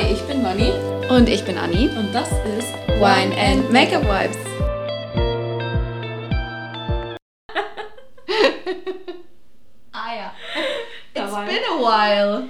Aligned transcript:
Hi, 0.00 0.12
ich 0.14 0.22
bin 0.22 0.40
Moni 0.40 0.72
Und 1.10 1.28
ich 1.28 1.44
bin 1.44 1.58
Anni. 1.58 1.86
und 1.94 2.10
das 2.14 2.32
ist 2.32 2.72
Wine 2.88 3.36
and 3.36 3.70
Makeup 3.70 4.02
Vibes. 4.02 4.34
ah 9.92 10.14
ja. 10.14 10.32
It's 11.12 11.34
been 11.34 11.64
a 11.68 11.76
while. 11.78 12.48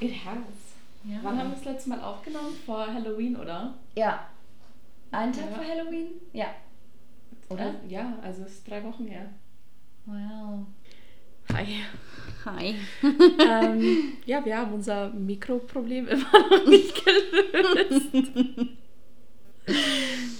It 0.00 0.12
has. 0.26 0.36
Ja. 1.04 1.16
Wann 1.22 1.38
haben 1.38 1.48
wir 1.48 1.56
das 1.56 1.64
letzte 1.64 1.88
Mal 1.88 2.02
aufgenommen? 2.02 2.54
Vor 2.66 2.86
Halloween, 2.92 3.36
oder? 3.36 3.72
Ja. 3.94 4.26
Ein 5.12 5.32
Tag 5.32 5.44
Ja. 5.50 5.56
vor 5.56 5.64
Halloween? 5.64 6.08
Ja. 6.34 6.48
Oder? 7.48 7.76
Ja, 7.88 8.18
also 8.22 8.42
es 8.42 8.50
ist 8.52 8.68
drei 8.68 8.84
Wochen 8.84 9.06
her. 9.06 9.30
Wow. 10.04 10.66
Hi. 11.56 11.66
Hi. 12.44 12.74
ähm, 13.02 14.12
ja, 14.24 14.44
wir 14.44 14.56
haben 14.58 14.72
unser 14.74 15.08
Mikroproblem 15.10 16.06
immer 16.08 16.48
noch 16.50 16.66
nicht 16.66 17.04
gelöst. 17.04 18.06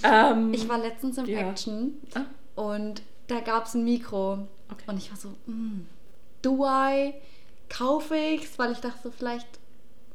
ähm, 0.03 0.53
Ich 0.53 0.67
war 0.69 0.77
letztens 0.79 1.17
im 1.17 1.25
Ja. 1.25 1.49
Action 1.49 1.95
ah, 2.15 2.21
und 2.61 3.01
da 3.27 3.39
gab 3.41 3.65
es 3.65 3.73
ein 3.73 3.83
Mikro. 3.83 4.47
okay. 4.71 4.83
Und 4.87 4.97
ich 4.97 5.09
war 5.09 5.17
so, 5.17 5.29
mm, 5.47 5.85
do 6.41 6.65
I? 6.65 7.13
Kaufe 7.69 8.15
ich's? 8.15 8.57
Weil 8.57 8.71
ich 8.71 8.79
dachte 8.79 8.99
so, 9.03 9.11
vielleicht 9.11 9.47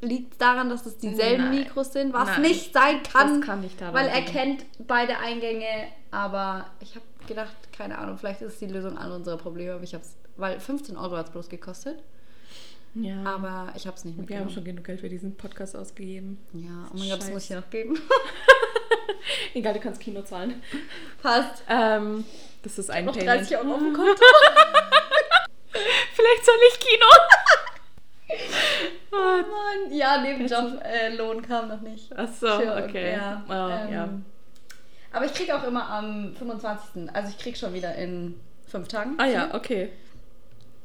liegt 0.00 0.32
es 0.32 0.38
daran, 0.38 0.70
dass 0.70 0.86
es 0.86 0.96
dieselben 0.96 1.44
Nein. 1.50 1.58
Mikros 1.60 1.92
sind, 1.92 2.14
was 2.14 2.28
Nein. 2.28 2.42
nicht 2.42 2.72
sein 2.72 3.02
kann. 3.02 3.40
Das 3.40 3.46
kann 3.46 3.60
nicht 3.60 3.78
daran 3.80 3.94
Weil 3.94 4.08
er 4.08 4.20
liegen. 4.20 4.32
kennt 4.32 4.64
beide 4.88 5.18
Eingänge, 5.18 5.66
aber 6.10 6.66
ich 6.80 6.94
habe 6.94 7.04
gedacht, 7.28 7.54
keine 7.76 7.98
Ahnung, 7.98 8.16
vielleicht 8.16 8.40
ist 8.40 8.54
es 8.54 8.58
die 8.60 8.66
Lösung 8.66 8.96
all 8.96 9.12
unserer 9.12 9.36
Probleme. 9.36 9.74
Aber 9.74 9.84
ich 9.84 9.94
hab's, 9.94 10.16
weil 10.36 10.60
15 10.60 10.96
Euro 10.96 11.16
hat 11.16 11.26
es 11.26 11.32
bloß 11.32 11.48
gekostet, 11.48 12.02
ja. 12.94 13.22
aber 13.24 13.72
ich 13.76 13.86
habe 13.86 13.96
es 13.96 14.04
nicht 14.04 14.16
wir 14.16 14.22
haben 14.22 14.26
mitgenommen. 14.46 14.50
schon 14.50 14.64
genug 14.64 14.84
Geld 14.84 15.00
für 15.00 15.08
diesen 15.08 15.36
Podcast 15.36 15.76
ausgegeben. 15.76 16.38
Ja, 16.52 16.88
oh 16.92 16.96
mein 16.98 17.08
Gott, 17.10 17.20
das 17.20 17.30
muss 17.30 17.42
ich 17.42 17.48
dir 17.48 17.56
noch 17.56 17.70
geben. 17.70 17.98
Egal, 19.54 19.74
du 19.74 19.80
kannst 19.80 20.00
Kino 20.00 20.22
zahlen. 20.22 20.62
Passt. 21.22 21.62
Ähm, 21.68 22.24
das 22.62 22.78
ist 22.78 22.90
ein 22.90 23.04
Noch 23.04 23.16
Payment. 23.16 23.40
30 23.40 23.56
Euro 23.58 23.74
auf 23.74 23.78
dem 23.80 23.92
Konto. 23.92 24.12
Vielleicht 26.14 26.44
soll 26.44 26.54
ich 26.72 26.80
Kino. 26.80 27.06
Oh 29.14 29.16
Mann. 29.16 29.92
Ja, 29.92 30.22
Nebenjob, 30.22 30.80
äh, 30.82 31.14
kam 31.46 31.68
noch 31.68 31.82
nicht. 31.82 32.10
Ach 32.16 32.28
so, 32.28 32.46
Für- 32.46 32.82
okay. 32.82 33.12
Ja, 33.12 33.44
Oh, 33.46 33.52
ähm, 33.86 33.92
ja. 33.92 34.08
Aber 35.12 35.26
ich 35.26 35.34
kriege 35.34 35.54
auch 35.54 35.64
immer 35.64 35.86
am 35.90 36.34
25. 36.34 37.14
Also 37.14 37.28
ich 37.28 37.38
krieg 37.38 37.56
schon 37.58 37.74
wieder 37.74 37.94
in 37.96 38.40
fünf 38.66 38.88
Tagen. 38.88 39.16
Ah 39.18 39.26
ja, 39.26 39.54
okay. 39.54 39.90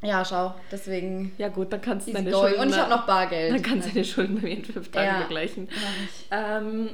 Ja, 0.01 0.23
schau. 0.23 0.53
Deswegen 0.71 1.33
Ja 1.37 1.47
gut, 1.49 1.73
dann 1.73 1.81
kannst 1.81 2.07
du 2.07 2.13
deine 2.13 2.29
going. 2.29 2.49
Schulden... 2.49 2.61
Und 2.61 2.69
ich 2.69 2.77
habe 2.77 2.89
noch 2.89 3.05
Bargeld. 3.05 3.53
Dann 3.53 3.61
kannst 3.61 3.87
du 3.89 3.93
deine 3.93 4.05
Schulden 4.05 4.35
bei 4.35 4.41
mir 4.43 4.57
in 4.57 4.65
fünf 4.65 4.91
Tagen 4.91 5.07
Ja. 5.07 5.21
begleichen. 5.23 5.67
Mach 5.71 6.03
ich. 6.05 6.27
Ähm, 6.31 6.89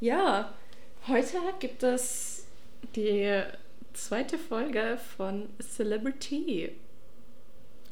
ja, 0.00 0.50
heute 1.08 1.38
gibt 1.58 1.82
es 1.82 2.46
die 2.94 3.42
zweite 3.94 4.38
Folge 4.38 4.98
von 5.16 5.48
Celebrity. 5.60 6.70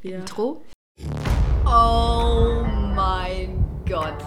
Ja. 0.02 0.19
Intro. 0.19 0.62
Oh 1.66 2.62
mein 2.94 3.64
Gott. 3.88 4.22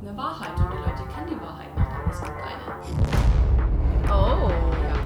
Eine 0.00 0.16
Wahrheit 0.16 0.58
und 0.58 0.72
die 0.72 0.78
Leute 0.78 1.06
kennen 1.14 1.28
die 1.30 1.40
Wahrheit 1.40 1.74
nicht, 1.76 1.90
aber 1.92 2.10
es 2.10 2.20
gibt 2.20 2.40
eine. 2.42 4.10
Oh. 4.10 4.50
Ja. 4.82 4.96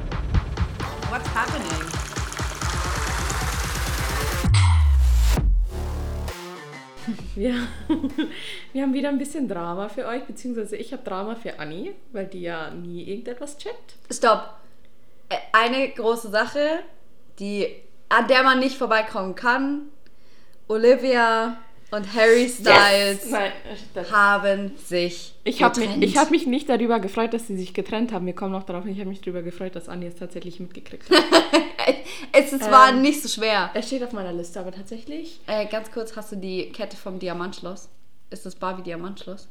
What's 1.11 1.29
happening? 1.35 1.78
Wir, 7.39 7.55
wir 8.73 8.83
haben 8.83 8.93
wieder 8.93 9.11
ein 9.11 9.19
bisschen 9.19 9.47
Drama 9.47 9.89
für 9.89 10.07
euch, 10.07 10.25
beziehungsweise 10.25 10.75
ich 10.77 10.93
habe 10.93 11.05
Drama 11.05 11.37
für 11.37 11.61
Anni, 11.61 11.95
weil 12.11 12.27
die 12.27 12.41
ja 12.41 12.71
nie 12.73 13.05
irgendetwas 13.05 13.57
checkt. 13.59 13.95
Stopp. 14.11 14.55
Äh, 15.29 15.37
Eine 15.53 15.89
große 15.89 16.31
Sache, 16.31 16.81
die, 17.39 17.69
an 18.09 18.27
der 18.27 18.43
man 18.43 18.59
nicht 18.59 18.77
vorbeikommen 18.77 19.37
kann. 19.37 19.83
Olivia 20.67 21.59
und 21.91 22.15
Harry 22.15 22.49
Styles 22.49 23.31
Nein, 23.31 23.53
das, 23.95 24.11
haben 24.13 24.73
sich 24.77 25.35
ich 25.45 25.63
habe 25.63 25.79
mich, 25.81 25.89
getrennt. 25.89 26.05
ich 26.05 26.17
hab 26.19 26.31
mich 26.31 26.47
nicht 26.47 26.69
darüber 26.69 27.01
gefreut, 27.01 27.33
dass 27.33 27.47
sie 27.47 27.57
sich 27.57 27.73
getrennt 27.75 28.13
haben. 28.13 28.27
Wir 28.27 28.35
kommen 28.35 28.53
noch 28.53 28.65
darauf, 28.65 28.85
ich 28.87 28.99
habe 28.99 29.09
mich 29.09 29.21
darüber 29.21 29.43
gefreut, 29.43 29.75
dass 29.75 29.89
Anni 29.89 30.07
es 30.07 30.17
tatsächlich 30.17 30.61
mitgekriegt 30.61 31.09
hat. 31.11 31.25
es 32.33 32.53
war 32.71 32.91
Ähm, 32.91 33.01
nicht 33.03 33.23
so 33.23 33.29
schwer. 33.29 33.71
Es 33.75 33.87
steht 33.87 34.03
auf 34.03 34.13
meiner 34.13 34.33
Liste, 34.33 34.61
aber 34.61 34.73
tatsächlich, 34.73 35.41
Äh, 35.47 35.67
ganz 35.67 35.91
kurz, 35.91 36.15
hast 36.17 36.33
du 36.33 36.37
die 36.37 36.71
Kette 36.73 36.97
vom 36.97 37.19
Diamantschloss? 37.19 37.89
Ist 38.31 38.45
das 38.45 38.55
Barbie 38.55 38.83
Diamantschloss? 38.83 39.49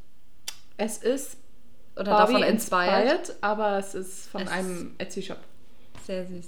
es 0.78 1.00
ist 1.00 1.38
Oder 1.96 2.12
Barbie 2.12 2.34
davon 2.34 2.48
inspired? 2.48 3.12
inspired, 3.20 3.36
aber 3.42 3.80
es 3.80 3.96
ist 3.96 4.28
von 4.30 4.42
Es- 4.44 4.52
einem 4.52 4.94
Etsy-Shop. 5.00 5.40
Sehr 6.06 6.28
süß. 6.28 6.46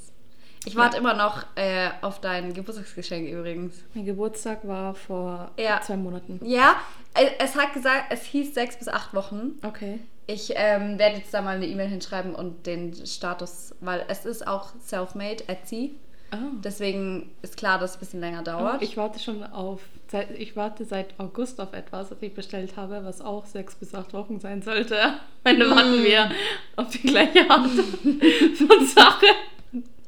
Ich 0.66 0.76
warte 0.76 0.98
immer 0.98 1.14
noch 1.14 1.46
äh, 1.56 1.90
auf 2.02 2.20
dein 2.22 2.54
Geburtstagsgeschenk 2.54 3.30
übrigens. 3.30 3.76
Mein 3.94 4.06
Geburtstag 4.06 4.68
war 4.68 4.94
vor 4.94 5.52
Ja. 5.58 5.82
zwei 5.82 5.96
Monaten. 5.98 6.40
Ja, 6.44 6.76
äh, 7.16 7.28
es 7.40 7.56
hat 7.56 7.74
gesagt, 7.74 8.06
es 8.12 8.24
hieß 8.24 8.54
sechs 8.54 8.78
bis 8.78 8.88
acht 8.88 9.14
Wochen. 9.14 9.52
Okay. 9.66 10.00
Ich 10.28 10.52
ähm, 10.56 11.00
werde 11.00 11.18
jetzt 11.18 11.34
da 11.34 11.42
mal 11.42 11.56
eine 11.56 11.66
E-Mail 11.66 11.88
hinschreiben 11.88 12.36
und 12.36 12.68
den 12.68 12.94
Status, 13.06 13.74
weil 13.80 14.06
es 14.10 14.26
ist 14.26 14.46
auch 14.46 14.72
self-made, 14.86 15.48
Etsy. 15.48 15.96
Oh. 16.32 16.38
Deswegen 16.64 17.32
ist 17.42 17.58
klar, 17.58 17.80
dass 17.80 17.92
es 17.92 17.98
ein 17.98 18.00
bisschen 18.02 18.20
länger 18.20 18.44
dauert. 18.44 18.84
Ich 18.84 18.96
warte 18.98 19.18
schon 19.18 19.44
auf, 19.44 19.82
seit, 20.12 20.30
ich 20.38 20.56
warte 20.56 20.86
seit 20.86 21.20
August 21.20 21.60
auf 21.60 21.74
etwas, 21.74 22.10
das 22.10 22.22
ich 22.22 22.36
bestellt 22.36 22.76
habe, 22.78 23.04
was 23.04 23.22
auch 23.22 23.48
sechs 23.48 23.74
bis 23.74 23.96
acht 23.96 24.14
Wochen 24.14 24.40
sein 24.40 24.62
sollte. 24.62 24.96
Ende 25.44 25.66
Mm. 25.66 25.72
warten 25.72 26.04
wir 26.04 26.30
auf 26.76 26.90
die 26.90 27.02
gleiche 27.02 27.50
Art 27.50 27.66
von 28.58 28.86
Sache. 28.86 29.26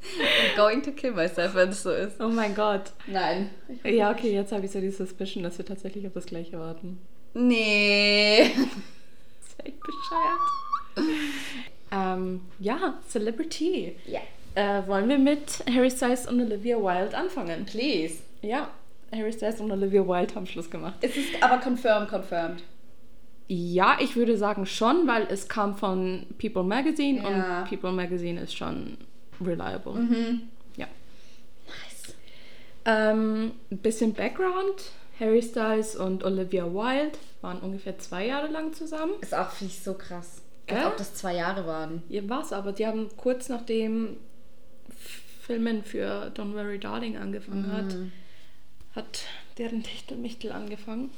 I'm 0.04 0.56
going 0.58 0.82
to 0.84 0.92
kill 0.92 1.14
myself, 1.14 1.54
wenn 1.56 1.70
es 1.70 1.84
so 1.84 1.92
ist. 1.92 2.20
Oh 2.20 2.28
mein 2.30 2.56
Gott. 2.56 2.92
Nein. 3.08 3.50
Ja, 3.84 4.12
okay, 4.12 4.34
jetzt 4.34 4.52
habe 4.52 4.66
ich 4.66 4.72
so 4.72 4.80
die 4.82 4.90
Suspicion, 4.92 5.44
dass 5.44 5.58
wir 5.58 5.66
tatsächlich 5.66 6.06
auf 6.08 6.14
das 6.14 6.26
gleiche 6.26 6.60
warten. 6.60 7.00
Nee. 7.34 8.52
Das 8.56 9.48
ist 9.48 9.66
echt 9.66 9.80
bescheuert. 9.80 11.10
ähm, 11.92 12.42
ja, 12.60 12.96
Celebrity. 13.08 13.96
Ja. 14.06 14.20
Äh, 14.56 14.86
wollen 14.88 15.08
wir 15.08 15.18
mit 15.18 15.64
Harry 15.74 15.90
Styles 15.90 16.28
und 16.28 16.42
Olivia 16.42 16.78
Wilde 16.78 17.16
anfangen? 17.16 17.66
Please. 17.66 18.16
Ja, 18.42 18.70
Harry 19.14 19.32
Styles 19.32 19.62
und 19.62 19.72
Olivia 19.72 20.06
Wilde 20.08 20.36
haben 20.36 20.48
Schluss 20.48 20.70
gemacht. 20.70 20.96
Es 21.02 21.16
ist 21.16 21.42
aber 21.42 21.58
confirmed, 21.60 22.10
confirmed. 22.10 22.64
Ja, 23.48 23.98
ich 24.00 24.16
würde 24.16 24.38
sagen 24.38 24.66
schon, 24.66 25.08
weil 25.08 25.28
es 25.30 25.48
kam 25.48 25.76
von 25.78 26.26
People 26.40 26.64
Magazine 26.64 27.22
Ja. 27.22 27.60
und 27.62 27.70
People 27.70 27.92
Magazine 27.92 28.42
ist 28.42 28.56
schon 28.56 28.98
reliable. 29.46 29.94
Mhm. 29.94 30.42
Ja. 30.78 30.88
Nice. 31.68 32.16
Ähm, 32.86 33.52
ein 33.72 33.78
bisschen 33.78 34.14
Background. 34.14 34.92
Harry 35.20 35.42
Styles 35.42 35.96
und 35.96 36.24
Olivia 36.24 36.66
Wilde 36.66 37.18
waren 37.42 37.60
ungefähr 37.60 38.00
zwei 38.00 38.26
Jahre 38.26 38.48
lang 38.48 38.74
zusammen. 38.74 39.14
Ist 39.22 39.36
auch, 39.36 39.52
finde 39.52 39.74
ich, 39.74 39.84
so 39.84 39.94
krass. 39.94 40.42
Als 40.68 40.80
Gell? 40.80 40.88
ob 40.88 40.98
das 40.98 41.14
zwei 41.14 41.36
Jahre 41.36 41.68
waren. 41.68 42.02
Ja, 42.10 42.28
war's 42.28 42.52
aber. 42.52 42.72
Die 42.72 42.88
haben 42.88 43.08
kurz 43.18 43.50
nachdem 43.50 44.18
Filmen 45.42 45.84
für 45.84 46.32
Don't 46.36 46.54
Worry 46.54 46.80
Darling 46.80 47.18
angefangen 47.18 47.72
hat, 47.72 47.96
hat 48.96 49.26
deren 49.58 49.84
Techtelmichtel 49.84 50.52
angefangen. 50.52 51.12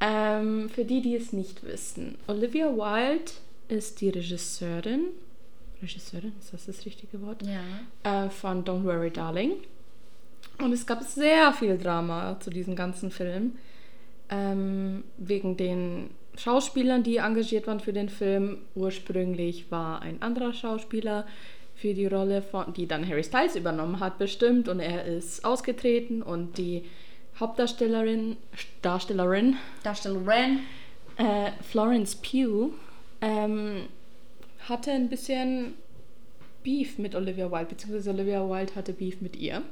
Ähm, 0.00 0.68
für 0.70 0.84
die, 0.84 1.02
die 1.02 1.14
es 1.14 1.32
nicht 1.32 1.64
wissen, 1.64 2.16
Olivia 2.26 2.66
Wilde 2.66 3.32
ist 3.68 4.00
die 4.00 4.10
Regisseurin. 4.10 5.06
Regisseurin, 5.82 6.32
ist 6.38 6.52
das 6.52 6.66
das 6.66 6.84
richtige 6.84 7.20
Wort? 7.22 7.42
Ja. 7.42 8.24
Äh, 8.26 8.30
von 8.30 8.64
Don't 8.64 8.84
Worry 8.84 9.10
Darling. 9.10 9.52
Und 10.58 10.72
es 10.72 10.86
gab 10.86 11.02
sehr 11.02 11.52
viel 11.52 11.78
Drama 11.78 12.38
zu 12.40 12.50
diesem 12.50 12.76
ganzen 12.76 13.10
Film. 13.10 13.56
Ähm, 14.28 15.04
wegen 15.16 15.56
den 15.56 16.10
Schauspielern, 16.36 17.02
die 17.02 17.16
engagiert 17.16 17.66
waren 17.66 17.80
für 17.80 17.92
den 17.92 18.08
Film. 18.08 18.58
Ursprünglich 18.74 19.70
war 19.70 20.02
ein 20.02 20.22
anderer 20.22 20.52
Schauspieler 20.52 21.26
für 21.74 21.94
die 21.94 22.06
Rolle, 22.06 22.42
von, 22.42 22.72
die 22.74 22.86
dann 22.86 23.08
Harry 23.08 23.24
Styles 23.24 23.56
übernommen 23.56 24.00
hat, 24.00 24.18
bestimmt. 24.18 24.68
Und 24.68 24.80
er 24.80 25.04
ist 25.06 25.44
ausgetreten 25.44 26.22
und 26.22 26.58
die 26.58 26.84
Hauptdarstellerin, 27.38 28.36
Darstellerin 28.82 29.56
Darstellerin. 29.82 30.60
äh, 31.16 31.50
Florence 31.62 32.16
Pugh 32.16 32.70
ähm, 33.20 33.86
hatte 34.68 34.90
ein 34.90 35.08
bisschen 35.08 35.74
Beef 36.62 36.98
mit 36.98 37.14
Olivia 37.14 37.50
Wilde, 37.50 37.66
beziehungsweise 37.66 38.10
Olivia 38.10 38.48
Wilde 38.48 38.74
hatte 38.74 38.92
Beef 38.92 39.20
mit 39.20 39.36
ihr. 39.36 39.62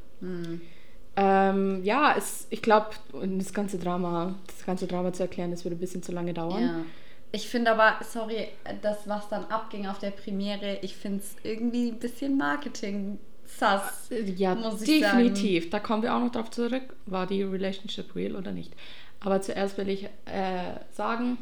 Ähm, 1.17 1.85
ja, 1.85 2.14
es, 2.17 2.46
ich 2.50 2.62
glaube, 2.62 2.90
das 3.12 3.52
ganze 3.52 3.79
Drama, 3.79 4.37
das 4.46 4.64
ganze 4.64 4.87
Drama 4.87 5.12
zu 5.12 5.25
erklären, 5.25 5.50
das 5.50 5.64
würde 5.64 5.76
ein 5.76 5.81
bisschen 5.81 6.02
zu 6.02 6.12
lange 6.12 6.32
dauern. 6.32 6.62
Ja. 6.62 6.85
Ich 7.32 7.49
finde 7.49 7.73
aber, 7.73 8.02
sorry, 8.05 8.49
das, 8.81 9.06
was 9.06 9.29
dann 9.29 9.44
abging 9.46 9.87
auf 9.87 9.99
der 9.99 10.12
Premiere, 10.12 10.79
ich 10.81 10.96
finde 10.96 11.19
es 11.19 11.37
irgendwie 11.43 11.88
ein 11.88 11.99
bisschen 11.99 12.38
Marketing 12.38 13.19
sass. 13.44 14.08
Ja, 14.37 14.55
muss 14.55 14.82
ich 14.82 15.00
definitiv. 15.00 15.70
Da 15.70 15.81
kommen 15.81 16.02
wir 16.02 16.14
auch 16.14 16.20
noch 16.20 16.32
drauf 16.32 16.50
zurück. 16.50 16.94
War 17.06 17.26
die 17.26 17.43
Relationship 17.43 18.14
real 18.14 18.37
oder 18.37 18.52
nicht? 18.52 18.73
Aber 19.20 19.43
zuerst 19.43 19.76
will 19.76 19.88
ich 19.88 20.05
äh, 20.05 20.79
sagen, 20.93 21.38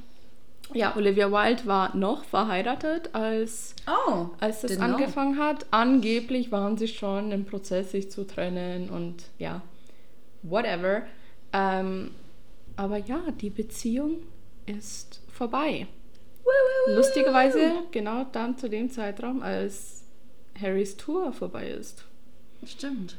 ja, 0.74 0.94
Olivia 0.96 1.30
Wilde 1.30 1.66
war 1.66 1.96
noch 1.96 2.24
verheiratet, 2.24 3.10
als, 3.14 3.74
Oh, 3.86 4.26
als 4.40 4.62
das 4.62 4.72
didn't 4.72 4.76
know. 4.76 4.96
angefangen 4.96 5.38
hat. 5.38 5.66
Angeblich 5.70 6.50
waren 6.52 6.76
sie 6.76 6.88
schon 6.88 7.32
im 7.32 7.44
Prozess, 7.44 7.92
sich 7.92 8.10
zu 8.10 8.26
trennen 8.26 8.90
und 8.90 9.24
ja, 9.38 9.62
whatever. 10.42 11.02
Ähm, 11.52 12.10
aber 12.76 12.98
ja, 12.98 13.20
die 13.40 13.50
Beziehung 13.50 14.18
ist 14.66 15.22
vorbei. 15.32 15.86
Lustigerweise 16.88 17.72
genau 17.90 18.24
dann 18.32 18.56
zu 18.56 18.68
dem 18.68 18.90
Zeitraum, 18.90 19.42
als 19.42 20.04
Harrys 20.60 20.96
Tour 20.96 21.32
vorbei 21.32 21.68
ist. 21.68 22.04
Stimmt. 22.64 23.16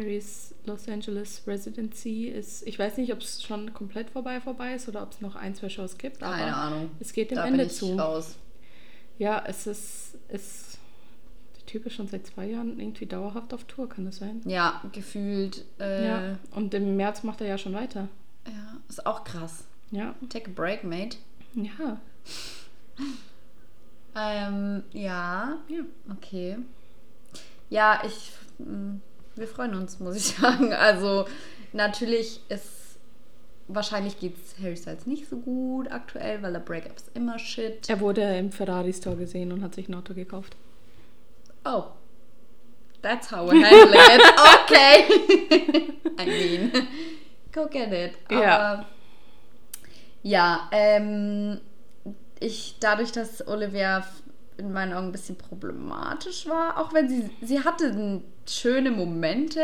Harrys 0.00 0.54
Los 0.64 0.88
Angeles 0.88 1.42
Residency 1.46 2.26
ist, 2.28 2.66
ich 2.66 2.78
weiß 2.78 2.96
nicht, 2.96 3.12
ob 3.12 3.20
es 3.20 3.42
schon 3.42 3.72
komplett 3.74 4.10
vorbei 4.10 4.40
vorbei 4.40 4.74
ist 4.74 4.88
oder 4.88 5.02
ob 5.02 5.12
es 5.12 5.20
noch 5.20 5.36
ein, 5.36 5.54
zwei 5.54 5.68
Shows 5.68 5.98
gibt, 5.98 6.20
Keine 6.20 6.54
Ahnung. 6.56 6.90
es 7.00 7.12
geht 7.12 7.30
dem 7.30 7.36
Da 7.36 7.46
Ende 7.46 7.58
bin 7.58 7.66
ich 7.66 7.72
zu. 7.74 7.94
raus. 7.96 8.36
Ja, 9.18 9.42
es 9.46 9.66
ist, 9.66 10.16
es, 10.28 10.78
der 11.58 11.66
Typ 11.66 11.86
ist 11.86 11.94
schon 11.94 12.08
seit 12.08 12.26
zwei 12.26 12.46
Jahren 12.46 12.78
irgendwie 12.80 13.06
dauerhaft 13.06 13.52
auf 13.52 13.64
Tour, 13.64 13.88
kann 13.88 14.04
das 14.06 14.16
sein? 14.16 14.40
Ja, 14.46 14.82
gefühlt. 14.92 15.64
Äh, 15.78 16.06
Ja, 16.06 16.22
ja. 16.30 16.38
und 16.52 16.72
im 16.74 16.96
März 16.96 17.22
macht 17.22 17.40
er 17.42 17.46
ja 17.46 17.58
schon 17.58 17.74
weiter. 17.74 18.08
ist 18.88 19.04
auch 19.06 19.24
krass. 19.24 19.64
Ja, 19.90 20.14
Take 20.28 20.50
a 20.50 20.54
break, 20.54 20.84
mate. 20.84 21.16
ja, 21.54 22.00
Ähm, 24.16 24.82
ja, 24.92 25.58
ja. 25.68 25.82
okay. 26.10 26.58
Ja, 27.68 28.02
ich. 28.04 28.32
mh, 28.58 28.96
Wir 29.40 29.48
freuen 29.48 29.74
uns, 29.74 29.98
muss 30.00 30.16
ich 30.16 30.24
sagen. 30.36 30.72
Also, 30.74 31.26
natürlich 31.72 32.40
ist. 32.50 32.68
Wahrscheinlich 33.72 34.18
geht 34.18 34.34
es 34.36 34.60
Harry 34.62 34.76
Styles 34.76 35.06
nicht 35.06 35.28
so 35.28 35.36
gut 35.36 35.90
aktuell, 35.92 36.42
weil 36.42 36.52
der 36.52 36.58
Breakup 36.58 36.96
ist 36.96 37.08
immer 37.14 37.38
shit. 37.38 37.88
Er 37.88 38.00
wurde 38.00 38.20
im 38.36 38.50
Ferrari 38.50 38.92
Store 38.92 39.14
gesehen 39.14 39.52
und 39.52 39.62
hat 39.62 39.76
sich 39.76 39.88
ein 39.88 39.94
Auto 39.94 40.12
gekauft. 40.12 40.56
Oh. 41.64 41.84
That's 43.00 43.30
how 43.30 43.48
we 43.48 43.64
handle 43.64 43.94
it. 43.94 44.22
Okay. 44.64 45.04
I 46.18 46.26
mean, 46.26 46.88
go 47.52 47.66
get 47.68 47.92
it. 47.92 48.12
Aber, 48.28 48.42
Ja. 48.42 48.86
Ja, 50.22 50.68
ähm, 50.72 51.60
ich, 52.40 52.76
dadurch, 52.80 53.12
dass 53.12 53.46
Olivia 53.46 54.04
in 54.60 54.72
meinen 54.72 54.92
Augen 54.92 55.06
ein 55.06 55.12
bisschen 55.12 55.36
problematisch 55.36 56.46
war, 56.48 56.78
auch 56.78 56.92
wenn 56.94 57.08
sie, 57.08 57.28
sie 57.42 57.60
hatte 57.64 58.20
schöne 58.48 58.90
Momente, 58.90 59.60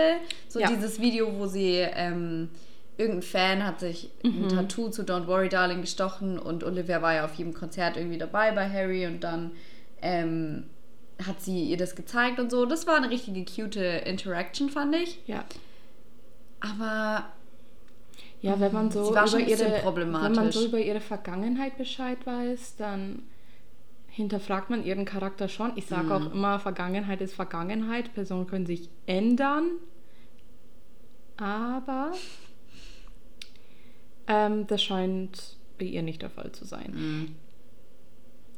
so 0.49 0.59
Ja. 0.61 0.69
dieses 0.69 1.01
Video, 1.01 1.39
wo 1.39 1.47
sie, 1.47 1.77
ähm, 1.95 2.49
irgendein 2.99 3.23
Fan 3.23 3.65
hat 3.67 3.81
sich 3.81 4.11
Mhm. 4.23 4.45
ein 4.45 4.49
Tattoo 4.49 4.89
zu 4.89 5.03
Don't 5.03 5.27
Worry 5.27 5.49
Darling 5.49 5.81
gestochen 5.83 6.39
und 6.39 6.65
Olivia 6.65 7.03
war 7.03 7.15
ja 7.15 7.25
auf 7.25 7.35
jedem 7.35 7.53
Konzert 7.55 7.97
irgendwie 7.97 8.19
dabei 8.19 8.53
bei 8.53 8.69
Harry 8.71 9.07
und 9.07 9.21
dann, 9.23 9.53
ähm, 10.03 10.65
hat 11.27 11.41
sie 11.41 11.65
ihr 11.65 11.77
das 11.79 11.95
gezeigt 11.95 12.39
und 12.41 12.51
so. 12.51 12.67
Das 12.67 12.87
war 12.87 12.97
eine 12.97 13.09
richtige 13.11 13.45
cute 13.45 13.77
Interaction, 13.77 14.69
fand 14.69 14.95
ich. 14.97 15.19
Ja. 15.27 15.45
Aber 16.61 17.25
Ja, 18.43 18.61
wenn 18.61 18.73
man 18.73 18.91
so 18.91 19.11
über 19.11 19.21
ein 19.23 19.25
bisschen 19.25 19.49
ihre, 19.49 19.81
problematisch. 19.81 20.37
wenn 20.37 20.45
man 20.45 20.53
so 20.53 20.67
über 20.67 20.79
ihre 20.79 21.01
Vergangenheit 21.01 21.77
Bescheid 21.79 22.19
weiß, 22.25 22.77
dann 22.77 23.23
hinterfragt 24.17 24.71
man 24.71 24.85
ihren 24.85 25.05
Charakter 25.05 25.49
schon. 25.49 25.73
Ich 25.77 25.87
sage 25.87 26.07
Mhm. 26.07 26.13
auch 26.13 26.33
immer, 26.33 26.59
Vergangenheit 26.59 27.21
ist 27.21 27.35
Vergangenheit. 27.35 28.15
Personen 28.15 28.47
können 28.47 28.65
sich 28.67 28.89
ändern, 29.07 29.73
aber 31.37 32.13
ähm, 34.27 34.67
das 34.67 34.83
scheint 34.83 35.57
bei 35.79 35.85
ihr 35.85 36.03
nicht 36.03 36.23
der 36.23 36.31
Fall 36.31 36.53
zu 36.53 36.65
sein. 36.65 36.93
Mhm. 36.95 37.35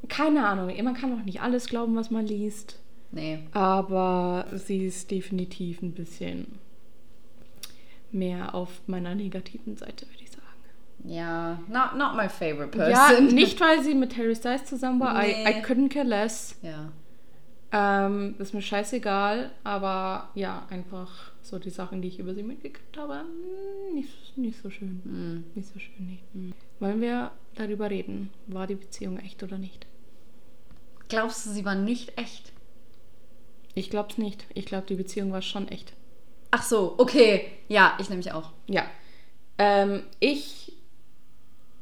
Keine 0.09 0.47
Ahnung, 0.47 0.73
man 0.85 0.95
kann 0.95 1.13
auch 1.19 1.25
nicht 1.25 1.43
alles 1.43 1.67
glauben, 1.67 1.97
was 1.97 2.11
man 2.13 2.25
liest, 2.25 2.79
nee. 3.11 3.41
aber 3.53 4.47
sie 4.55 4.87
ist 4.87 5.11
definitiv 5.11 5.83
ein 5.83 5.93
bisschen 5.93 6.59
mehr 8.13 8.55
auf 8.55 8.81
meiner 8.87 9.17
negativen 9.17 9.77
Seite, 9.77 10.07
würde 10.07 10.23
ich 10.23 10.28
sagen. 10.28 10.28
Ja, 11.05 11.61
not, 11.69 11.97
not 11.97 12.17
my 12.17 12.29
favorite 12.29 12.69
person. 12.77 12.91
Ja, 12.93 13.21
nicht 13.33 13.61
weil 13.61 13.83
sie 13.83 13.95
mit 13.95 14.17
Harry 14.17 14.35
Styles 14.35 14.65
zusammen 14.65 15.01
war. 15.01 15.15
I, 15.25 15.29
Nee. 15.29 15.51
I 15.51 15.63
couldn't 15.63 15.89
care 15.91 16.07
less. 16.07 16.57
Ja. 16.63 16.91
Ähm, 17.71 18.35
ist 18.39 18.55
mir 18.55 18.63
scheißegal, 18.63 19.51
aber 19.63 20.31
ja, 20.35 20.67
einfach 20.71 21.33
so 21.43 21.59
die 21.59 21.71
Sachen, 21.71 22.01
die 22.01 22.09
ich 22.09 22.19
über 22.19 22.35
sie 22.35 22.43
mitgekriegt 22.43 22.97
habe, 22.97 23.25
mm, 23.25 23.95
nicht, 23.95 24.39
nicht 24.39 24.61
so 24.63 24.71
schön. 24.71 25.03
Mhm. 25.05 25.45
Nicht 25.55 25.69
so 25.69 25.79
schön, 25.79 26.19
nee. 26.33 26.53
Wollen 26.81 27.01
wir 27.01 27.31
darüber 27.57 27.91
reden? 27.91 28.31
War 28.47 28.67
die 28.67 28.75
Beziehung 28.75 29.19
echt 29.19 29.43
oder 29.43 29.59
nicht? 29.59 29.87
Glaubst 31.09 31.45
du, 31.47 31.51
sie 31.51 31.65
war 31.65 31.75
nicht 31.75 32.17
echt? 32.19 32.53
Ich 33.75 33.91
glaub's 33.91 34.19
nicht. 34.19 34.47
Ich 34.55 34.67
glaube, 34.67 34.87
die 34.87 34.95
Beziehung 34.95 35.31
war 35.33 35.43
schon 35.43 35.69
echt. 35.69 35.93
Ach 36.51 36.63
so, 36.63 36.95
okay. 36.99 37.49
Ja, 37.69 37.97
ich 38.01 38.09
nämlich 38.09 38.33
auch. 38.33 38.51
Ja. 38.67 38.85
Ähm, 39.59 40.05
ich, 40.21 40.73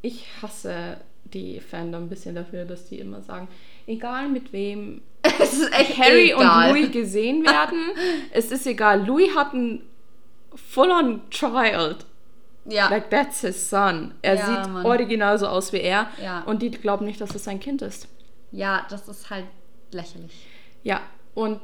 ich 0.07 0.27
hasse 0.43 0.99
die 1.25 1.61
Fandom 1.61 2.05
ein 2.05 2.09
bisschen 2.09 2.35
dafür, 2.35 2.65
dass 2.65 2.89
die 2.89 2.99
immer 3.01 3.21
sagen, 3.21 3.49
egal 3.87 4.29
mit 4.29 4.53
wem 4.53 5.03
es 5.41 5.53
ist 5.55 5.73
echt 5.73 5.99
Harry 5.99 6.31
egal. 6.31 6.71
und 6.71 6.77
Louis 6.77 6.93
gesehen 6.93 7.45
werden, 7.45 7.79
es 8.31 8.51
ist 8.53 8.67
egal. 8.67 9.05
Louis 9.05 9.35
hat 9.35 9.53
ein 9.55 9.83
full-on 10.55 11.23
child. 11.31 12.07
Ja. 12.69 12.89
Like, 12.89 13.11
that's 13.11 13.41
his 13.43 13.69
son. 13.71 14.15
Er 14.23 14.35
Ja, 14.37 14.47
sieht 14.47 14.73
Mann. 14.73 14.87
original 14.87 15.39
so 15.39 15.47
aus 15.47 15.73
wie 15.73 15.81
er. 15.81 16.09
Ja. 16.23 16.43
Und 16.47 16.63
die 16.63 16.71
glauben 16.71 17.05
nicht, 17.07 17.21
dass 17.21 17.35
es 17.35 17.45
sein 17.45 17.61
Kind 17.61 17.83
ist. 17.83 18.09
ja, 18.53 18.87
das 18.91 19.09
ist 19.09 19.31
halt 19.31 19.45
lächerlich. 19.93 20.47
Ja, 20.83 21.01
und 21.35 21.61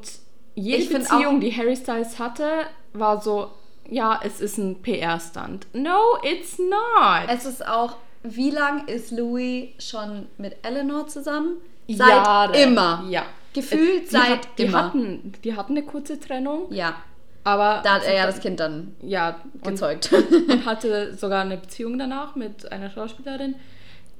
jede 0.55 0.83
Ich 0.83 0.89
Beziehung, 0.89 1.39
die 1.41 1.55
Harry 1.55 1.75
Styles 1.75 2.19
hatte, 2.19 2.47
war 2.93 3.21
so, 3.21 3.51
ja, 3.89 4.19
es 4.23 4.39
ist 4.39 4.57
ein 4.57 4.81
PR-Stunt. 4.81 5.67
No, 5.73 6.17
it's 6.23 6.59
not. 6.59 7.27
Es 7.29 7.45
ist 7.45 7.65
auch, 7.65 7.97
wie 8.23 8.49
lang 8.51 8.87
ist 8.87 9.11
Louis 9.11 9.69
schon 9.79 10.27
mit 10.37 10.57
Eleanor 10.63 11.07
zusammen? 11.07 11.57
Seit 11.87 12.07
Jahre. 12.09 12.57
immer. 12.57 13.03
Ja. 13.09 13.25
Gefühlt 13.53 14.03
Die 14.03 14.09
seit 14.09 14.29
hat, 14.29 14.47
die 14.57 14.63
immer. 14.63 14.85
Hatten, 14.85 15.33
die 15.43 15.55
hatten 15.55 15.73
eine 15.73 15.85
kurze 15.85 16.19
Trennung, 16.19 16.71
Ja, 16.71 16.95
aber 17.43 17.81
da 17.83 17.95
hat 17.95 18.03
er 18.05 18.15
ja 18.15 18.25
das 18.25 18.39
Kind 18.39 18.59
dann 18.59 18.95
ja, 19.01 19.35
und, 19.61 19.63
gezeugt. 19.63 20.11
und 20.13 20.65
hatte 20.65 21.13
sogar 21.15 21.41
eine 21.41 21.57
Beziehung 21.57 21.99
danach 21.99 22.35
mit 22.35 22.71
einer 22.71 22.89
Schauspielerin. 22.89 23.55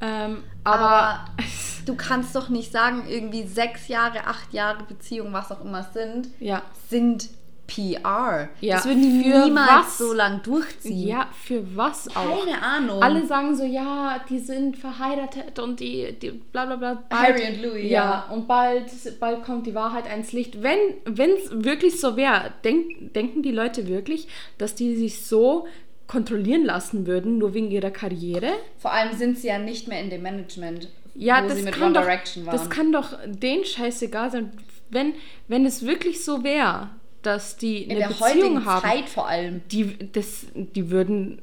Ähm, 0.02 0.44
aber 0.64 0.80
Aber 0.80 1.26
du 1.86 1.96
kannst 1.96 2.36
doch 2.36 2.50
nicht 2.50 2.72
sagen, 2.72 3.04
irgendwie 3.08 3.44
sechs 3.44 3.88
Jahre, 3.88 4.28
acht 4.28 4.54
Jahre 4.54 4.84
Beziehung, 4.84 5.32
was 5.32 5.52
auch 5.52 5.64
immer 5.64 5.80
es 5.80 5.94
sind, 5.94 6.28
ja, 6.40 6.62
sind 6.90 7.30
PR. 7.74 8.50
Ja, 8.62 8.76
das 8.76 8.86
würden 8.86 9.02
die 9.02 9.24
für 9.24 9.46
niemals 9.46 9.70
was? 9.86 9.98
so 9.98 10.14
lang 10.14 10.42
durchziehen. 10.44 11.08
ja, 11.08 11.28
für 11.44 11.64
was 11.76 12.08
auch? 12.16 12.46
Keine 12.46 12.62
Ahnung. 12.62 13.02
Alle 13.02 13.26
sagen 13.26 13.56
so, 13.56 13.64
ja, 13.64 14.24
die 14.30 14.40
sind 14.40 14.78
verheiratet 14.78 15.58
und 15.60 15.80
die, 15.80 16.14
die 16.22 16.32
bla 16.32 16.66
bla 16.66 16.76
bla. 16.76 17.04
Harry 17.12 17.48
und 17.48 17.62
Louis, 17.64 17.90
ja. 17.90 18.28
und 18.32 18.48
bald, 18.48 18.86
bald 19.20 19.44
kommt 19.44 19.66
die 19.66 19.76
Wahrheit 19.76 20.10
ans 20.10 20.32
Licht. 20.34 20.62
Wenn 20.62 20.80
es 21.06 21.64
wirklich 21.64 22.00
so 22.00 22.16
wäre, 22.16 22.54
denk, 22.64 23.14
denken 23.14 23.42
die 23.44 23.52
Leute 23.52 23.88
wirklich, 23.88 24.28
dass 24.58 24.76
die 24.76 24.96
sich 24.96 25.26
so 25.26 25.68
kontrollieren 26.08 26.66
lassen 26.66 27.08
würden, 27.08 27.38
nur 27.38 27.54
wegen 27.54 27.72
ihrer 27.72 27.92
Karriere? 27.92 28.52
Vor 28.78 28.92
allem 28.92 29.16
sind 29.18 29.38
sie 29.40 29.48
ja 29.48 29.58
nicht 29.58 29.88
mehr 29.88 30.00
in 30.02 30.10
dem 30.10 30.22
Management, 30.22 30.90
Ja, 31.16 31.44
wo 31.44 31.48
das 31.48 31.58
sie 31.58 31.64
mit 31.64 31.74
kann 31.74 31.84
One 31.86 31.94
doch, 31.94 32.02
Direction 32.02 32.46
waren. 32.46 32.56
das 32.56 32.70
kann 32.70 32.92
doch 32.92 33.18
denen 33.26 33.66
scheißegal 33.66 34.30
sein. 34.32 34.52
Wenn, 34.90 35.14
wenn 35.48 35.66
es 35.66 35.86
wirklich 35.86 36.24
so 36.24 36.44
wäre, 36.44 36.90
dass 37.24 37.58
die 37.58 37.84
in 37.84 37.92
eine 37.92 38.00
der 38.02 38.08
Beziehung 38.10 38.66
haben, 38.66 38.82
Zeit 38.82 39.10
vor 39.10 39.28
allem. 39.28 39.62
die, 39.72 40.12
das, 40.12 40.46
die 40.54 40.90
würden, 40.92 41.42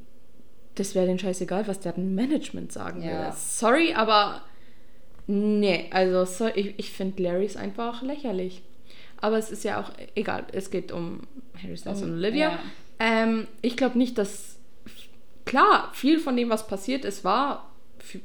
das 0.77 0.95
wäre 0.95 1.07
denen 1.07 1.19
scheißegal, 1.19 1.67
was 1.67 1.81
deren 1.81 2.15
Management 2.15 2.73
sagen 2.73 3.03
Ja. 3.03 3.09
würde. 3.11 3.33
Sorry, 3.37 3.93
aber 3.95 4.43
nee, 5.27 5.87
also 5.91 6.25
so, 6.25 6.47
ich, 6.55 6.75
ich 6.79 6.91
finde 6.91 7.23
Larrys 7.23 7.57
einfach 7.57 8.03
lächerlich. 8.03 8.63
Aber 9.21 9.37
es 9.39 9.51
ist 9.51 9.65
ja 9.65 9.81
auch 9.81 9.91
egal, 10.15 10.45
es 10.53 10.71
geht 10.71 10.93
um 10.93 11.21
Harry 11.63 11.77
Styles 11.77 12.03
Um- 12.03 12.09
und 12.11 12.15
Olivia. 12.19 12.51
ja. 12.53 12.59
Ähm, 12.99 13.47
ich 13.63 13.77
glaube 13.77 13.99
nicht, 13.99 14.17
dass, 14.19 14.57
klar, 15.45 15.91
viel 15.93 16.19
von 16.19 16.37
dem, 16.37 16.49
was 16.51 16.67
passiert 16.67 17.05
ist, 17.05 17.25
war, 17.25 17.71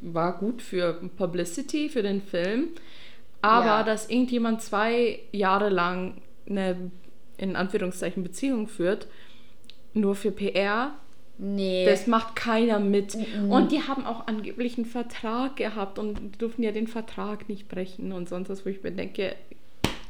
war 0.02 0.38
gut 0.38 0.62
für 0.62 0.94
Publicity, 1.18 1.90
für 1.90 2.02
den 2.04 2.22
Film. 2.22 2.70
Aber 3.42 3.66
Ja. 3.66 3.84
dass 3.84 4.10
irgendjemand 4.10 4.62
zwei 4.62 5.20
Jahre 5.32 5.70
lang 5.70 6.22
eine, 6.50 6.92
in 7.38 7.56
Anführungszeichen, 7.56 8.24
Beziehung 8.24 8.68
führt, 8.68 9.08
nur 9.94 10.15
für 10.15 10.32
PR, 10.32 10.94
Nee. 11.38 11.86
das 11.86 12.08
macht 12.08 12.36
keiner 12.36 12.80
mit. 12.80 13.18
Und 13.50 13.72
die 13.74 13.82
haben 13.82 14.06
auch 14.06 14.27
angeblich 14.27 14.77
einen 14.77 14.86
Vertrag 14.86 15.58
gehabt 15.58 16.00
und 16.00 16.42
durften 16.42 16.63
ja 16.63 16.72
den 16.72 16.88
Vertrag 16.88 17.50
nicht 17.50 17.68
brechen 17.68 18.13
und 18.13 18.30
sonst 18.30 18.50
was, 18.50 18.65
wo 18.65 18.70
ich 18.70 18.84
mir 18.84 18.92
denke, 18.92 19.36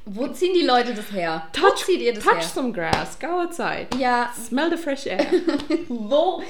Wo 0.07 0.27
ziehen 0.27 0.53
die 0.53 0.61
Leute 0.65 0.93
das 0.93 1.11
her? 1.11 1.47
Wo 1.53 1.59
Touch, 1.67 1.83
zieht 1.85 1.99
ihr 1.99 2.13
das 2.13 2.23
touch 2.23 2.35
her? 2.35 2.41
some 2.43 2.71
grass, 2.71 3.17
go 3.19 3.41
outside. 3.41 3.87
Ja, 3.97 4.31
Smell 4.35 4.69
the 4.69 4.77
fresh 4.77 5.07
air. 5.07 5.25
wo, 5.89 6.43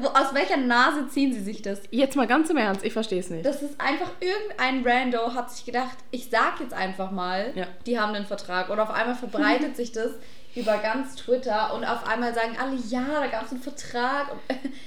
wo, 0.00 0.06
aus 0.08 0.32
welcher 0.32 0.56
Nase 0.56 1.06
ziehen 1.08 1.32
sie 1.32 1.40
sich 1.42 1.60
das? 1.60 1.80
Jetzt 1.90 2.16
mal 2.16 2.26
ganz 2.26 2.48
im 2.48 2.56
Ernst, 2.56 2.82
ich 2.84 2.92
verstehe 2.94 3.20
es 3.20 3.28
nicht. 3.28 3.44
Das 3.44 3.60
ist 3.62 3.78
einfach 3.78 4.10
irgendein 4.20 4.86
Rando 4.86 5.34
hat 5.34 5.50
sich 5.50 5.66
gedacht, 5.66 5.96
ich 6.12 6.30
sag 6.30 6.60
jetzt 6.60 6.72
einfach 6.72 7.10
mal, 7.10 7.52
Ja. 7.54 7.66
die 7.86 7.98
haben 8.00 8.14
einen 8.14 8.26
Vertrag. 8.26 8.70
Und 8.70 8.80
auf 8.80 8.90
einmal 8.90 9.14
verbreitet 9.16 9.76
sich 9.76 9.92
das 9.92 10.10
über 10.54 10.78
ganz 10.78 11.16
Twitter 11.16 11.74
und 11.74 11.84
auf 11.84 12.06
einmal 12.06 12.32
sagen 12.34 12.56
alle, 12.60 12.76
ja, 12.88 13.04
da 13.20 13.26
gab 13.26 13.44
es 13.46 13.50
einen 13.52 13.62
Vertrag. 13.62 14.32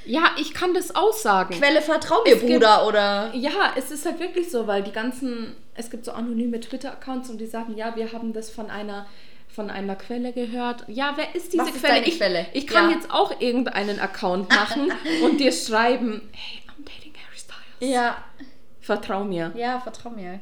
Ja, 0.06 0.32
ich 0.38 0.54
kann 0.54 0.74
das 0.74 0.96
aussagen. 0.96 1.54
Quelle, 1.56 1.82
vertrau 1.82 2.24
mir, 2.24 2.34
Es 2.34 2.40
gibt- 2.40 2.54
Bruder, 2.54 2.88
oder? 2.88 3.32
Ja, 3.36 3.74
es 3.76 3.92
ist 3.92 4.06
halt 4.06 4.20
wirklich 4.20 4.50
so, 4.50 4.66
weil 4.68 4.84
die 4.84 4.92
ganzen, 4.94 5.56
es 5.76 5.90
gibt 5.90 6.06
so 6.06 6.12
anonyme 6.14 6.60
Twitter-Accounts 6.60 7.30
und 7.30 7.40
die 7.40 7.48
sagen, 7.48 7.76
ja, 7.76 7.96
wir 7.96 8.12
haben 8.14 8.34
das 8.34 8.50
von 8.50 8.70
einer 8.70 9.06
von 9.50 9.70
einer 9.72 9.96
Quelle 9.96 10.34
gehört. 10.34 10.84
Ja, 10.88 11.14
wer 11.16 11.34
ist 11.34 11.52
diese 11.54 11.64
ist 11.64 11.80
Quelle? 11.82 12.04
ich, 12.06 12.18
Quelle? 12.18 12.46
ich 12.54 12.68
kann 12.68 12.90
Ja. 12.92 12.96
jetzt 12.98 13.10
auch 13.10 13.40
irgendeinen 13.42 14.00
Account 14.00 14.50
machen 14.50 14.92
und 15.24 15.38
dir 15.40 15.52
schreiben, 15.52 16.30
hey, 16.34 16.62
I'm 16.68 16.84
dating 16.86 17.14
Harry 17.16 17.38
Styles. 17.38 17.92
Ja, 17.92 18.18
Vertrau 18.82 19.24
mir. 19.24 19.52
ja, 19.56 19.80
vertrau 19.80 20.10
mir. 20.12 20.42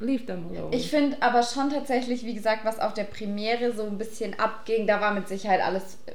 Leave 0.00 0.26
them 0.26 0.46
alone. 0.50 0.74
Ich 0.76 0.90
finde 0.90 1.16
aber 1.20 1.42
schon 1.42 1.70
tatsächlich, 1.70 2.24
wie 2.24 2.34
gesagt, 2.34 2.64
was 2.64 2.78
auf 2.78 2.94
der 2.94 3.04
Premiere 3.04 3.72
so 3.72 3.82
ein 3.84 3.98
bisschen 3.98 4.38
abging, 4.38 4.86
da 4.86 5.00
war 5.00 5.12
mit 5.12 5.26
Sicherheit 5.28 5.60
alles, 5.60 5.98
äh, 6.06 6.12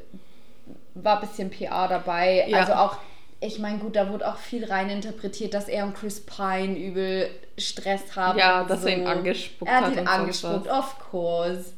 war 0.95 1.15
ein 1.21 1.27
bisschen 1.27 1.49
PR 1.49 1.87
dabei. 1.89 2.45
Ja. 2.47 2.59
Also 2.59 2.73
auch, 2.73 2.97
ich 3.41 3.59
meine, 3.59 3.79
gut, 3.79 3.95
da 3.97 4.09
wurde 4.09 4.27
auch 4.27 4.37
viel 4.37 4.63
rein 4.65 4.89
interpretiert, 4.89 5.53
dass 5.53 5.67
er 5.67 5.83
und 5.85 5.95
Chris 5.95 6.25
Pine 6.25 6.77
übel 6.77 7.29
Stress 7.57 8.15
haben. 8.15 8.39
Ja, 8.39 8.63
dass 8.63 8.85
er 8.85 8.97
ihn 8.97 9.05
angespuckt 9.05 9.69
er 9.69 9.77
hat 9.77 9.83
hat. 9.85 9.91
ihn 9.91 9.97
sonst 9.97 10.09
angespuckt, 10.09 10.67
of 10.69 10.95
course. 11.11 11.73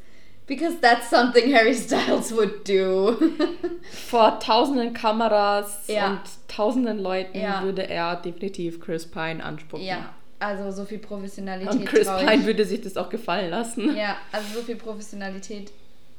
Because 0.48 0.78
that's 0.80 1.10
something 1.10 1.52
Harry 1.56 1.74
Styles 1.74 2.32
would 2.36 2.70
do. 2.70 3.16
Vor 4.10 4.40
tausenden 4.40 4.94
Kameras 4.94 5.88
Ja. 5.88 6.06
und 6.12 6.20
tausenden 6.48 7.00
Leuten 7.00 7.40
Ja. 7.40 7.64
würde 7.64 7.90
er 7.90 8.16
definitiv 8.18 8.80
Chris 8.80 9.10
Pine 9.10 9.44
anspucken. 9.44 9.84
ja, 9.84 10.14
also 10.46 10.72
so 10.72 10.86
viel 10.86 11.00
Professionalität. 11.00 11.74
Und 11.74 11.86
Chris 11.86 12.08
Pine 12.08 12.46
würde 12.46 12.66
sich 12.66 12.82
das 12.82 12.98
auch 12.98 13.10
gefallen 13.10 13.50
lassen. 13.52 13.96
Ja, 13.96 14.18
also 14.32 14.60
so 14.60 14.62
viel 14.66 14.76
Professionalität 14.76 15.72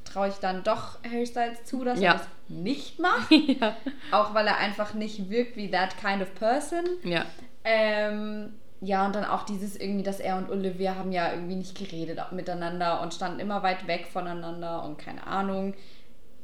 traue 0.05 0.29
ich 0.29 0.35
dann 0.35 0.63
doch 0.63 0.99
Harry 1.03 1.25
Styles 1.25 1.63
zu, 1.65 1.83
dass 1.83 1.99
Ja. 1.99 2.11
er 2.13 2.17
das 2.19 2.27
nicht 2.47 2.99
macht. 2.99 3.29
ja. 3.31 3.75
Auch 4.11 4.33
weil 4.33 4.47
er 4.47 4.57
einfach 4.57 4.93
nicht 4.93 5.29
wirkt 5.29 5.57
wie 5.57 5.69
that 5.71 5.97
kind 5.97 6.21
of 6.21 6.33
person. 6.35 6.85
ja. 7.03 7.25
Ähm, 7.63 8.53
ja, 8.79 9.05
und 9.07 9.15
dann 9.15 9.25
auch 9.25 9.43
dieses 9.43 9.75
irgendwie, 9.75 10.03
dass 10.03 10.19
er 10.19 10.37
und 10.37 10.49
Olivia 10.51 10.95
haben 10.95 11.11
ja 11.11 11.33
irgendwie 11.33 11.55
nicht 11.55 11.75
geredet 11.77 12.19
miteinander 12.31 13.01
und 13.01 13.13
standen 13.13 13.39
immer 13.39 13.63
weit 13.63 13.87
weg 13.87 14.07
voneinander 14.11 14.83
und 14.83 14.97
keine 14.99 15.25
Ahnung. 15.25 15.73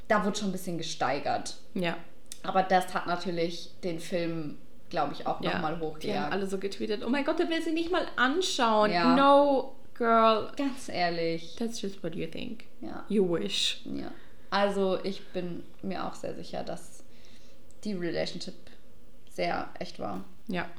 Da 0.07 0.25
wurde 0.25 0.37
schon 0.39 0.49
ein 0.49 0.51
bisschen 0.51 0.77
gesteigert. 0.77 1.55
Ja. 1.75 1.95
Aber 2.41 2.63
das 2.63 2.93
hat 2.93 3.07
natürlich 3.07 3.69
den 3.83 3.99
Film, 3.99 4.57
glaube 4.93 5.13
ich, 5.13 5.25
auch 5.25 5.41
ja. 5.41 5.53
nochmal 5.53 5.73
Die 5.73 5.81
haben 5.81 5.87
hochgejagt. 5.89 6.31
alle 6.31 6.45
so 6.45 6.59
getweetet, 6.59 7.03
oh 7.03 7.09
mein 7.09 7.25
Gott, 7.25 7.39
der 7.39 7.49
will 7.49 7.61
sie 7.63 7.71
nicht 7.71 7.91
mal 7.91 8.05
anschauen. 8.15 8.91
Ja. 8.91 9.15
No, 9.15 9.75
girl. 9.95 10.51
Ganz 10.55 10.87
ehrlich. 10.87 11.55
That's 11.57 11.81
just 11.81 12.03
what 12.03 12.13
you 12.13 12.27
think. 12.27 12.65
Ja. 12.79 13.03
You 13.09 13.27
wish. 13.27 13.81
Ja. 13.85 14.11
Also 14.51 15.03
ich 15.03 15.25
bin 15.29 15.63
mir 15.81 16.05
auch 16.05 16.13
sehr 16.13 16.35
sicher, 16.35 16.63
dass 16.63 17.03
die 17.83 17.93
Relationship 17.93 18.53
sehr 19.31 19.67
echt 19.79 19.97
war. 19.99 20.23
Ja. 20.47 20.69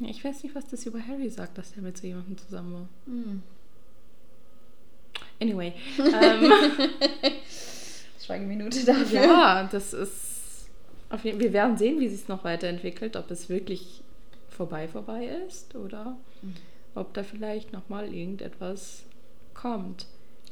Ja, 0.00 0.08
Ich 0.08 0.24
weiß 0.24 0.42
nicht, 0.42 0.56
was 0.56 0.66
das 0.66 0.84
über 0.84 0.98
Harry 1.06 1.30
sagt, 1.30 1.58
dass 1.58 1.70
er 1.76 1.82
mit 1.82 1.96
so 1.96 2.08
jemandem 2.08 2.36
zusammen 2.38 2.74
war. 2.74 2.88
Hm. 3.06 3.42
Anyway. 5.40 5.72
ähm, 5.98 6.52
Schweigeminute 8.20 8.84
dafür. 8.84 9.22
ja, 9.22 9.68
das 9.70 9.92
ist. 9.92 10.27
Auf 11.10 11.24
jeden, 11.24 11.40
wir 11.40 11.52
werden 11.52 11.76
sehen, 11.76 12.00
wie 12.00 12.08
sich 12.08 12.22
es 12.22 12.28
noch 12.28 12.44
weiterentwickelt, 12.44 13.16
ob 13.16 13.30
es 13.30 13.48
wirklich 13.48 14.02
vorbei 14.48 14.88
vorbei 14.88 15.28
ist 15.46 15.74
oder 15.74 16.16
ob 16.94 17.14
da 17.14 17.22
vielleicht 17.22 17.72
nochmal 17.72 18.12
irgendetwas 18.12 19.04
kommt. 19.54 20.06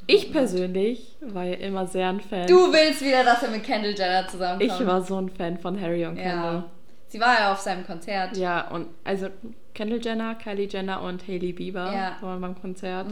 Ich 0.07 0.31
persönlich 0.31 1.17
war 1.21 1.43
ja 1.43 1.55
immer 1.55 1.85
sehr 1.85 2.07
ein 2.09 2.21
Fan. 2.21 2.47
Du 2.47 2.71
willst 2.71 3.01
wieder, 3.03 3.23
dass 3.23 3.43
er 3.43 3.49
mit 3.49 3.63
Kendall 3.63 3.93
Jenner 3.97 4.27
zusammenkommt. 4.27 4.79
ich 4.81 4.87
war 4.87 5.01
so 5.01 5.17
ein 5.19 5.29
Fan 5.29 5.57
von 5.57 5.79
Harry 5.81 6.05
und 6.05 6.15
Kendall. 6.15 6.53
Ja. 6.55 6.65
Sie 7.09 7.19
war 7.19 7.39
ja 7.39 7.51
auf 7.51 7.59
seinem 7.59 7.85
Konzert. 7.85 8.37
Ja, 8.37 8.69
und 8.69 8.87
also 9.03 9.27
Kendall 9.73 9.99
Jenner, 10.01 10.35
Kylie 10.35 10.67
Jenner 10.67 11.01
und 11.01 11.27
Hailey 11.27 11.51
Bieber 11.53 11.91
Ja. 11.93 12.17
waren 12.21 12.39
beim 12.41 12.59
Konzert. 12.59 13.07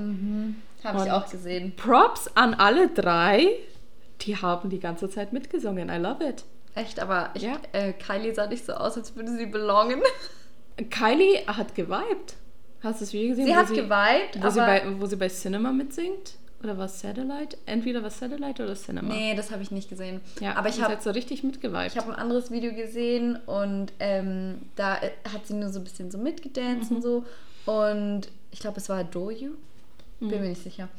Habe 0.84 1.04
ich 1.06 1.12
auch 1.12 1.30
gesehen. 1.30 1.74
Props 1.76 2.30
an 2.36 2.54
alle 2.54 2.88
drei. 2.90 3.48
Die 4.22 4.38
haben 4.38 4.70
die 4.70 4.80
ganze 4.80 5.10
Zeit 5.10 5.34
mitgesungen. 5.34 5.90
I 5.90 5.98
love 5.98 6.24
it. 6.26 6.46
Echt, 6.76 7.00
aber 7.00 7.30
ich, 7.34 7.44
Ja. 7.44 7.58
äh, 7.72 7.94
Kylie 7.94 8.34
sah 8.36 8.48
nicht 8.48 8.66
so 8.66 8.74
aus, 8.74 8.98
als 8.98 9.16
würde 9.16 9.36
sie 9.36 9.46
belongen. 9.46 10.02
Kylie 10.90 11.46
hat 11.48 11.74
geweibt. 11.76 12.36
Hast 12.84 13.00
du 13.00 13.06
das 13.06 13.14
Video 13.14 13.30
gesehen? 13.30 13.46
Sie 13.46 13.56
hat 13.56 13.70
geweibt, 13.74 14.36
wo 14.36 14.42
aber... 14.42 14.52
sie, 14.52 14.60
bei, 14.60 14.84
wo 15.00 15.06
sie 15.06 15.16
bei 15.16 15.30
Cinema 15.30 15.72
mitsingt? 15.72 16.36
Oder 16.64 16.78
was 16.78 17.00
Satellite? 17.00 17.58
Entweder 17.66 18.04
was 18.04 18.20
Satellite 18.20 18.64
oder 18.64 18.76
Cinema. 18.76 19.14
nee, 19.14 19.36
das 19.36 19.52
habe 19.52 19.62
ich 19.64 19.72
nicht 19.72 19.90
gesehen. 19.90 20.22
Ja, 20.42 20.56
aber 20.56 20.70
ich 20.70 20.76
sie 20.76 20.84
habe 20.84 20.94
hat 20.94 21.04
so 21.04 21.12
richtig 21.12 21.44
mitgeweibt. 21.44 21.92
Ich 21.96 21.98
habe 22.02 22.12
ein 22.12 22.20
anderes 22.20 22.52
Video 22.52 22.74
gesehen 22.74 23.38
und 23.46 23.94
ähm, 24.00 24.62
da 24.76 24.96
äh, 24.98 25.12
hat 25.32 25.46
sie 25.48 25.54
nur 25.54 25.70
so 25.70 25.80
ein 25.80 25.84
bisschen 25.84 26.12
so 26.12 26.18
mitgedanced 26.18 26.90
Mhm. 26.92 26.98
und 26.98 27.02
so. 27.04 27.26
Und 27.72 28.22
ich 28.52 28.60
glaube, 28.60 28.78
es 28.80 28.90
war 28.90 29.00
Adore 29.00 29.34
You. 29.34 29.52
Mhm. 30.20 30.30
Bin 30.30 30.42
mir 30.42 30.50
nicht 30.50 30.64
sicher. 30.64 30.90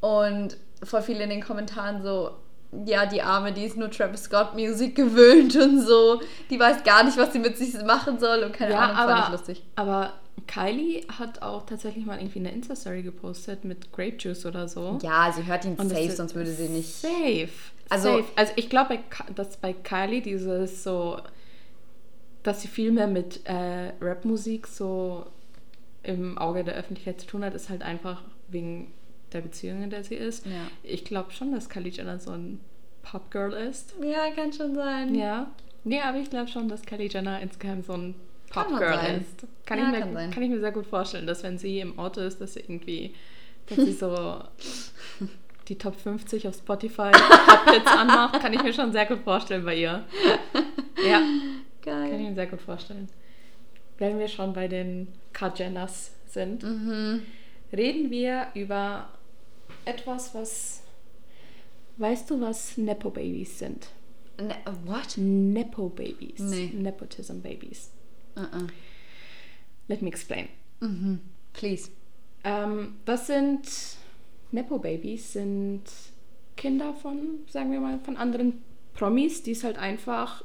Und 0.00 0.56
voll 0.82 1.02
viele 1.02 1.24
in 1.24 1.30
den 1.30 1.42
Kommentaren 1.42 2.02
so, 2.02 2.32
ja, 2.84 3.06
die 3.06 3.22
Arme, 3.22 3.52
die 3.52 3.64
ist 3.64 3.76
nur 3.76 3.90
Travis 3.90 4.24
Scott 4.24 4.54
Musik 4.54 4.96
gewöhnt 4.96 5.56
und 5.56 5.80
so. 5.80 6.20
Die 6.50 6.58
weiß 6.58 6.84
gar 6.84 7.04
nicht, 7.04 7.16
was 7.16 7.32
sie 7.32 7.38
mit 7.38 7.56
sich 7.56 7.74
machen 7.84 8.18
soll 8.18 8.42
und 8.42 8.52
keine 8.52 8.72
ja, 8.72 8.80
Ahnung, 8.80 8.96
fand 8.96 9.10
ich 9.18 9.24
aber, 9.24 9.32
lustig. 9.32 9.62
aber 9.76 10.12
Kylie 10.46 11.02
hat 11.18 11.42
auch 11.42 11.64
tatsächlich 11.66 12.04
mal 12.06 12.18
irgendwie 12.18 12.40
eine 12.40 12.52
Insta-Story 12.52 13.02
gepostet 13.02 13.64
mit 13.64 13.92
Grape 13.92 14.16
Juice 14.18 14.46
oder 14.46 14.68
so. 14.68 14.98
Ja, 15.02 15.32
sie 15.34 15.46
hört 15.46 15.64
ihn 15.64 15.74
Und 15.74 15.88
safe, 15.88 16.10
sonst 16.10 16.34
würde 16.34 16.52
sie 16.52 16.68
nicht. 16.68 16.92
Safe. 16.92 17.48
Also- 17.88 18.18
safe. 18.18 18.24
also 18.36 18.52
ich 18.56 18.68
glaube, 18.68 18.98
dass 19.34 19.56
bei 19.56 19.72
Kylie 19.72 20.20
dieses 20.20 20.82
so, 20.84 21.20
dass 22.42 22.62
sie 22.62 22.68
viel 22.68 22.92
mehr 22.92 23.06
mit 23.06 23.40
äh, 23.46 23.92
Rapmusik 24.00 24.66
so 24.66 25.26
im 26.02 26.38
Auge 26.38 26.62
der 26.62 26.74
Öffentlichkeit 26.74 27.20
zu 27.20 27.26
tun 27.26 27.44
hat, 27.44 27.54
ist 27.54 27.68
halt 27.68 27.82
einfach 27.82 28.22
wegen 28.48 28.92
der 29.36 29.42
Beziehung, 29.42 29.82
in 29.82 29.90
der 29.90 30.02
sie 30.04 30.14
ist. 30.16 30.46
Ja. 30.46 30.52
Ich 30.82 31.04
glaube 31.04 31.30
schon, 31.32 31.52
dass 31.52 31.68
Kylie 31.68 31.90
Jenner 31.92 32.18
so 32.18 32.32
ein 32.32 32.60
Popgirl 33.02 33.52
ist. 33.52 33.94
Ja, 34.02 34.30
kann 34.34 34.52
schon 34.52 34.74
sein. 34.74 35.14
Ja. 35.14 35.50
Nee, 35.84 36.00
aber 36.00 36.18
ich 36.18 36.30
glaube 36.30 36.48
schon, 36.48 36.68
dass 36.68 36.82
Kylie 36.82 37.08
Jenner 37.08 37.40
insgeheim 37.40 37.82
so 37.82 37.92
ein 37.92 38.14
Popgirl 38.50 39.20
ist. 39.20 39.46
Kann, 39.66 39.78
Ja, 39.78 39.84
ich 39.86 39.90
mir, 39.92 40.00
kann 40.00 40.12
sein. 40.14 40.30
kann 40.32 40.42
ich 40.42 40.50
mir 40.50 40.60
sehr 40.60 40.72
gut 40.72 40.86
vorstellen, 40.86 41.26
dass 41.26 41.42
wenn 41.42 41.58
sie 41.58 41.78
im 41.80 41.98
Auto 41.98 42.20
ist, 42.20 42.40
dass 42.40 42.54
sie 42.54 42.60
irgendwie, 42.60 43.14
dass 43.66 43.78
sie 43.78 43.92
so 43.92 44.40
die 45.68 45.76
Top 45.78 45.94
50 45.96 46.46
auf 46.48 46.54
Spotify 46.56 47.10
Top-Hits 47.12 47.86
anmacht, 47.90 48.40
kann 48.40 48.52
ich 48.52 48.62
mir 48.62 48.72
schon 48.72 48.92
sehr 48.92 49.06
gut 49.06 49.20
vorstellen 49.24 49.64
bei 49.64 49.76
ihr. 49.76 50.04
Ja, 51.08 51.18
kann 51.82 52.04
ich 52.04 52.10
Geil. 52.10 52.18
mir 52.18 52.34
sehr 52.34 52.46
gut 52.46 52.60
vorstellen. 52.60 53.08
Wenn 53.98 54.18
wir 54.18 54.28
schon 54.28 54.52
bei 54.52 54.68
den 54.68 55.08
Kardjenners 55.32 56.12
sind, 56.28 56.62
Mhm. 56.62 57.22
reden 57.72 58.10
wir 58.10 58.48
über 58.54 59.08
etwas, 59.86 60.34
was... 60.34 60.82
Weißt 61.98 62.28
du, 62.28 62.40
was 62.42 62.76
Nepo-Babys 62.76 63.58
sind? 63.58 63.88
Ne, 64.38 64.54
what? 64.84 65.16
Nepo-Babys. 65.16 66.40
Nee. 66.40 66.70
Nepotism-Babys. 66.74 67.90
Uh-uh. 68.36 68.66
Let 69.88 70.02
me 70.02 70.08
explain. 70.08 70.48
Mhm. 70.80 71.20
Please. 71.54 71.90
Ähm, 72.44 72.96
das 73.06 73.28
sind 73.28 73.62
Nepo-Babys, 74.52 75.32
sind 75.32 75.84
Kinder 76.56 76.92
von, 76.94 77.40
sagen 77.48 77.72
wir 77.72 77.80
mal, 77.80 77.98
von 78.00 78.16
anderen 78.16 78.62
Promis, 78.94 79.42
die 79.42 79.52
es 79.52 79.64
halt 79.64 79.78
einfach 79.78 80.44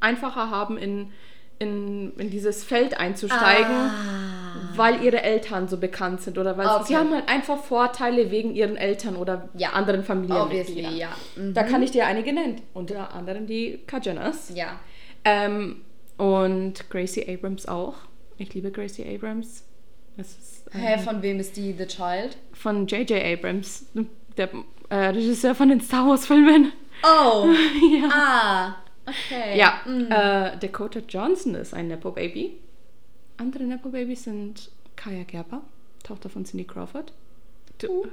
einfacher 0.00 0.50
haben, 0.50 0.78
in, 0.78 1.12
in, 1.58 2.12
in 2.18 2.30
dieses 2.30 2.64
Feld 2.64 2.98
einzusteigen, 2.98 3.90
weil 4.76 5.02
ihre 5.04 5.22
Eltern 5.22 5.68
so 5.68 5.76
bekannt 5.78 6.20
sind 6.22 6.38
oder 6.38 6.56
weil 6.58 6.66
Ah. 6.66 6.76
Okay. 6.76 6.84
sie 6.88 6.96
haben 6.96 7.12
halt 7.12 7.28
einfach 7.28 7.58
Vorteile 7.58 8.30
wegen 8.30 8.54
ihren 8.54 8.76
Eltern 8.76 9.16
oder 9.16 9.48
Ja. 9.54 9.70
anderen 9.70 10.02
Familienmitgliedern. 10.04 10.96
ja. 10.96 11.08
Mhm. 11.36 11.54
Da 11.54 11.62
kann 11.62 11.82
ich 11.82 11.90
dir 11.90 12.06
einige 12.06 12.32
nennen, 12.32 12.60
unter 12.74 13.14
anderem 13.14 13.46
die 13.46 13.80
Kajanas. 13.86 14.52
Ja. 14.54 14.78
Ähm, 15.24 15.82
und 16.16 16.88
Gracie 16.90 17.26
Abrams 17.28 17.66
auch. 17.66 17.94
Ich 18.36 18.52
liebe 18.54 18.70
Gracie 18.70 19.04
Abrams. 19.14 19.64
Ist 20.16 20.64
ähm, 20.74 20.80
Hä, 20.80 20.98
von 20.98 21.22
wem 21.22 21.38
ist 21.40 21.56
die 21.56 21.72
The 21.78 21.86
Child? 21.86 22.36
von 22.52 22.86
J.J. 22.86 23.22
Abrams, 23.24 23.86
der 24.36 24.48
äh, 24.90 24.96
Regisseur 25.08 25.54
von 25.54 25.68
den 25.68 25.80
Star 25.80 26.06
Wars-Filmen. 26.08 26.72
Oh. 27.04 27.46
ja. 28.02 28.08
ah. 28.12 28.76
Okay. 29.06 29.56
Ja, 29.58 29.80
Mhm. 29.86 30.10
äh, 30.10 30.56
Dakota 30.58 31.00
Johnson 31.08 31.54
ist 31.54 31.72
ein 31.72 31.88
Nepo-Baby. 31.88 32.58
Andere 33.38 33.64
Nepo-Babys 33.64 34.24
sind 34.24 34.70
Kaya 34.96 35.22
Gerber, 35.24 35.62
Tochter 36.02 36.28
von 36.28 36.44
Cindy 36.44 36.64
Crawford. 36.64 37.12
Du, 37.78 38.06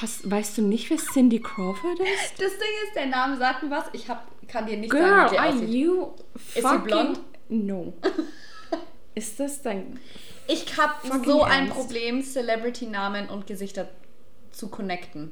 hast, 0.00 0.28
weißt 0.28 0.58
du 0.58 0.62
nicht, 0.62 0.90
wer 0.90 0.96
Cindy 0.96 1.40
Crawford 1.40 2.00
ist? 2.00 2.32
Das 2.38 2.50
Ding 2.52 2.74
ist, 2.86 2.96
der 2.96 3.06
Name 3.06 3.36
sagt 3.36 3.62
mir 3.62 3.70
was. 3.70 3.84
Ich 3.92 4.08
hab, 4.08 4.26
kann 4.48 4.66
dir 4.66 4.76
nicht 4.76 4.90
Girl, 4.90 5.28
sagen, 5.28 5.30
wie 5.30 5.34
der 5.36 5.42
are 5.42 5.52
aussieht. 5.54 5.68
you 5.68 6.06
sie 6.54 6.60
fucking... 6.60 6.82
blond? 6.84 7.20
No. 7.48 7.92
ist 9.14 9.38
das 9.38 9.62
dein... 9.62 10.00
Ich 10.48 10.76
habe 10.76 10.94
so 11.24 11.44
ein 11.44 11.68
ernst? 11.68 11.74
Problem, 11.74 12.22
Celebrity-Namen 12.24 13.28
und 13.28 13.46
Gesichter 13.46 13.88
zu 14.50 14.68
connecten. 14.68 15.30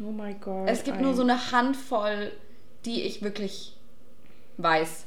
Oh 0.00 0.12
my 0.12 0.34
God. 0.34 0.68
Es 0.68 0.84
gibt 0.84 1.00
I- 1.00 1.02
nur 1.02 1.14
so 1.14 1.22
eine 1.22 1.50
Handvoll, 1.50 2.30
die 2.84 3.02
ich 3.02 3.22
wirklich 3.22 3.76
weiß. 4.58 5.06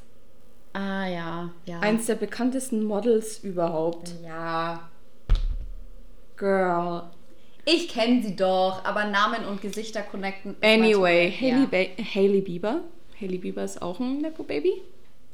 Ah 0.77 1.07
ja, 1.07 1.49
ja. 1.65 1.79
Eins 1.79 2.05
der 2.05 2.13
bekanntesten 2.15 2.83
Models 2.83 3.39
überhaupt. 3.39 4.13
ja. 4.23 4.87
Girl. 6.35 7.09
Ich 7.65 7.89
kenne 7.89 8.21
sie 8.21 8.35
doch, 8.35 8.85
aber 8.85 9.05
Namen 9.05 9.43
und 9.45 9.59
Gesichter 9.59 10.03
connecten. 10.03 10.55
Anyway, 10.61 11.31
Hailey, 11.31 11.89
ja. 11.97 12.05
Hailey 12.13 12.41
Bieber. 12.41 12.81
Hailey 13.19 13.39
Bieber 13.39 13.63
ist 13.63 13.81
auch 13.81 13.99
ein 13.99 14.19
Nepo-Baby. 14.19 14.83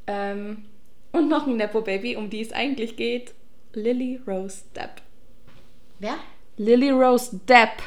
Ähm, 0.08 0.64
und 1.12 1.28
noch 1.28 1.46
ein 1.46 1.58
Nepo-Baby, 1.58 2.16
um 2.16 2.30
die 2.30 2.40
es 2.40 2.54
eigentlich 2.54 2.96
geht. 2.96 3.34
Lily 3.74 4.22
Rose 4.26 4.64
Depp. 4.74 5.02
Wer? 6.00 6.16
Lily 6.56 6.92
Rose 6.92 7.38
Depp. 7.50 7.84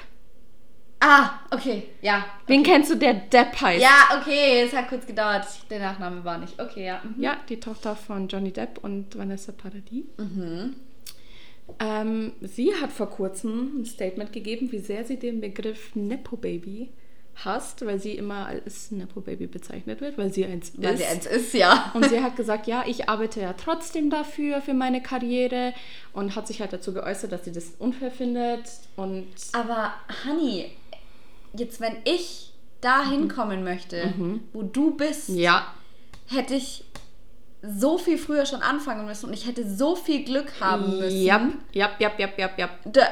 Ah, 1.01 1.41
okay, 1.51 1.85
ja. 2.01 2.25
Wen 2.47 2.63
kennst 2.63 2.91
du, 2.91 2.97
der 2.97 3.15
Depp 3.15 3.61
heißt? 3.61 3.83
Ja, 3.83 4.19
okay, 4.19 4.63
es 4.63 4.73
hat 4.75 4.89
kurz 4.89 5.07
gedauert. 5.07 5.47
Der 5.69 5.79
Nachname 5.79 6.25
war 6.25 6.39
nicht. 6.39 6.59
Okay, 6.61 6.87
ja. 6.87 7.01
mhm. 7.05 7.23
Ja, 7.23 7.37
die 7.49 7.61
Tochter 7.61 7.95
von 7.97 8.29
Johnny 8.29 8.53
Depp 8.53 8.79
und 8.83 9.17
Vanessa 9.17 9.53
Paradis. 9.53 10.05
Ähm, 11.79 12.33
sie 12.41 12.75
hat 12.81 12.93
vor 12.93 13.11
kurzem 13.11 13.81
ein 13.81 13.85
Statement 13.85 14.33
gegeben, 14.33 14.73
wie 14.73 14.79
sehr 14.79 15.05
sie 15.05 15.19
den 15.19 15.41
Begriff 15.41 15.95
Nepo-Baby 15.95 16.91
hasst, 17.45 17.85
weil 17.85 18.01
sie 18.01 18.13
immer 18.13 18.47
als 18.47 18.91
Nepo-Baby 18.91 19.47
bezeichnet 19.49 20.01
wird, 20.01 20.17
weil 20.17 20.33
sie 20.33 20.47
eins 20.47 20.73
Weil 20.77 20.95
ist. 20.95 21.01
sie 21.01 21.05
eins 21.07 21.27
ist, 21.27 21.53
ja. 21.55 21.91
Und 21.93 22.09
sie 22.09 22.23
hat 22.23 22.37
gesagt, 22.37 22.67
ja, 22.67 22.85
ich 22.87 23.11
arbeite 23.11 23.43
ja 23.43 23.53
trotzdem 23.53 24.09
dafür, 24.09 24.63
für 24.63 24.73
meine 24.73 25.03
Karriere 25.03 25.75
und 26.15 26.35
hat 26.35 26.47
sich 26.47 26.61
halt 26.63 26.73
dazu 26.73 26.95
geäußert, 26.95 27.33
dass 27.33 27.45
sie 27.45 27.53
das 27.53 27.73
unfair 27.79 28.11
findet 28.11 28.63
und 28.97 29.27
Aber, 29.53 29.93
Honey, 30.25 30.71
jetzt 31.59 31.81
wenn 31.81 31.97
ich 32.05 32.53
da 32.81 33.05
hinkommen 33.09 33.65
möchte, 33.65 34.13
wo 34.53 34.63
du 34.63 34.95
bist, 34.97 35.29
ja, 35.31 35.67
hätte 36.29 36.55
ich 36.55 36.85
so 37.63 37.99
viel 37.99 38.19
früher 38.19 38.47
schon 38.47 38.63
anfangen 38.63 39.07
müssen 39.07 39.27
und 39.27 39.33
ich 39.33 39.47
hätte 39.47 39.69
so 39.69 39.97
viel 39.97 40.25
Glück 40.25 40.53
haben 40.61 40.99
müssen. 40.99 41.23
ja, 41.23 41.49
ja, 41.73 41.91
ja, 41.99 42.11
ja, 42.19 42.29
ja, 42.37 42.51
ja. 42.57 42.69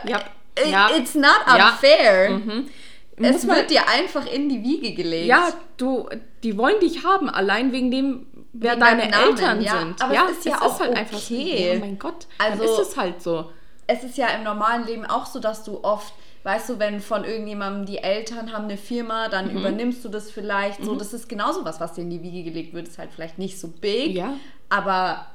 Ja. 0.06 0.18
it- 0.58 0.70
Ja. 0.70 0.90
It's 0.96 1.14
not 1.14 1.40
Ja. 1.48 1.70
unfair. 1.70 2.30
Mhm. 2.30 2.68
Es 3.16 3.46
wird 3.46 3.70
dir 3.70 3.88
einfach 3.88 4.26
in 4.26 4.48
die 4.48 4.62
Wiege 4.62 4.92
gelegt. 4.92 5.26
Ja, 5.26 5.52
du, 5.76 6.08
die 6.42 6.56
wollen 6.58 6.78
dich 6.80 7.04
haben, 7.04 7.28
allein 7.30 7.70
wegen 7.72 7.90
dem, 7.90 8.26
wer 8.52 8.72
Wegen 8.72 8.80
deine 8.80 9.02
Eltern 9.12 9.60
ja. 9.62 9.78
sind. 9.80 10.02
Aber 10.02 10.14
ja, 10.14 10.26
es 10.30 10.38
ist 10.38 10.46
ja 10.46 10.60
auch 10.60 10.78
halt 10.80 10.96
einfach 10.96 11.18
so. 11.18 11.34
okay. 11.34 11.72
Ja, 11.74 11.78
mein 11.80 11.98
Gott, 11.98 12.26
Also- 12.38 12.62
ist 12.64 12.78
es 12.90 12.96
halt 12.96 13.22
so. 13.22 13.50
es 13.86 14.02
ist 14.04 14.16
ja 14.18 14.28
im 14.28 14.42
normalen 14.44 14.84
Leben 14.86 15.04
auch 15.06 15.26
so, 15.26 15.38
dass 15.40 15.62
du 15.64 15.82
oft, 15.82 16.12
weißt 16.44 16.68
du, 16.68 16.78
wenn 16.78 17.00
von 17.00 17.24
irgendjemandem 17.24 17.86
die 17.86 17.98
Eltern 17.98 18.52
haben 18.52 18.64
eine 18.64 18.76
Firma, 18.76 19.28
dann 19.28 19.50
Mhm. 19.50 19.58
übernimmst 19.58 20.04
du 20.04 20.08
das 20.08 20.30
vielleicht. 20.30 20.84
So, 20.84 20.94
das 20.94 21.12
ist 21.12 21.28
genauso 21.28 21.64
was, 21.64 21.80
was 21.80 21.94
dir 21.94 22.02
in 22.02 22.10
die 22.10 22.22
Wiege 22.22 22.44
gelegt 22.44 22.72
wird. 22.74 22.86
Ist 22.86 22.98
halt 22.98 23.10
vielleicht 23.12 23.38
nicht 23.38 23.58
so 23.58 23.68
big, 23.68 24.14
Ja. 24.14 24.34
aber 24.68 25.26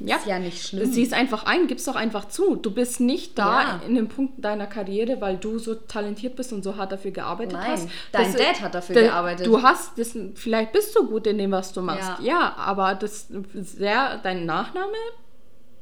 Ja. 0.00 0.16
ist 0.16 0.26
ja 0.26 0.38
nicht 0.38 0.64
schlimm. 0.64 0.90
Sieh 0.92 1.02
es 1.02 1.12
einfach 1.12 1.44
ein, 1.44 1.66
gib's 1.66 1.84
doch 1.84 1.96
einfach 1.96 2.28
zu. 2.28 2.54
Du 2.54 2.70
bist 2.70 3.00
nicht 3.00 3.36
da 3.38 3.62
Ja. 3.62 3.80
in 3.86 3.96
dem 3.96 4.06
Punkt 4.08 4.44
deiner 4.44 4.66
Karriere, 4.68 5.20
weil 5.20 5.36
du 5.38 5.58
so 5.58 5.74
talentiert 5.74 6.36
bist 6.36 6.52
und 6.52 6.62
so 6.62 6.76
hart 6.76 6.92
dafür 6.92 7.10
gearbeitet 7.10 7.54
Nein, 7.54 7.70
hast. 7.72 7.88
dein 8.12 8.32
Das- 8.32 8.40
Dad 8.40 8.60
hat 8.62 8.74
dafür 8.76 8.94
da- 8.94 9.00
gearbeitet. 9.02 9.46
Du 9.46 9.60
hast 9.60 9.98
das, 9.98 10.16
vielleicht 10.36 10.72
bist 10.72 10.94
du 10.96 11.04
gut 11.06 11.26
in 11.26 11.36
dem, 11.38 11.50
was 11.50 11.72
du 11.72 11.82
machst. 11.82 12.20
Ja. 12.20 12.38
Ja, 12.40 12.54
aber 12.56 12.94
das 12.94 13.26
sehr, 13.28 14.18
dein 14.22 14.46
Nachname 14.46 14.94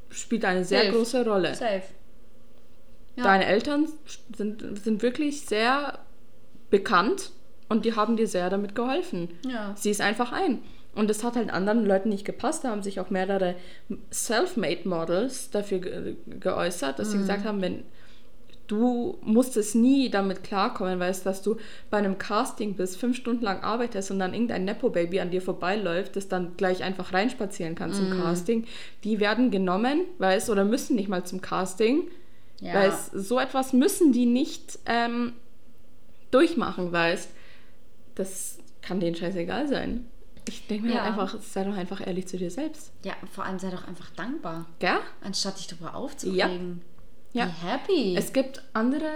spielt 0.09 0.43
eine 0.45 0.65
sehr 0.65 0.81
Hilft. 0.81 0.97
große 0.97 1.23
Rolle. 1.23 1.53
Safe. 1.53 1.83
Ja. 3.17 3.23
Deine 3.23 3.45
Eltern 3.45 3.87
sind, 4.35 4.63
sind 4.83 5.01
wirklich 5.01 5.41
sehr 5.41 5.99
bekannt 6.69 7.31
und 7.67 7.83
die 7.83 7.95
haben 7.95 8.15
dir 8.15 8.27
sehr 8.27 8.49
damit 8.49 8.75
geholfen. 8.75 9.29
Ja. 9.45 9.73
Sieh 9.75 9.89
es 9.89 9.99
einfach 9.99 10.31
ein. 10.31 10.59
Und 10.95 11.09
das 11.09 11.23
hat 11.23 11.35
halt 11.35 11.51
anderen 11.51 11.85
Leuten 11.85 12.09
nicht 12.09 12.25
gepasst. 12.25 12.63
Da 12.63 12.69
haben 12.69 12.81
sich 12.81 12.99
auch 12.99 13.11
mehrere 13.11 13.55
Self-Made 14.11 14.87
Models 14.89 15.51
dafür 15.51 15.79
ge 15.79 16.15
geäußert, 16.39 16.97
dass 16.97 17.11
sie 17.11 17.19
gesagt 17.19 17.45
haben, 17.45 17.61
wenn 17.61 17.83
du 18.65 19.17
musstest 19.21 19.75
nie 19.75 20.09
damit 20.09 20.43
klarkommen, 20.43 20.99
weißt, 20.99 21.25
dass 21.25 21.41
du 21.41 21.57
bei 21.89 21.97
einem 21.97 22.17
Casting 22.17 22.75
bist, 22.75 22.97
fünf 22.97 23.15
Stunden 23.15 23.43
lang 23.43 23.61
arbeitest 23.61 24.11
und 24.11 24.19
dann 24.19 24.33
irgendein 24.33 24.65
Nepo-Baby 24.65 25.19
an 25.19 25.31
dir 25.31 25.41
vorbeiläuft, 25.41 26.15
das 26.15 26.27
dann 26.27 26.57
gleich 26.57 26.83
einfach 26.83 27.13
reinspazieren 27.13 27.75
kann 27.75 27.93
zum 27.93 28.09
Casting. 28.19 28.65
Die 29.03 29.19
werden 29.19 29.51
genommen, 29.51 30.01
weißt, 30.17 30.49
oder 30.49 30.65
müssen 30.65 30.95
nicht 30.95 31.09
mal 31.09 31.23
zum 31.23 31.41
Casting, 31.41 32.09
Ja. 32.59 32.73
weil 32.73 32.89
es- 32.89 33.07
so 33.11 33.39
etwas 33.39 33.73
müssen 33.73 34.11
die 34.11 34.25
nicht 34.25 34.79
ähm, 34.85 35.33
durchmachen, 36.31 36.91
weißt. 36.91 37.29
Das 38.15 38.57
kann 38.81 38.99
denen 38.99 39.15
scheißegal 39.15 39.67
sein. 39.67 40.05
Ich 40.47 40.65
denke 40.67 40.87
mir 40.87 40.93
Ja. 40.95 41.01
halt 41.03 41.11
einfach, 41.19 41.41
sei 41.41 41.63
doch 41.65 41.75
einfach 41.75 42.05
ehrlich 42.05 42.27
zu 42.27 42.37
dir 42.37 42.49
selbst. 42.49 42.91
ja, 43.03 43.13
vor 43.31 43.43
allem 43.45 43.59
sei 43.59 43.69
doch 43.69 43.87
einfach 43.87 44.09
dankbar, 44.11 44.65
Gell? 44.79 44.97
anstatt 45.21 45.57
dich 45.59 45.67
darüber 45.67 45.93
aufzuregen. 45.95 46.81
Ja. 47.33 47.45
Be 47.45 47.51
happy. 47.67 48.15
Es 48.17 48.31
gibt 48.33 48.63
andere 48.73 49.11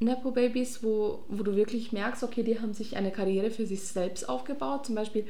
Nepo-Babys, 0.00 0.82
wo, 0.82 1.24
wo 1.28 1.42
du 1.42 1.56
wirklich 1.56 1.92
merkst, 1.92 2.22
okay, 2.24 2.42
die 2.42 2.60
haben 2.60 2.74
sich 2.74 2.96
eine 2.96 3.10
Karriere 3.12 3.50
für 3.50 3.64
sich 3.66 3.82
selbst 3.82 4.28
aufgebaut. 4.28 4.86
Zum 4.86 4.94
Beispiel, 4.94 5.26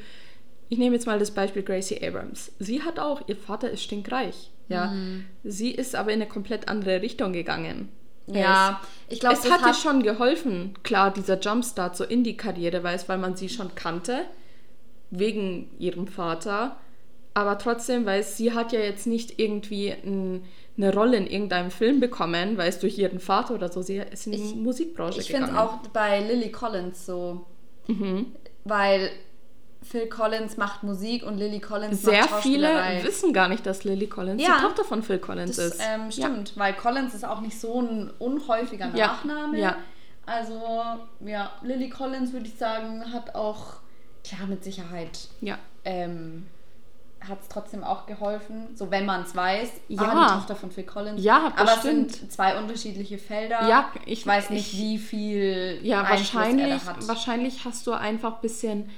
ich 0.68 0.78
nehme 0.78 0.94
jetzt 0.96 1.06
mal 1.06 1.18
das 1.18 1.30
Beispiel 1.30 1.62
Gracie 1.62 2.00
Abrams. 2.06 2.52
Sie 2.58 2.82
hat 2.82 2.98
auch, 2.98 3.22
ihr 3.28 3.36
Vater 3.36 3.70
ist 3.70 3.82
stinkreich. 3.82 4.50
Ja. 4.68 4.86
Mhm. 4.92 5.26
Sie 5.44 5.70
ist 5.72 5.94
aber 5.94 6.12
in 6.12 6.20
eine 6.22 6.28
komplett 6.28 6.68
andere 6.68 7.02
Richtung 7.02 7.32
gegangen. 7.32 7.90
ja, 8.26 8.80
ich 9.10 9.20
glaube, 9.20 9.34
es 9.36 9.50
hat 9.50 9.60
ihr 9.66 9.74
schon 9.74 10.02
geholfen, 10.02 10.72
klar, 10.82 11.12
dieser 11.12 11.38
Jumpstart 11.38 11.94
so 11.96 12.04
in 12.04 12.24
die 12.24 12.36
Karriere, 12.38 12.82
weiß, 12.82 13.06
weil 13.10 13.18
man 13.18 13.36
sie 13.36 13.50
schon 13.50 13.74
kannte, 13.74 14.22
wegen 15.10 15.68
ihrem 15.78 16.06
Vater. 16.06 16.76
Aber 17.34 17.58
trotzdem, 17.58 18.06
weil 18.06 18.22
sie 18.22 18.52
hat 18.52 18.72
ja 18.72 18.80
jetzt 18.80 19.06
nicht 19.06 19.38
irgendwie 19.40 19.90
ein, 19.90 20.44
eine 20.78 20.94
Rolle 20.94 21.16
in 21.16 21.26
irgendeinem 21.26 21.70
Film 21.70 22.00
bekommen, 22.00 22.56
weil 22.56 22.68
es 22.68 22.78
durch 22.78 22.96
ihren 22.96 23.18
Vater 23.20 23.54
oder 23.54 23.70
so, 23.70 23.82
sie 23.82 23.96
ist 23.98 24.26
in 24.26 24.32
die 24.32 24.38
Ich- 24.38 24.54
Musikbranche 24.54 25.20
Ich 25.20 25.26
finde 25.26 25.48
gegangen. 25.48 25.68
es 25.82 25.86
auch 25.86 25.88
bei 25.88 26.20
Lily 26.20 26.50
Collins 26.52 27.04
so. 27.06 27.44
Mhm. 27.88 28.26
Weil 28.64 29.10
Phil 29.84 30.08
Collins 30.08 30.56
macht 30.56 30.82
Musik 30.82 31.24
und 31.24 31.36
Lily 31.38 31.60
Collins 31.60 32.02
Sehr 32.02 32.22
macht 32.22 32.42
viele 32.42 32.66
Schauspielerei. 32.68 33.04
wissen 33.04 33.32
gar 33.32 33.48
nicht, 33.48 33.64
dass 33.66 33.84
Lily 33.84 34.06
Collins 34.08 34.42
Ja. 34.42 34.56
die 34.56 34.62
Tochter 34.62 34.82
von 34.84 35.02
Phil 35.02 35.18
Collins 35.18 35.56
Das 35.56 35.66
ist. 35.74 35.80
ähm, 35.86 36.10
stimmt, 36.10 36.52
weil 36.56 36.72
Collins 36.74 37.14
ist 37.14 37.24
auch 37.24 37.40
nicht 37.40 37.60
so 37.60 37.80
ein 37.82 38.10
unhäufiger 38.18 38.90
Ja, 38.94 39.08
Nachname. 39.08 39.58
ja. 39.58 39.76
Also, 40.26 40.58
ja, 41.20 41.50
Lily 41.62 41.90
Collins 41.90 42.32
würde 42.32 42.46
ich 42.46 42.54
sagen, 42.56 43.12
hat 43.12 43.34
auch, 43.34 43.74
klar, 44.26 44.46
mit 44.48 44.64
Sicherheit, 44.64 45.28
Ja. 45.42 45.58
ähm, 45.84 46.46
hat 47.28 47.40
es 47.42 47.48
trotzdem 47.48 47.84
auch 47.84 48.06
geholfen. 48.06 48.68
So, 48.74 48.90
wenn 48.90 49.06
man 49.06 49.22
es 49.22 49.34
weiß. 49.36 49.68
Ja. 49.88 50.02
Ah, 50.02 50.26
die 50.28 50.34
Tochter 50.40 50.56
von 50.56 50.70
Phil 50.70 50.84
Collins. 50.84 51.22
Ja, 51.22 51.52
Aber 51.56 51.64
es 51.72 51.74
bestimmt. 51.82 52.12
sind 52.12 52.32
zwei 52.32 52.58
unterschiedliche 52.58 53.16
Felder. 53.18 53.66
Ja, 53.68 53.90
ich, 54.06 54.26
weiß 54.26 54.50
nicht, 54.50 54.72
ich- 54.74 54.78
wie 54.78 54.98
viel 54.98 55.78
Ja, 55.82 56.02
Einfluss 56.02 56.30
er 56.32 56.34
wahrscheinlich, 56.40 56.82
da 56.84 56.86
hat. 56.90 57.08
wahrscheinlich 57.08 57.64
hast 57.64 57.86
du 57.86 57.92
einfach 57.92 58.34
ein 58.36 58.40
bisschen 58.42 58.90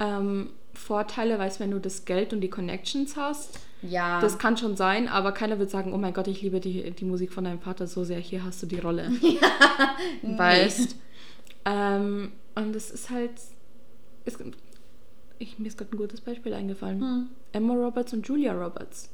ähm, 0.00 0.50
Vorteile, 0.74 1.38
weißt 1.38 1.60
wenn 1.60 1.70
du 1.70 1.78
das 1.78 2.04
Geld 2.04 2.32
und 2.32 2.40
die 2.40 2.50
Connections 2.50 3.16
hast. 3.16 3.58
Ja. 3.82 4.20
Das 4.20 4.38
kann 4.38 4.56
schon 4.56 4.76
sein, 4.76 5.08
aber 5.08 5.32
keiner 5.32 5.58
wird 5.58 5.70
sagen, 5.70 5.92
oh 5.92 5.98
mein 5.98 6.12
Gott, 6.12 6.28
ich 6.28 6.42
liebe 6.42 6.60
die, 6.60 6.90
die 6.90 7.04
Musik 7.04 7.32
von 7.32 7.44
deinem 7.44 7.60
Vater 7.60 7.86
so 7.86 8.04
sehr, 8.04 8.18
hier 8.18 8.44
hast 8.44 8.62
du 8.62 8.66
die 8.66 8.78
Rolle. 8.78 9.10
Weißt. 10.22 10.96
Ähm, 11.64 12.32
und 12.54 12.76
es 12.76 12.90
ist 12.90 13.10
halt. 13.10 13.32
Es, 14.24 14.38
ich, 15.38 15.58
mir 15.58 15.68
ist 15.68 15.78
gerade 15.78 15.94
ein 15.94 15.98
gutes 15.98 16.20
Beispiel 16.20 16.52
eingefallen. 16.52 17.00
Hm. 17.00 17.28
Emma 17.52 17.74
Roberts 17.74 18.12
und 18.12 18.26
Julia 18.26 18.52
Roberts 18.52 19.10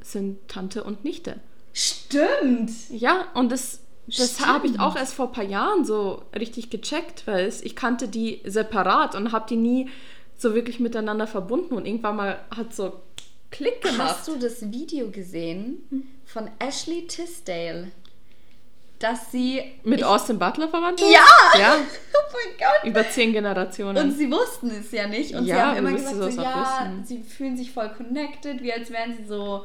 sind 0.00 0.46
Tante 0.48 0.84
und 0.84 1.04
Nichte. 1.04 1.40
Stimmt. 1.72 2.70
Ja, 2.90 3.28
und 3.34 3.50
das, 3.50 3.80
das 4.06 4.44
habe 4.46 4.66
ich 4.66 4.78
auch 4.78 4.96
erst 4.96 5.14
vor 5.14 5.28
ein 5.28 5.32
paar 5.32 5.44
Jahren 5.44 5.84
so 5.84 6.22
richtig 6.34 6.68
gecheckt, 6.68 7.26
weil 7.26 7.50
ich 7.62 7.76
kannte 7.76 8.08
die 8.08 8.42
separat 8.44 9.14
und 9.14 9.32
habe 9.32 9.46
die 9.48 9.56
nie 9.56 9.88
so 10.42 10.54
wirklich 10.54 10.80
miteinander 10.80 11.26
verbunden 11.26 11.74
und 11.74 11.86
irgendwann 11.86 12.16
mal 12.16 12.38
hat 12.54 12.74
so 12.74 13.00
Klick 13.50 13.82
gemacht. 13.82 14.16
Hast 14.16 14.28
du 14.28 14.36
das 14.38 14.70
Video 14.72 15.10
gesehen 15.10 15.82
von 16.24 16.50
Ashley 16.58 17.06
Tisdale? 17.06 17.90
Dass 18.98 19.32
sie. 19.32 19.60
Mit 19.82 19.98
ich, 19.98 20.04
Austin 20.04 20.38
Butler 20.38 20.68
verwandt 20.68 21.00
ist? 21.00 21.10
Ja! 21.10 21.58
Ja, 21.58 21.74
Oh 22.14 22.32
mein 22.32 22.56
Gott! 22.56 22.88
über 22.88 23.08
zehn 23.10 23.32
Generationen. 23.32 23.96
Und 24.04 24.12
sie 24.16 24.30
wussten 24.30 24.70
es 24.70 24.90
ja 24.92 25.06
nicht. 25.08 25.34
Und 25.34 25.44
sie 25.44 25.50
Ja, 25.50 25.66
haben 25.74 25.78
immer 25.78 25.92
gesagt, 25.92 26.16
so, 26.16 26.40
ja, 26.40 26.86
wissen? 26.86 27.04
sie 27.04 27.22
fühlen 27.22 27.56
sich 27.56 27.72
voll 27.72 27.90
connected, 27.90 28.62
wie 28.62 28.72
als 28.72 28.90
wären 28.90 29.16
sie 29.16 29.24
so 29.26 29.64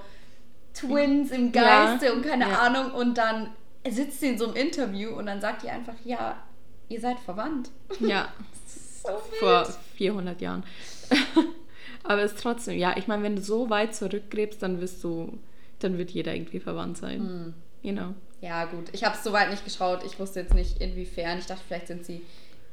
Twins 0.73 1.31
im 1.31 1.51
Ja, 1.53 1.91
Geiste 1.93 2.13
und 2.13 2.23
keine 2.25 2.49
ja. 2.49 2.59
Ahnung. 2.59 2.91
Und 2.91 3.17
dann 3.17 3.51
sitzt 3.87 4.19
sie 4.19 4.29
in 4.29 4.37
so 4.39 4.45
einem 4.47 4.55
Interview 4.55 5.11
und 5.11 5.27
dann 5.27 5.39
sagt 5.39 5.63
die 5.63 5.69
einfach, 5.69 5.95
ja, 6.03 6.43
ihr 6.89 6.99
seid 6.99 7.19
verwandt. 7.19 7.69
Ja, 7.99 8.27
So 9.07 9.39
vor 9.39 9.67
400 9.95 10.41
Jahren. 10.41 10.63
Aber 12.03 12.21
es 12.21 12.33
ist 12.33 12.41
trotzdem, 12.41 12.77
ja, 12.77 12.95
ich 12.97 13.07
meine, 13.07 13.23
wenn 13.23 13.35
du 13.35 13.41
so 13.41 13.69
weit 13.69 13.95
zurückgräbst, 13.95 14.61
dann 14.61 14.79
wirst 14.79 15.03
du, 15.03 15.37
dann 15.79 15.97
wird 15.97 16.11
jeder 16.11 16.33
irgendwie 16.33 16.59
verwandt 16.59 16.97
sein. 16.97 17.19
Hm. 17.19 17.53
You 17.81 17.93
know. 17.93 18.13
Ja, 18.41 18.65
gut. 18.65 18.85
Ich 18.91 19.03
habe 19.03 19.15
es 19.15 19.23
soweit 19.23 19.49
nicht 19.49 19.63
geschaut. 19.63 20.03
Ich 20.05 20.19
wusste 20.19 20.41
jetzt 20.41 20.53
nicht, 20.53 20.81
inwiefern. 20.81 21.39
Ich 21.39 21.45
dachte, 21.45 21.61
vielleicht 21.65 21.87
sind 21.87 22.05
sie 22.05 22.21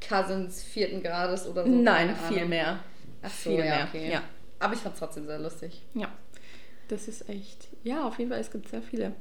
Cousins 0.07 0.63
vierten 0.63 1.01
Grades 1.01 1.47
oder 1.47 1.65
so. 1.65 1.71
Nein, 1.71 2.15
viel 2.29 2.45
mehr. 2.45 2.79
Ach 3.21 3.29
so, 3.29 3.49
viel 3.49 3.59
ja, 3.59 3.65
mehr, 3.65 3.87
okay. 3.87 4.11
ja. 4.11 4.23
Aber 4.59 4.73
ich 4.73 4.79
fand 4.79 4.93
es 4.93 4.99
trotzdem 4.99 5.25
sehr 5.25 5.39
lustig. 5.39 5.81
Ja, 5.93 6.11
das 6.87 7.07
ist 7.07 7.27
echt. 7.29 7.67
Ja, 7.83 8.07
auf 8.07 8.19
jeden 8.19 8.31
Fall, 8.31 8.39
es 8.39 8.51
gibt 8.51 8.69
sehr 8.69 8.81
viele. 8.81 9.13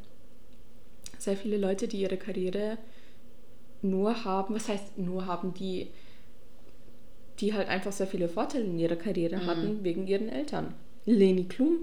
Sehr 1.18 1.36
viele 1.36 1.56
Leute, 1.56 1.88
die 1.88 2.00
ihre 2.00 2.18
Karriere 2.18 2.76
nur 3.80 4.24
haben, 4.24 4.54
was 4.54 4.68
heißt 4.68 4.98
nur 4.98 5.26
haben, 5.26 5.54
die, 5.54 5.90
die 7.40 7.52
halt 7.54 7.68
einfach 7.68 7.92
sehr 7.92 8.06
viele 8.06 8.28
Vorteile 8.28 8.64
in 8.64 8.78
ihrer 8.78 8.96
Karriere 8.96 9.36
Mhm. 9.36 9.46
hatten 9.46 9.84
wegen 9.84 10.06
ihren 10.06 10.28
Eltern. 10.28 10.74
Leni 11.06 11.44
Klum, 11.44 11.78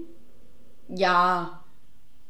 Ja. 0.88 1.62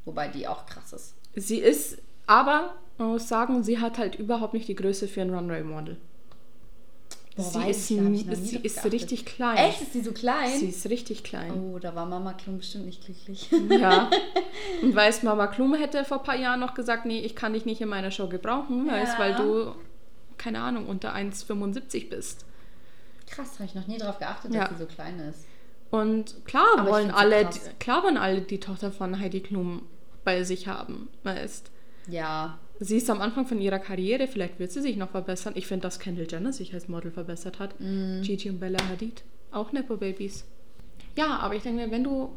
Wobei 0.05 0.29
die 0.29 0.47
auch 0.49 0.67
krass 0.67 0.93
ist. 0.93 1.15
sie 1.37 1.59
ist, 1.59 1.99
aber 2.27 2.75
man 2.99 3.09
muss 3.09 3.29
sagen, 3.29 3.63
sie 3.63 3.79
hat 3.79 3.99
halt 3.99 4.17
überhaupt 4.17 4.53
nicht 4.53 4.67
die 4.69 4.75
Größe 4.75 5.07
für 5.09 5.23
ein 5.23 5.33
Runway-Model. 5.33 5.97
Sie 7.37 7.71
ist, 7.71 7.91
nie 7.91 8.19
sie 8.35 8.57
ist 8.59 8.75
geachtet. 8.75 8.93
richtig 8.93 9.25
klein. 9.25 9.57
Echt? 9.57 9.81
Ist 9.81 9.95
die 9.95 10.03
so 10.03 10.13
klein? 10.13 10.51
Sie 10.59 10.69
ist 10.69 10.85
richtig 10.91 11.25
klein. 11.25 11.51
Oh, 11.55 11.79
da 11.79 11.95
war 11.95 12.05
Mama 12.05 12.35
Klum 12.35 12.59
bestimmt 12.59 12.85
nicht 12.85 13.05
glücklich. 13.07 13.49
Ja. 13.81 14.11
Und 14.83 14.95
weißt, 14.95 15.23
Mama 15.25 15.47
Klum 15.47 15.73
hätte 15.75 16.05
vor 16.05 16.19
ein 16.19 16.25
paar 16.25 16.37
Jahren 16.37 16.61
noch 16.61 16.75
gesagt, 16.75 17.07
nee, 17.07 17.21
ich 17.21 17.35
kann 17.35 17.55
dich 17.55 17.65
nicht 17.65 17.81
in 17.81 17.89
meiner 17.89 18.11
Show 18.11 18.27
gebrauchen, 18.29 18.87
weißt, 18.87 19.15
Ja. 19.15 19.19
weil 19.19 19.35
du, 19.37 19.75
keine 20.37 20.61
Ahnung, 20.61 20.87
unter 20.89 21.15
1,75 21.15 22.11
bist. 22.11 22.45
Krass, 23.33 23.55
habe 23.55 23.65
ich 23.65 23.75
noch 23.75 23.87
nie 23.87 23.99
drauf 23.99 24.19
geachtet, 24.19 24.55
Ja. 24.55 24.61
dass 24.63 24.71
sie 24.71 24.77
so 24.85 24.87
klein 24.87 25.19
ist. 25.21 25.47
Und 25.91 26.45
klar 26.45 26.65
Aber 26.79 26.91
wollen 26.91 27.09
so 27.11 27.17
alle, 27.17 27.43
krass. 27.45 27.71
klar 27.81 28.03
wollen 28.05 28.17
alle 28.17 28.41
die 28.43 28.61
Tochter 28.61 28.91
von 28.93 29.19
Heidi 29.19 29.41
Klum 29.41 29.83
bei 30.25 30.43
sich 30.45 30.69
haben, 30.69 31.09
weißt. 31.25 31.71
Ja. 32.09 32.59
Sie 32.81 32.97
ist 32.97 33.11
am 33.11 33.21
Anfang 33.21 33.47
von 33.47 33.61
ihrer 33.61 33.79
Karriere, 33.79 34.27
vielleicht 34.27 34.59
wird 34.59 34.73
sie 34.73 34.81
sich 34.81 34.97
noch 34.97 35.11
verbessern. 35.11 35.53
Ich 35.57 35.67
finde, 35.67 35.83
dass 35.83 35.99
Kendall 35.99 36.27
Jenner 36.29 36.53
sich 36.53 36.73
als 36.75 36.89
Model 36.89 37.11
verbessert 37.11 37.59
hat. 37.59 37.79
Mhm. 37.81 38.23
Gigi 38.23 38.51
und 38.51 38.59
Bella 38.61 38.79
Hadid, 38.89 39.23
auch 39.51 39.73
Nepo-Babys. 39.73 40.45
Ja, 41.17 41.39
aber 41.39 41.55
ich 41.55 41.63
denke 41.63 41.85
mir, 41.85 41.91
wenn 41.91 42.03
du, 42.05 42.33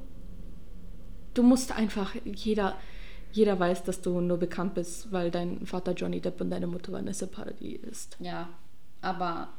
du 1.34 1.44
musst 1.44 1.72
einfach, 1.76 2.14
jeder, 2.26 2.76
jeder 3.32 3.60
weiß, 3.60 3.84
dass 3.84 4.02
du 4.02 4.22
nur 4.22 4.38
bekannt 4.38 4.76
bist, 4.76 5.12
weil 5.12 5.32
dein 5.32 5.66
Vater 5.66 5.94
Johnny 5.94 6.20
Depp 6.20 6.42
und 6.42 6.50
deine 6.52 6.68
Mutter 6.68 6.92
Vanessa 6.92 7.26
Paradis 7.26 7.82
ist. 7.84 8.18
Ja. 8.20 8.50
Aber 9.02 9.50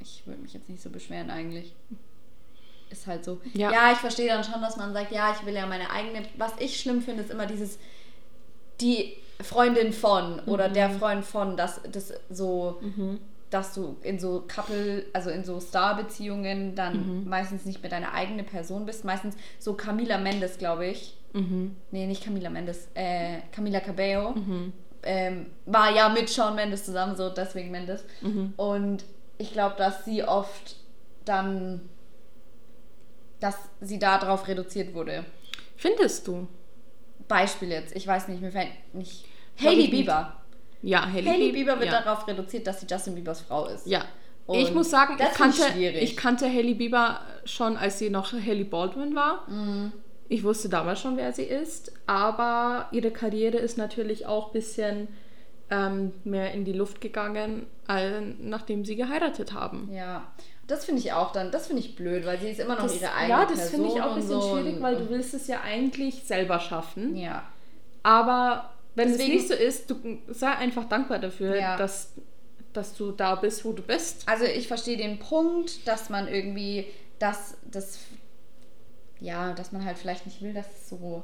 ich 0.00 0.26
würde 0.26 0.40
mich 0.40 0.54
jetzt 0.54 0.68
nicht 0.68 0.82
so 0.82 0.90
beschweren 0.90 1.30
eigentlich. 1.30 1.74
Ist 2.90 3.06
halt 3.06 3.24
so. 3.24 3.40
Ja. 3.54 3.72
Ja. 3.72 3.92
ich 3.92 3.98
verstehe 3.98 4.28
dann 4.28 4.44
schon, 4.44 4.60
dass 4.60 4.76
man 4.76 4.92
sagt, 4.92 5.10
ja, 5.10 5.34
ich 5.36 5.44
will 5.44 5.54
ja 5.54 5.66
meine 5.66 5.90
eigene. 5.90 6.22
Was 6.36 6.52
ich 6.58 6.78
schlimm 6.80 7.02
finde, 7.02 7.22
ist 7.22 7.30
immer 7.30 7.46
dieses, 7.46 7.78
die 8.80 9.14
Freundin 9.42 9.92
von 9.92 10.40
oder 10.40 10.68
der 10.68 10.90
Freund 10.90 11.24
von, 11.24 11.56
dass 11.56 11.80
das 11.90 12.12
so, 12.30 12.80
dass 13.50 13.74
du 13.74 13.96
in 14.02 14.18
so 14.18 14.44
Couple, 14.46 15.04
also 15.12 15.30
in 15.30 15.44
so 15.44 15.58
Star-Beziehungen 15.60 16.74
dann 16.74 17.28
meistens 17.28 17.64
nicht 17.64 17.82
mehr 17.82 17.90
deine 17.90 18.12
eigene 18.12 18.44
Person 18.44 18.86
bist. 18.86 19.04
Meistens 19.04 19.36
so 19.58 19.74
Camila 19.74 20.18
Mendes, 20.18 20.58
glaube 20.58 20.86
ich. 20.86 21.16
Mhm. 21.32 21.76
Nee, 21.90 22.06
nicht 22.06 22.24
Camila 22.24 22.50
Mendes, 22.50 22.88
äh, 22.94 23.38
Camila 23.52 23.80
Cabello. 23.80 24.34
Ähm, 25.02 25.46
war 25.66 25.94
ja 25.94 26.08
mit 26.08 26.30
Shawn 26.30 26.54
Mendes 26.54 26.84
zusammen, 26.84 27.16
so 27.16 27.30
deswegen 27.30 27.70
Mendes. 27.70 28.04
Und 28.56 29.04
ich 29.38 29.52
glaube, 29.52 29.76
dass 29.76 30.04
sie 30.04 30.24
oft 30.24 30.76
dann, 31.24 31.88
dass 33.40 33.56
sie 33.80 33.98
darauf 33.98 34.48
reduziert 34.48 34.94
wurde. 34.94 35.24
Findest 35.76 36.26
du? 36.26 36.48
Beispiel 37.28 37.70
jetzt, 37.70 37.94
ich 37.96 38.06
weiß 38.06 38.28
nicht, 38.28 38.40
mir 38.40 38.52
fällt 38.52 38.70
nicht. 38.92 39.24
Hailey 39.58 39.72
ich 39.72 39.78
nicht. 39.78 39.90
Bieber. 39.90 40.36
Ja, 40.82 41.04
Hailey, 41.10 41.30
Hailey 41.30 41.52
Bieber 41.52 41.78
wird 41.80 41.90
ja. 41.90 42.02
darauf 42.02 42.26
reduziert, 42.28 42.66
dass 42.66 42.80
sie 42.80 42.86
Justin 42.88 43.14
Biebers 43.14 43.40
Frau 43.40 43.66
ist. 43.66 43.86
Ja. 43.86 44.04
Und 44.46 44.60
ich 44.60 44.72
muss 44.72 44.90
sagen, 44.90 45.16
das 45.18 45.32
ich 45.32 45.34
kannte, 45.34 45.62
schwierig. 45.72 46.02
ich 46.02 46.16
kannte 46.16 46.46
Hailey 46.46 46.74
Bieber 46.74 47.20
schon, 47.44 47.76
als 47.76 47.98
sie 47.98 48.10
noch 48.10 48.32
Hailey 48.32 48.64
Baldwin 48.64 49.16
war. 49.16 49.48
Mhm. 49.50 49.92
Ich 50.28 50.44
wusste 50.44 50.68
damals 50.68 51.00
schon, 51.00 51.16
wer 51.16 51.32
sie 51.32 51.44
ist, 51.44 51.92
aber 52.06 52.88
ihre 52.92 53.10
Karriere 53.10 53.58
ist 53.58 53.78
natürlich 53.78 54.26
auch 54.26 54.48
ein 54.48 54.52
bisschen 54.52 55.08
ähm, 55.70 56.12
mehr 56.24 56.52
in 56.52 56.64
die 56.64 56.72
Luft 56.72 57.00
gegangen, 57.00 57.66
äh, 57.88 58.20
nachdem 58.20 58.84
sie 58.84 58.96
geheiratet 58.96 59.52
haben. 59.52 59.88
Ja. 59.92 60.32
Das 60.68 60.84
finde 60.84 61.00
ich 61.00 61.12
auch 61.12 61.30
dann, 61.32 61.52
das 61.52 61.68
finde 61.68 61.80
ich 61.80 61.94
blöd, 61.94 62.26
weil 62.26 62.40
sie 62.40 62.48
ist 62.48 62.58
immer 62.60 62.74
noch 62.74 62.82
Das, 62.84 63.00
ihre 63.00 63.12
eigene 63.14 63.38
ja, 63.38 63.44
das 63.46 63.54
Person. 63.58 63.70
finde 63.82 63.88
ich 63.96 64.02
auch 64.02 64.10
ein 64.10 64.14
bisschen 64.16 64.40
so 64.40 64.56
schwierig, 64.56 64.82
weil 64.82 64.96
du 64.96 65.08
willst 65.10 65.32
es 65.34 65.46
ja 65.46 65.60
eigentlich 65.60 66.24
selber 66.24 66.58
schaffen. 66.58 67.16
Ja. 67.16 67.44
Aber 68.02 68.70
wenn 68.96 69.08
Deswegen- 69.08 69.32
es 69.32 69.36
nicht 69.36 69.48
so 69.48 69.54
ist, 69.54 69.90
du 69.90 69.96
sei 70.28 70.48
einfach 70.48 70.88
dankbar 70.88 71.18
dafür, 71.20 71.56
Ja. 71.56 71.76
dass, 71.76 72.12
dass 72.72 72.94
du 72.94 73.12
da 73.12 73.36
bist, 73.36 73.64
wo 73.64 73.72
du 73.72 73.82
bist. 73.82 74.28
Also 74.28 74.44
ich 74.44 74.66
verstehe 74.68 74.96
den 74.96 75.18
Punkt, 75.20 75.86
dass 75.86 76.10
man 76.10 76.26
irgendwie 76.28 76.86
das, 77.20 77.56
das, 77.70 78.00
ja, 79.20 79.52
dass 79.52 79.70
man 79.72 79.84
halt 79.84 79.98
vielleicht 79.98 80.26
nicht 80.26 80.42
will, 80.42 80.52
dass 80.52 80.66
es 80.66 80.88
so 80.88 81.22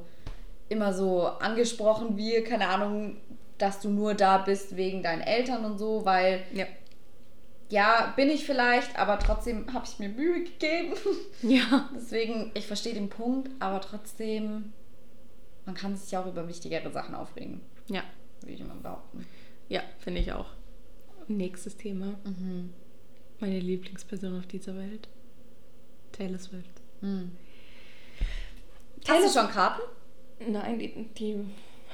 immer 0.69 0.93
so 0.95 1.27
angesprochen 1.27 2.17
wird, 2.17 2.47
keine 2.47 2.69
Ahnung, 2.69 3.17
dass 3.63 3.81
du 3.81 3.91
nur 3.91 4.15
da 4.15 4.39
bist 4.39 4.77
wegen 4.77 5.03
deinen 5.03 5.21
Eltern 5.23 5.65
und 5.65 5.79
so, 5.79 6.05
weil 6.05 6.43
Ja. 6.53 6.67
ja, 7.71 8.13
bin 8.17 8.29
ich 8.29 8.45
vielleicht, 8.45 8.99
aber 8.99 9.19
trotzdem 9.21 9.73
habe 9.73 9.87
ich 9.87 9.99
mir 10.01 10.09
Mühe 10.09 10.43
gegeben. 10.45 10.95
Ja. 11.43 11.89
Deswegen, 11.95 12.51
ich 12.55 12.67
verstehe 12.67 12.95
den 12.95 13.09
Punkt, 13.09 13.51
aber 13.61 13.81
trotzdem, 13.81 14.73
man 15.65 15.75
kann 15.77 15.97
sich 15.97 16.11
ja 16.11 16.23
auch 16.23 16.27
über 16.27 16.49
wichtigere 16.49 16.91
Sachen 16.91 17.15
aufregen, 17.15 17.61
Ja. 17.89 18.03
würde 18.41 18.53
ich 18.55 18.65
mal 18.65 18.75
behaupten. 18.83 19.27
Ja, 19.69 19.83
finde 19.99 20.21
ich 20.21 20.33
auch. 20.33 20.47
Nächstes 21.29 21.77
Thema. 21.77 22.15
Mhm. 22.25 22.73
Meine 23.39 23.59
Lieblingsperson 23.61 24.39
auf 24.39 24.47
dieser 24.47 24.77
Welt. 24.77 25.09
Taylor 26.13 26.39
Swift. 26.39 26.83
Hast 29.09 29.25
du 29.37 29.41
schon 29.41 29.51
Karten? 29.51 29.83
Nein, 30.49 30.79
die, 30.79 31.07
die 31.17 31.45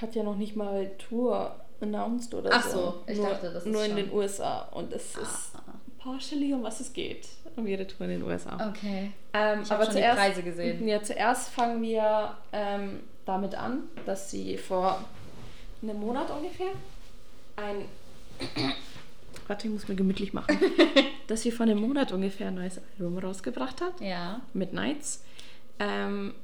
hat 0.00 0.14
ja 0.14 0.22
noch 0.22 0.36
nicht 0.36 0.56
mal 0.56 0.90
Tour 0.98 1.54
announced 1.80 2.34
oder 2.34 2.50
Ach 2.52 2.64
so. 2.68 2.78
so, 2.78 2.94
ich 3.06 3.16
nur, 3.18 3.28
dachte, 3.28 3.50
das 3.52 3.64
ist 3.64 3.72
Nur 3.72 3.82
in 3.84 3.90
schon- 3.92 3.96
den 3.96 4.12
USA. 4.12 4.60
Und 4.72 4.92
es 4.92 5.16
ist 5.16 5.52
Ah. 5.54 5.74
partially, 5.98 6.52
um 6.52 6.62
was 6.62 6.80
es 6.80 6.92
geht. 6.92 7.28
Um 7.56 7.66
ihre 7.66 7.86
Tour 7.86 8.06
in 8.06 8.20
den 8.20 8.22
USA. 8.22 8.54
Okay. 8.70 9.12
Ähm, 9.32 9.62
Ich 9.62 9.70
aber 9.72 9.84
schon 9.84 9.94
die 9.94 10.00
zuerst, 10.00 10.18
Preise 10.18 10.42
gesehen. 10.42 10.86
Ja, 10.88 11.02
zuerst 11.02 11.50
fangen 11.50 11.82
wir 11.82 12.36
ähm, 12.52 13.00
damit 13.24 13.54
an, 13.54 13.84
dass 14.06 14.30
sie 14.30 14.56
vor 14.56 15.04
einem 15.82 15.98
Monat 16.00 16.30
ungefähr 16.30 16.72
ein. 17.56 17.84
Warte, 19.48 19.66
ich 19.66 19.72
muss 19.72 19.88
mir 19.88 19.94
gemütlich 19.94 20.32
machen. 20.32 20.58
dass 21.26 21.42
sie 21.42 21.50
vor 21.50 21.64
einem 21.64 21.80
Monat 21.80 22.12
ungefähr 22.12 22.48
ein 22.48 22.54
neues 22.56 22.80
Album 22.98 23.18
rausgebracht 23.18 23.80
hat. 23.80 24.00
Ja. 24.00 24.40
Midnights. 24.52 25.24
Ähm, 25.78 26.34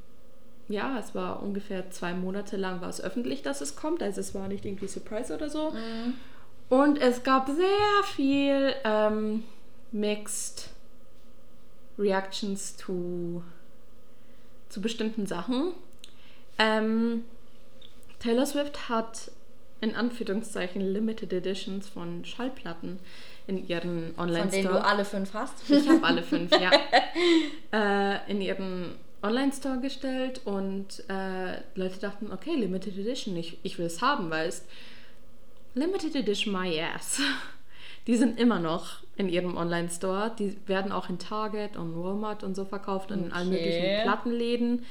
ja, 0.68 0.98
es 0.98 1.14
war 1.14 1.42
ungefähr 1.42 1.90
zwei 1.90 2.14
Monate 2.14 2.57
lang 2.57 2.81
war 2.81 2.88
es 2.88 3.00
öffentlich, 3.00 3.42
dass 3.42 3.61
es 3.61 3.77
kommt. 3.77 4.03
Also 4.03 4.20
es 4.20 4.35
war 4.35 4.48
nicht 4.48 4.64
irgendwie 4.64 4.88
Surprise 4.88 5.35
oder 5.35 5.50
so. 5.50 5.72
Und 6.68 7.00
es 7.00 7.22
gab 7.22 7.48
sehr 7.48 8.05
viel 8.14 8.74
ähm, 8.85 9.44
Mixed 9.92 10.70
Reactions 11.98 12.77
to, 12.77 13.42
zu 14.68 14.81
bestimmten 14.81 15.27
Sachen. 15.27 15.72
Ähm, 16.59 17.24
Taylor 18.18 18.46
Swift 18.46 18.88
hat 18.88 19.31
in 19.81 19.94
Anführungszeichen 19.94 20.81
Limited 20.81 21.33
Editions 21.33 21.88
von 21.88 22.24
Schallplatten 22.24 22.98
in 23.46 23.68
ihren 23.68 24.14
Von 24.14 24.29
denen 24.29 24.50
du 24.50 24.50
Online-Store. 24.50 24.85
alle 24.85 25.05
fünf 25.05 25.35
hast. 25.35 25.68
Ich 25.68 25.88
habe 25.88 26.03
alle 26.03 26.22
fünf, 26.22 26.50
ja. 26.59 26.70
äh, 27.72 28.31
in 28.31 28.40
ihren 28.40 28.94
Online-Store 29.24 29.80
gestellt 29.80 30.42
und 30.44 31.02
äh, 31.08 31.58
Leute 31.74 31.98
dachten, 32.00 32.30
okay, 32.32 32.54
Limited 32.56 32.96
Edition, 32.98 33.37
ich, 33.37 33.58
ich 33.62 33.78
will 33.78 33.87
es 33.87 34.00
haben, 34.02 34.30
weil 34.30 34.48
es 34.48 34.64
Limited 35.74 36.14
Edition 36.14 36.52
my 36.52 36.80
ass. 36.80 37.20
Die 38.06 38.16
sind 38.16 38.38
immer 38.38 38.60
noch 38.60 38.98
in 39.16 39.28
ihrem 39.30 39.56
Online-Store. 39.56 40.32
Die 40.38 40.56
werden 40.66 40.92
auch 40.92 41.08
in 41.08 41.18
Target 41.18 41.76
und 41.78 41.96
Walmart 41.96 42.44
und 42.44 42.54
so 42.54 42.64
verkauft 42.66 43.10
und 43.10 43.24
in 43.26 43.32
allen 43.32 43.48
Okay. 43.48 43.56
möglichen 43.56 44.02
Plattenläden. 44.02 44.84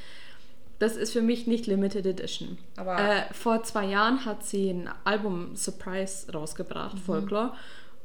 Das 0.80 0.98
ist 0.98 1.14
für 1.14 1.22
mich 1.22 1.46
nicht 1.46 1.68
Limited 1.68 2.06
Edition. 2.08 2.58
Aber- 2.76 2.98
äh, 3.00 3.32
vor 3.32 3.62
zwei 3.64 3.86
Jahren 3.86 4.26
hat 4.26 4.44
sie 4.46 4.72
ein 4.72 4.90
Album 5.04 5.56
Surprise 5.56 6.32
rausgebracht, 6.34 6.98
Folklore. 7.00 7.54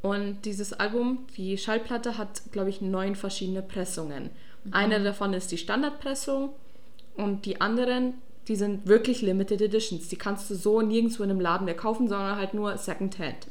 Und 0.02 0.42
dieses 0.44 0.74
Album, 0.74 1.26
die 1.36 1.56
Schallplatte, 1.58 2.18
hat, 2.18 2.42
glaube 2.52 2.68
ich, 2.70 2.80
neun 2.82 3.16
verschiedene 3.16 3.62
Pressungen. 3.62 4.30
Eine 4.72 5.02
davon 5.02 5.32
ist 5.34 5.50
die 5.52 5.58
Standardpressung 5.58 6.50
und 7.16 7.44
die 7.46 7.60
anderen, 7.60 8.14
die 8.48 8.56
sind 8.56 8.86
wirklich 8.86 9.20
Limited 9.22 9.60
Editions. 9.60 10.08
Die 10.08 10.16
kannst 10.16 10.50
du 10.50 10.54
so 10.54 10.80
nirgendwo 10.80 11.22
in 11.22 11.30
einem 11.30 11.40
Laden 11.40 11.64
mehr 11.66 11.76
kaufen, 11.76 12.08
sondern 12.08 12.36
halt 12.36 12.54
nur 12.54 12.76
Secondhand. 12.78 13.46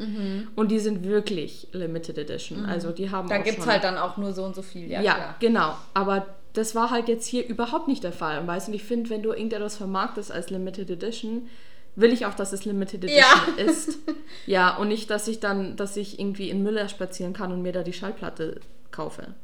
Und 0.55 0.71
die 0.71 0.79
sind 0.79 1.03
wirklich 1.03 1.67
Limited 1.71 2.17
Edition. 2.17 2.65
Also 2.65 2.91
die 2.91 3.11
haben 3.11 3.29
Da 3.29 3.37
gibt 3.37 3.59
es 3.59 3.67
halt 3.67 3.83
dann 3.83 3.97
auch 3.97 4.17
nur 4.17 4.33
so 4.33 4.43
und 4.43 4.55
so 4.55 4.61
viel. 4.61 4.89
Ja, 4.89 5.01
ja, 5.01 5.13
klar. 5.15 5.35
genau. 5.39 5.75
Aber 5.93 6.25
das 6.53 6.73
war 6.73 6.89
halt 6.89 7.07
jetzt 7.07 7.27
hier 7.27 7.45
überhaupt 7.47 7.87
nicht 7.87 8.03
der 8.03 8.11
Fall. 8.11 8.39
Und 8.39 8.47
weißt 8.47 8.69
du, 8.69 8.71
ich 8.73 8.83
finde, 8.83 9.09
wenn 9.11 9.21
du 9.21 9.31
irgendetwas 9.31 9.77
vermarktest 9.77 10.31
als 10.31 10.49
Limited 10.49 10.89
Edition, 10.89 11.47
will 11.95 12.11
ich 12.11 12.25
auch, 12.25 12.33
dass 12.33 12.51
es 12.53 12.65
Limited 12.65 13.03
Edition 13.03 13.23
Ja. 13.57 13.63
ist. 13.63 13.99
Ja, 14.47 14.75
und 14.77 14.87
nicht, 14.87 15.09
dass 15.11 15.27
ich 15.27 15.39
dann, 15.39 15.75
dass 15.75 15.97
ich 15.97 16.19
irgendwie 16.19 16.49
in 16.49 16.63
Müller 16.63 16.89
spazieren 16.89 17.33
kann 17.33 17.51
und 17.51 17.61
mir 17.61 17.73
da 17.73 17.83
die 17.83 17.93
Schallplatte 17.93 18.59
kaufe. 18.91 19.35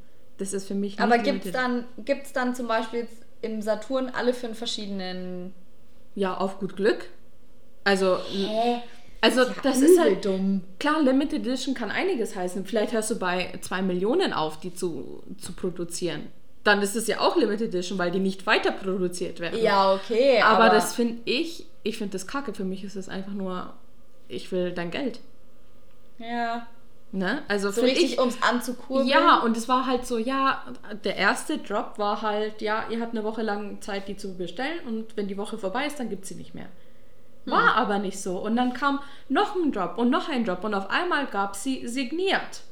Das 0.43 0.51
ist 0.51 0.67
für 0.67 0.75
mich 0.75 0.97
nicht 0.97 1.01
Aber 1.01 1.19
gibt 1.19 1.45
es 1.45 1.53
dann, 1.53 1.85
gibt's 1.99 2.33
dann 2.33 2.53
zum 2.53 2.67
Beispiel 2.67 3.07
im 3.41 3.61
Saturn 3.61 4.09
alle 4.13 4.33
fünf 4.33 4.57
verschiedenen. 4.57 5.53
Ja, 6.15 6.35
auf 6.35 6.59
gut 6.59 6.75
Glück. 6.75 7.05
Also, 7.85 8.17
Hä? 8.29 8.81
also 9.21 9.45
das 9.63 9.79
ist 9.79 9.97
halt 9.97 10.25
dumm. 10.25 10.61
Klar, 10.79 11.01
Limited 11.01 11.45
Edition 11.45 11.73
kann 11.73 11.91
einiges 11.91 12.35
heißen. 12.35 12.65
Vielleicht 12.65 12.91
hörst 12.91 13.09
du 13.11 13.17
bei 13.17 13.57
2 13.61 13.81
Millionen 13.83 14.33
auf, 14.33 14.59
die 14.59 14.73
zu, 14.73 15.23
zu 15.37 15.53
produzieren. 15.53 16.27
Dann 16.65 16.81
ist 16.81 16.97
es 16.97 17.07
ja 17.07 17.21
auch 17.21 17.37
Limited 17.37 17.69
Edition, 17.69 17.97
weil 17.97 18.11
die 18.11 18.19
nicht 18.19 18.45
weiter 18.45 18.71
produziert 18.71 19.39
werden. 19.39 19.61
Ja, 19.61 19.93
okay. 19.93 20.41
Aber, 20.41 20.69
das 20.69 20.93
finde 20.93 21.21
ich, 21.23 21.67
ich 21.83 21.97
finde 21.97 22.11
das 22.13 22.27
kacke. 22.27 22.53
Für 22.53 22.65
mich 22.65 22.83
ist 22.83 22.97
es 22.97 23.07
einfach 23.07 23.33
nur, 23.33 23.73
ich 24.27 24.51
will 24.51 24.73
dein 24.73 24.91
Geld. 24.91 25.21
Ja. 26.19 26.67
Ne? 27.15 27.43
Also 27.47 27.69
So 27.69 27.81
richtig, 27.81 28.13
ich. 28.13 28.19
ums 28.19 28.41
anzukurbeln. 28.41 29.07
Ja, 29.07 29.41
und 29.41 29.55
es 29.55 29.69
war 29.69 29.85
halt 29.85 30.07
so, 30.07 30.17
ja, 30.17 30.63
der 31.03 31.15
erste 31.15 31.59
Drop 31.59 31.99
war 31.99 32.23
halt, 32.23 32.59
ja, 32.63 32.85
ihr 32.89 33.01
habt 33.01 33.11
eine 33.11 33.23
Woche 33.23 33.43
lang 33.43 33.81
Zeit, 33.81 34.07
die 34.07 34.17
zu 34.17 34.35
bestellen 34.35 34.79
und 34.87 35.15
wenn 35.15 35.27
die 35.27 35.37
Woche 35.37 35.59
vorbei 35.59 35.85
ist, 35.85 35.99
dann 35.99 36.09
gibt 36.09 36.23
es 36.23 36.29
sie 36.29 36.35
nicht 36.35 36.55
mehr. 36.55 36.69
War 37.45 37.75
aber 37.75 37.99
nicht 37.99 38.19
so. 38.19 38.39
Und 38.39 38.55
dann 38.55 38.73
kam 38.73 38.99
noch 39.29 39.55
ein 39.55 39.71
Drop 39.71 39.99
und 39.99 40.09
noch 40.09 40.27
ein 40.27 40.43
Drop 40.43 40.63
und 40.63 40.73
auf 40.73 40.89
einmal 40.89 41.27
gab 41.27 41.53
es 41.53 41.63
sie 41.63 41.87
signiert. 41.87 42.63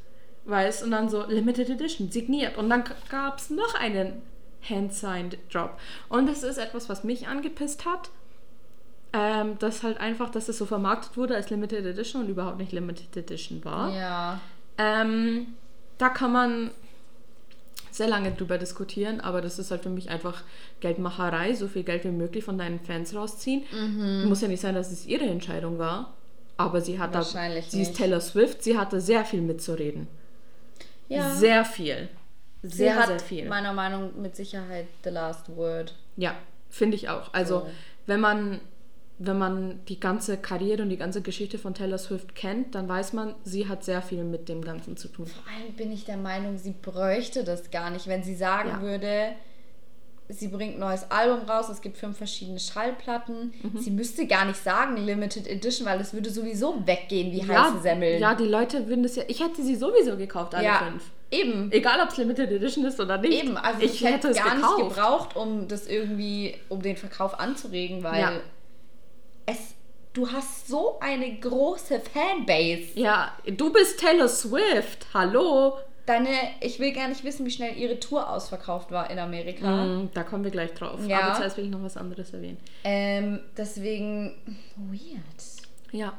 Weißt 0.45 0.83
und 0.83 0.89
dann 0.89 1.07
so 1.07 1.23
Limited 1.27 1.69
Edition, 1.69 2.09
signiert. 2.09 2.57
Und 2.57 2.67
dann 2.69 2.83
gab 3.09 3.37
es 3.37 3.51
noch 3.51 3.75
einen 3.75 4.23
Hand-Signed 4.67 5.37
Drop. 5.53 5.77
Und 6.09 6.27
das 6.27 6.41
ist 6.41 6.57
etwas, 6.57 6.89
was 6.89 7.03
mich 7.03 7.27
angepisst 7.27 7.85
hat. 7.85 8.09
Ähm, 9.13 9.59
dass 9.59 9.83
halt 9.83 9.99
einfach, 9.99 10.29
dass 10.29 10.47
es 10.47 10.57
so 10.57 10.65
vermarktet 10.65 11.17
wurde 11.17 11.35
als 11.35 11.49
Limited 11.49 11.85
Edition 11.85 12.21
und 12.23 12.29
überhaupt 12.29 12.57
nicht 12.59 12.71
Limited 12.71 13.15
Edition 13.17 13.63
war. 13.65 13.93
Ja. 13.93 14.39
Ähm, 14.77 15.47
da 15.97 16.07
kann 16.09 16.31
man 16.31 16.71
sehr 17.91 18.07
lange 18.07 18.31
drüber 18.31 18.57
diskutieren, 18.57 19.19
aber 19.19 19.41
das 19.41 19.59
ist 19.59 19.69
halt 19.69 19.83
für 19.83 19.89
mich 19.89 20.09
einfach 20.09 20.43
Geldmacherei, 20.79 21.53
so 21.55 21.67
viel 21.67 21.83
Geld 21.83 22.05
wie 22.05 22.11
möglich 22.11 22.45
von 22.45 22.57
deinen 22.57 22.79
Fans 22.79 23.13
rausziehen. 23.13 23.63
Muss 24.29 24.39
ja 24.41 24.47
nicht 24.47 24.61
sein, 24.61 24.75
dass 24.75 24.91
es 24.93 25.05
ihre 25.05 25.25
Entscheidung 25.25 25.77
war, 25.77 26.13
aber 26.55 26.79
sie 26.79 26.97
hat 26.97 27.13
da, 27.13 27.21
sie 27.21 27.37
ist 27.57 27.73
nicht. 27.73 27.95
Taylor 27.97 28.21
Swift, 28.21 28.63
sie 28.63 28.77
hatte 28.77 29.01
sehr 29.01 29.25
viel 29.25 29.41
mitzureden. 29.41 30.07
Ja. 31.09 31.31
Sehr 31.35 31.65
viel. 31.65 32.07
Sie 32.63 32.77
Sehr, 32.77 32.95
hat 32.95 33.07
sehr 33.07 33.19
viel. 33.19 33.49
meiner 33.49 33.73
Meinung 33.73 34.21
mit 34.21 34.37
Sicherheit 34.37 34.87
the 35.03 35.09
last 35.09 35.53
word. 35.55 35.95
Ja, 36.15 36.35
finde 36.69 36.95
ich 36.95 37.09
auch. 37.09 37.33
Also, 37.33 37.59
So. 37.59 37.69
wenn 38.05 38.21
man 38.21 38.61
wenn 39.23 39.37
man 39.37 39.79
die 39.87 39.99
ganze 39.99 40.35
Karriere 40.37 40.81
und 40.81 40.89
die 40.89 40.97
ganze 40.97 41.21
Geschichte 41.21 41.59
von 41.59 41.75
Taylor 41.75 41.99
Swift 41.99 42.33
kennt, 42.33 42.73
dann 42.73 42.89
weiß 42.89 43.13
man, 43.13 43.35
sie 43.43 43.67
hat 43.67 43.83
sehr 43.83 44.01
viel 44.01 44.23
mit 44.23 44.49
dem 44.49 44.63
Ganzen 44.63 44.97
zu 44.97 45.09
tun. 45.09 45.27
Vor 45.27 45.43
allem 45.53 45.73
bin 45.75 45.91
ich 45.91 46.05
der 46.05 46.17
Meinung, 46.17 46.57
sie 46.57 46.71
bräuchte 46.81 47.43
das 47.43 47.69
gar 47.69 47.91
nicht, 47.91 48.07
wenn 48.07 48.23
sie 48.23 48.33
sagen 48.35 48.69
Ja. 48.69 48.81
würde, 48.81 49.33
sie 50.27 50.47
bringt 50.47 50.75
ein 50.75 50.79
neues 50.79 51.11
Album 51.11 51.47
raus, 51.47 51.69
es 51.69 51.81
gibt 51.81 51.97
fünf 51.97 52.17
verschiedene 52.17 52.59
Schallplatten. 52.59 53.53
Mhm. 53.61 53.77
Sie 53.79 53.91
müsste 53.91 54.25
gar 54.25 54.45
nicht 54.45 54.63
sagen 54.63 54.97
Limited 54.97 55.45
Edition, 55.47 55.85
weil 55.85 55.99
es 56.01 56.13
würde 56.13 56.29
sowieso 56.31 56.81
weggehen 56.87 57.31
wie 57.31 57.41
Ja, 57.45 57.65
heiße 57.71 57.81
Semmeln. 57.83 58.19
ja, 58.19 58.33
die 58.33 58.45
Leute 58.45 58.87
würden 58.87 59.03
das 59.03 59.15
ja. 59.17 59.23
Ich 59.27 59.39
hätte 59.43 59.61
sie 59.61 59.75
sowieso 59.75 60.17
gekauft, 60.17 60.55
alle 60.55 60.65
Ja, 60.65 60.79
fünf. 60.89 61.03
eben. 61.29 61.71
Egal, 61.71 61.99
ob 62.01 62.09
es 62.09 62.17
Limited 62.17 62.49
Edition 62.49 62.85
ist 62.85 62.99
oder 62.99 63.17
nicht. 63.19 63.43
Eben, 63.43 63.55
also 63.57 63.81
ich, 63.81 64.01
ich, 64.01 64.03
hätte 64.03 64.29
es 64.29 64.37
gar 64.37 64.55
gekauft. 64.55 64.77
nicht 64.79 64.89
gebraucht, 64.95 65.35
um 65.35 65.67
das 65.67 65.85
irgendwie, 65.87 66.55
um 66.69 66.81
den 66.81 66.95
Verkauf 66.97 67.39
anzuregen, 67.39 68.01
weil 68.03 68.19
Ja. 68.21 68.31
Es, 69.45 69.75
du 70.13 70.31
hast 70.31 70.67
so 70.67 70.99
eine 70.99 71.39
große 71.39 71.99
Fanbase. 71.99 72.99
Ja, 72.99 73.37
du 73.45 73.71
bist 73.71 73.99
Taylor 73.99 74.27
Swift. 74.27 75.07
Hallo. 75.13 75.77
Deine, 76.05 76.29
ich 76.61 76.79
will 76.79 76.93
gar 76.93 77.07
nicht 77.07 77.23
wissen, 77.23 77.45
wie 77.45 77.51
schnell 77.51 77.77
ihre 77.77 77.99
Tour 77.99 78.29
ausverkauft 78.29 78.91
war 78.91 79.09
in 79.09 79.19
Amerika. 79.19 79.85
Mm, 79.85 80.09
da 80.13 80.23
kommen 80.23 80.43
wir 80.43 80.51
gleich 80.51 80.73
drauf. 80.73 80.99
Ja. 81.07 81.21
Aber 81.21 81.35
zuerst 81.35 81.57
will 81.57 81.65
ich 81.65 81.69
noch 81.71 81.83
was 81.83 81.95
anderes 81.95 82.33
erwähnen. 82.33 82.57
Ähm, 82.83 83.39
deswegen, 83.55 84.35
weird. 84.75 85.21
Ja. 85.91 86.13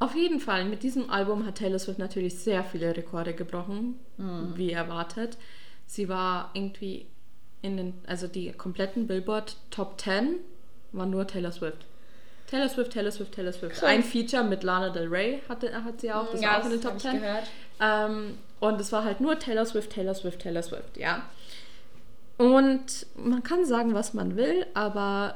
Auf 0.00 0.14
jeden 0.14 0.40
Fall, 0.40 0.64
mit 0.64 0.82
diesem 0.82 1.10
Album 1.10 1.44
hat 1.44 1.56
Taylor 1.56 1.78
Swift 1.78 1.98
natürlich 1.98 2.38
sehr 2.38 2.62
viele 2.62 2.96
Rekorde 2.96 3.34
gebrochen, 3.34 3.98
wie 4.54 4.70
erwartet. 4.70 5.36
Sie 5.86 6.08
war 6.08 6.50
irgendwie 6.54 7.06
in 7.62 7.76
den, 7.76 7.94
also 8.06 8.28
die 8.28 8.52
kompletten 8.52 9.06
Billboard 9.06 9.56
Top 9.70 10.00
10 10.00 10.36
war 10.92 11.06
nur 11.06 11.26
Taylor 11.26 11.52
Swift. 11.52 11.86
Taylor 12.48 12.68
Swift, 12.68 12.92
Taylor 12.92 13.10
Swift, 13.10 13.32
Taylor 13.32 13.52
Swift. 13.52 13.74
Krass. 13.74 13.84
Ein 13.84 14.02
Feature 14.02 14.42
mit 14.42 14.62
Lana 14.62 14.88
Del 14.88 15.08
Rey 15.08 15.42
hatte, 15.48 15.84
hat 15.84 16.00
sie 16.00 16.10
auch, 16.10 16.30
das 16.30 16.40
war 16.42 16.60
auch 16.60 16.64
in 16.64 16.70
den 16.70 16.80
Top 16.80 16.92
hab 16.92 17.00
10. 17.00 17.14
ich 17.14 17.20
gehört. 17.20 17.50
Ähm, 17.80 18.38
und 18.60 18.80
es 18.80 18.90
war 18.90 19.04
halt 19.04 19.20
nur 19.20 19.38
Taylor 19.38 19.66
Swift, 19.66 19.90
Taylor 19.90 20.14
Swift, 20.14 20.40
Taylor 20.40 20.62
Swift, 20.62 20.96
ja. 20.96 21.22
Und 22.38 23.06
man 23.16 23.42
kann 23.42 23.64
sagen, 23.64 23.94
was 23.94 24.14
man 24.14 24.36
will, 24.36 24.64
aber 24.72 25.34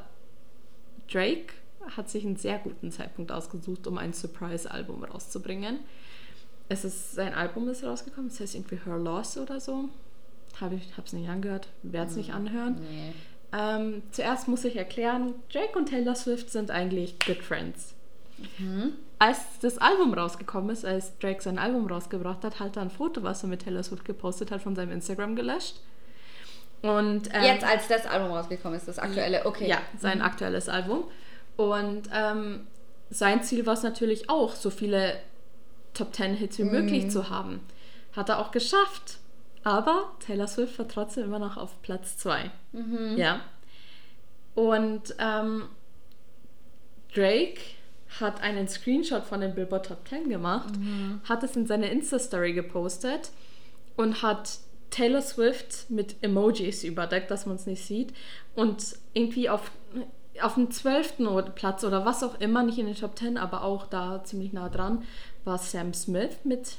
Drake 1.11 1.53
hat 1.95 2.09
sich 2.09 2.25
einen 2.25 2.37
sehr 2.37 2.57
guten 2.59 2.91
Zeitpunkt 2.91 3.31
ausgesucht, 3.31 3.87
um 3.87 3.97
ein 3.97 4.13
Surprise-Album 4.13 5.03
rauszubringen. 5.03 5.79
Es 6.69 6.85
ist, 6.85 7.13
sein 7.13 7.33
Album 7.33 7.69
ist 7.69 7.83
rausgekommen, 7.83 8.29
es 8.29 8.39
heißt 8.39 8.55
irgendwie 8.55 8.79
Her 8.85 8.97
Loss 8.97 9.37
oder 9.37 9.59
so. 9.59 9.89
Habe 10.59 10.75
ich 10.75 10.87
es 11.03 11.13
nicht 11.13 11.29
angehört, 11.29 11.67
werde 11.83 12.09
es 12.09 12.15
nicht 12.15 12.33
anhören. 12.33 12.77
Nee. 12.89 13.13
Ähm, 13.55 14.01
zuerst 14.11 14.47
muss 14.47 14.65
ich 14.65 14.75
erklären, 14.75 15.35
Drake 15.51 15.77
und 15.77 15.87
Taylor 15.87 16.15
Swift 16.15 16.49
sind 16.49 16.71
eigentlich 16.71 17.19
good 17.19 17.37
friends. 17.37 17.93
Als 19.19 19.37
das 19.61 19.77
Album 19.77 20.13
rausgekommen 20.13 20.71
ist, 20.71 20.83
als 20.83 21.17
Drake 21.19 21.41
sein 21.41 21.59
Album 21.59 21.87
rausgebracht 21.87 22.43
hat, 22.43 22.59
hat 22.59 22.75
er 22.75 22.81
ein 22.81 22.89
Foto, 22.89 23.23
was 23.23 23.43
er 23.43 23.49
mit 23.49 23.63
Taylor 23.63 23.83
Swift 23.83 24.05
gepostet 24.05 24.51
hat, 24.51 24.61
von 24.61 24.75
seinem 24.75 24.91
Instagram 24.91 25.35
gelöscht. 25.35 25.75
Und, 26.81 27.29
ähm, 27.33 27.43
Jetzt, 27.43 27.63
als 27.63 27.87
das 27.87 28.05
Album 28.05 28.31
rausgekommen 28.31 28.77
ist, 28.77 28.87
das 28.87 28.99
aktuelle, 28.99 29.45
okay. 29.45 29.69
ja, 29.69 29.77
sein 29.97 30.21
aktuelles 30.21 30.67
Album. 30.67 31.05
Und 31.55 32.09
ähm, 32.13 32.67
sein 33.09 33.43
Ziel 33.43 33.65
war 33.65 33.75
es 33.75 33.83
natürlich 33.83 34.29
auch, 34.29 34.55
so 34.55 34.69
viele 34.69 35.17
Top 35.93 36.13
10 36.13 36.33
Hits 36.33 36.57
wie 36.57 36.63
möglich 36.63 37.09
zu 37.09 37.29
haben. 37.29 37.61
Hat 38.13 38.29
er 38.29 38.39
auch 38.39 38.51
geschafft. 38.51 39.19
Aber 39.63 40.11
Taylor 40.19 40.47
Swift 40.47 40.77
war 40.79 40.87
trotzdem 40.87 41.23
immer 41.25 41.39
noch 41.39 41.57
auf 41.57 41.81
Platz 41.81 42.17
2. 42.17 42.51
Ja. 43.17 43.41
Und 44.55 45.15
ähm, 45.19 45.63
Drake 47.13 47.59
hat 48.19 48.41
einen 48.41 48.67
Screenshot 48.67 49.23
von 49.23 49.41
den 49.41 49.55
Billboard 49.55 49.87
Top 49.87 50.07
10 50.07 50.29
gemacht, 50.29 50.73
hat 51.27 51.43
es 51.43 51.55
in 51.55 51.65
seine 51.65 51.89
Insta-Story 51.89 52.53
gepostet 52.53 53.31
und 53.95 54.21
hat 54.21 54.59
Taylor 54.91 55.21
Swift 55.21 55.89
mit 55.89 56.15
Emojis 56.21 56.83
überdeckt, 56.83 57.31
dass 57.31 57.45
man 57.47 57.55
es 57.55 57.65
nicht 57.65 57.83
sieht. 57.83 58.13
Und 58.55 58.95
irgendwie 59.13 59.49
auf, 59.49 59.71
auf 60.41 60.53
dem 60.55 60.69
12. 60.69 61.21
oder- 61.21 61.49
Platz 61.49 61.83
oder 61.83 62.05
was 62.05 62.23
auch 62.23 62.39
immer, 62.39 62.61
nicht 62.63 62.77
in 62.77 62.85
den 62.85 62.95
Top 62.95 63.17
10, 63.17 63.37
aber 63.37 63.63
auch 63.63 63.87
da 63.87 64.23
ziemlich 64.23 64.53
nah 64.53 64.69
dran, 64.69 65.03
war 65.45 65.57
Sam 65.57 65.93
Smith 65.93 66.37
mit, 66.43 66.75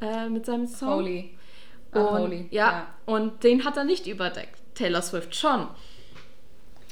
äh, 0.00 0.28
mit 0.30 0.46
seinem 0.46 0.66
Song. 0.66 0.94
Holy. 1.00 1.30
Und, 1.92 2.00
Unholy. 2.00 2.46
ja, 2.50 2.88
und 3.06 3.42
den 3.44 3.64
hat 3.64 3.76
er 3.76 3.84
nicht 3.84 4.06
überdeckt. 4.06 4.58
Taylor 4.74 5.02
Swift 5.02 5.34
schon. 5.34 5.68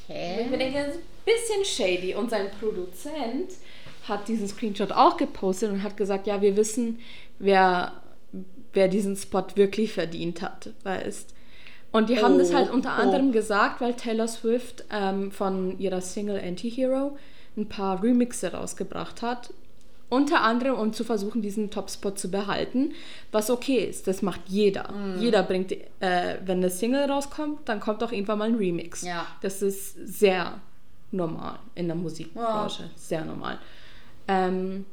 Ich 0.09 0.15
Hä? 0.15 0.47
mir 0.49 0.59
denke, 0.59 0.79
das 0.79 0.95
ist 0.97 1.51
ein 1.51 1.61
bisschen 1.61 1.65
shady. 1.65 2.15
Und 2.15 2.31
sein 2.31 2.51
Produzent 2.59 3.51
hat 4.09 4.29
diesen 4.29 4.49
Screenshot 4.49 4.93
auch 4.93 5.17
gepostet 5.17 5.71
und 5.71 5.83
hat 5.83 5.97
gesagt, 5.97 6.27
ja, 6.27 6.41
wir 6.41 6.57
wissen, 6.57 7.01
wer, 7.39 7.93
wer 8.73 8.89
diesen 8.89 9.17
Spot 9.17 9.45
wirklich 9.55 9.93
verdient 9.93 10.43
hat, 10.43 10.71
weißt. 10.85 11.35
Und 11.93 12.09
die 12.11 12.23
haben 12.23 12.39
das 12.39 12.51
Oh, 12.51 12.55
halt 12.55 12.71
unter 12.71 12.95
oh. 12.99 13.03
anderem 13.03 13.33
gesagt, 13.33 13.81
weil 13.81 13.95
Taylor 13.95 14.29
Swift 14.29 14.85
ähm, 14.91 15.31
von 15.33 15.79
ihrer 15.79 16.01
Single 16.01 16.41
Anti-Hero 16.41 17.17
ein 17.57 17.69
paar 17.69 18.03
Remixe 18.03 18.53
rausgebracht 18.53 19.23
hat. 19.23 19.53
Unter 20.09 20.43
anderem, 20.43 20.77
um 20.77 20.93
zu 20.93 21.03
versuchen, 21.03 21.43
diesen 21.43 21.71
Top-Spot 21.71 22.13
zu 22.13 22.31
behalten, 22.31 22.93
was 23.33 23.51
okay 23.51 23.85
ist. 23.85 24.07
Das 24.07 24.23
macht 24.23 24.43
jeder. 24.47 24.93
Mm. 24.93 25.21
Jeder 25.21 25.43
bringt, 25.43 25.73
äh, 25.73 26.39
wenn 26.45 26.59
eine 26.59 26.71
Single 26.71 27.11
rauskommt, 27.11 27.69
dann 27.69 27.81
kommt 27.81 28.05
auch 28.05 28.13
irgendwann 28.13 28.39
mal 28.39 28.49
ein 28.49 28.55
Remix. 28.55 29.03
Ja. 29.03 29.27
Das 29.43 29.63
ist 29.63 29.95
sehr 29.95 30.61
normal 31.11 31.59
in 31.75 31.89
der 31.89 31.97
Musikbranche. 31.97 32.91
Sehr 32.95 33.25
normal. 33.25 33.59
Ähm, 34.29 34.85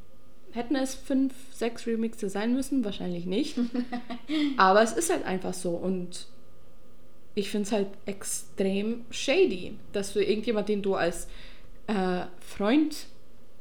hätten 0.51 0.75
es 0.75 0.95
fünf, 0.95 1.33
sechs 1.51 1.85
Remixe 1.85 2.29
sein 2.29 2.53
müssen? 2.53 2.83
Wahrscheinlich 2.83 3.25
nicht. 3.25 3.55
Aber 4.57 4.81
es 4.81 4.93
ist 4.93 5.11
halt 5.11 5.25
einfach 5.25 5.53
so. 5.53 5.71
Und 5.71 6.27
ich 7.35 7.49
finde 7.49 7.67
es 7.67 7.71
halt 7.71 7.87
extrem 8.05 9.05
shady, 9.11 9.77
dass 9.91 10.13
du 10.13 10.23
irgendjemand, 10.23 10.69
den 10.69 10.81
du 10.81 10.95
als 10.95 11.27
äh, 11.87 12.21
Freund 12.39 13.07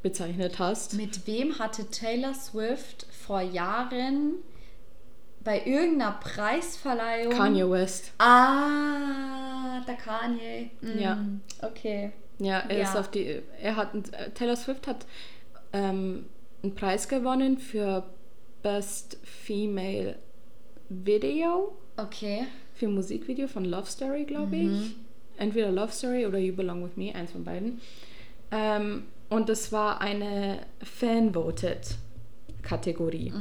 bezeichnet 0.03 0.59
hast. 0.59 0.93
Mit 0.93 1.25
wem 1.25 1.57
hatte 1.57 1.89
Taylor 1.89 2.33
Swift 2.35 3.07
vor 3.25 3.41
Jahren 3.41 4.33
bei 5.43 5.65
irgendeiner 5.65 6.11
Preisverleihung. 6.21 7.33
Kanye 7.33 7.69
West. 7.69 8.11
Ah, 8.19 9.81
der 9.87 9.95
Kanye. 9.95 10.69
Mm, 10.81 10.99
Ja. 10.99 11.17
Okay. 11.61 12.11
Ja, 12.39 12.59
er 12.59 12.77
Ja. 12.77 12.83
ist 12.83 12.95
auf 12.97 13.09
die. 13.11 13.41
Er 13.61 13.75
hat 13.75 13.89
Taylor 14.35 14.55
Swift 14.55 14.87
hat 14.87 15.05
ähm, 15.73 16.25
einen 16.61 16.75
Preis 16.75 17.07
gewonnen 17.07 17.57
für 17.57 18.03
Best 18.61 19.17
Female 19.23 20.17
Video 20.89 21.75
Okay. 21.97 22.45
für 22.75 22.87
Musikvideo 22.87 23.47
von 23.47 23.65
Love 23.65 23.85
Story, 23.89 24.23
glaube 24.25 24.55
ich. 24.55 24.95
Entweder 25.37 25.71
Love 25.71 25.91
Story 25.91 26.25
oder 26.25 26.37
You 26.37 26.53
Belong 26.55 26.83
with 26.85 26.95
Me, 26.95 27.13
eins 27.13 27.31
von 27.31 27.43
beiden. 27.43 27.81
Ähm, 28.51 29.03
und 29.33 29.49
es 29.49 29.71
war 29.71 29.99
eine 29.99 30.59
Fan-Voted 30.83 31.95
Kategorie. 32.61 33.33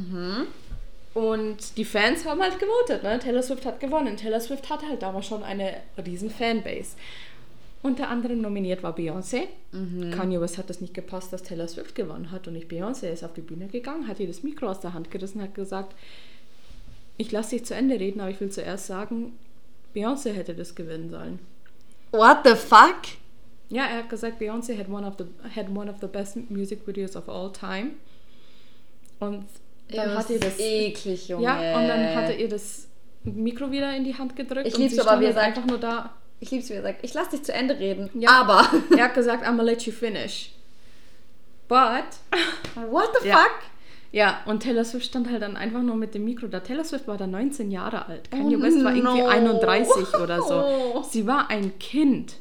Und 1.15 1.77
die 1.77 1.85
Fans 1.85 2.25
haben 2.25 2.41
halt 2.41 2.59
gewotet, 2.59 3.03
ne? 3.03 3.19
Taylor 3.19 3.43
Swift 3.43 3.67
hat 3.67 3.79
gewonnen. 3.79 4.17
Taylor 4.17 4.41
Swift 4.41 4.71
hat 4.71 4.83
halt 4.83 5.03
damals 5.03 5.27
schon 5.27 5.43
eine 5.43 5.75
riesen 6.05 6.31
Fanbase. 6.31 6.97
Unter 7.83 8.09
anderem 8.09 8.41
nominiert 8.41 8.83
war 8.83 8.97
Beyoncé. 8.97 9.49
Kanye 10.13 10.41
West 10.41 10.57
hat 10.57 10.71
das 10.71 10.81
nicht 10.81 10.95
gepasst, 10.95 11.33
dass 11.33 11.43
Taylor 11.43 11.69
Swift 11.69 11.95
gewonnen 11.95 12.31
hat 12.31 12.49
und 12.49 12.55
nicht 12.55 12.71
Beyoncé. 12.71 13.13
Ist 13.13 13.25
auf 13.25 13.35
die 13.35 13.43
Bühne 13.43 13.67
gegangen, 13.67 14.09
hat 14.09 14.19
ihr 14.19 14.27
das 14.27 14.43
Mikro 14.43 14.69
aus 14.69 14.81
der 14.81 14.95
Hand 14.95 15.11
gerissen, 15.11 15.43
hat 15.43 15.55
gesagt, 15.55 15.95
ich 17.19 17.31
lasse 17.33 17.51
dich 17.51 17.67
zu 17.67 17.75
Ende 17.75 18.01
reden, 18.01 18.21
aber 18.21 18.31
ich 18.31 18.41
will 18.41 18.51
zuerst 18.51 18.87
sagen, 18.87 19.35
Beyoncé 19.95 20.33
hätte 20.33 20.55
das 20.55 20.75
gewinnen 20.75 21.11
sollen. 21.11 21.39
What 22.13 22.39
the 22.45 22.55
fuck? 22.55 23.22
Ja, 23.73 23.85
er 23.87 23.99
hat 23.99 24.11
gesagt, 24.11 24.41
Beyoncé 24.41 24.77
had 24.79 24.89
one 24.91 25.07
of 25.07 25.15
the 25.19 25.25
had 25.59 25.69
one 25.75 25.91
of 25.91 25.97
the 26.01 26.07
best 26.07 26.37
music 26.51 26.87
videos 26.87 27.17
of 27.17 27.29
all 27.29 27.51
time. 27.53 27.93
Und 29.19 29.47
dann 29.89 30.15
hat 30.17 30.29
ihr 30.31 30.41
das 30.41 30.59
eklig, 30.59 31.29
Junge. 31.29 31.45
ja 31.45 31.77
und 31.79 31.89
dann 31.89 32.15
hat 32.15 32.25
er 32.31 32.39
ihr 32.39 32.49
das 32.49 32.89
Mikro 33.25 33.71
wieder 33.71 33.95
in 33.97 34.05
die 34.05 34.17
Hand 34.17 34.37
gedrückt 34.37 34.67
Ich 34.67 34.75
und 34.75 34.81
lieb's 34.81 34.95
sie 34.95 35.01
aber, 35.01 35.13
er 35.13 35.17
halt 35.27 35.35
sagt- 35.35 35.47
einfach 35.47 35.67
nur 35.67 35.79
da. 35.79 36.11
Ich 36.41 36.51
lieb's, 36.51 36.69
wie 36.71 36.75
er 36.75 36.83
sagt, 36.83 37.05
ich 37.05 37.15
lass 37.15 37.29
dich 37.31 37.45
zu 37.45 37.53
Ende 37.53 37.79
reden. 37.79 38.11
Ja. 38.15 38.31
Aber. 38.31 38.67
Er 38.99 39.05
hat 39.05 39.15
gesagt, 39.15 39.45
I'm 39.45 39.51
gonna 39.57 39.63
let 39.63 39.83
you 39.83 39.93
finish. 39.93 40.53
But 41.69 41.79
What 42.91 43.11
the 43.23 43.29
Ja. 43.29 43.37
fuck? 43.37 43.53
ja, 44.11 44.41
und 44.47 44.63
Taylor 44.65 44.85
Swift 44.85 45.07
stand 45.07 45.31
halt 45.31 45.41
dann 45.41 45.57
einfach 45.57 45.81
nur 45.83 45.95
mit 45.97 46.15
dem 46.15 46.25
Mikro 46.25 46.49
da. 46.49 46.61
Taylor 46.61 46.85
Swift 46.85 47.07
war 47.09 47.17
da 47.17 47.27
19 47.27 47.71
Jahre 47.71 48.07
alt. 48.07 48.31
Kanye 48.31 48.57
Oh 48.57 48.63
West 48.63 48.85
war 48.85 48.95
irgendwie 48.95 49.21
no. 49.23 49.29
31 49.29 50.15
oder 50.21 50.43
so. 50.43 51.03
Sie 51.09 51.27
war 51.27 51.49
ein 51.49 51.79
Kind. 51.79 52.35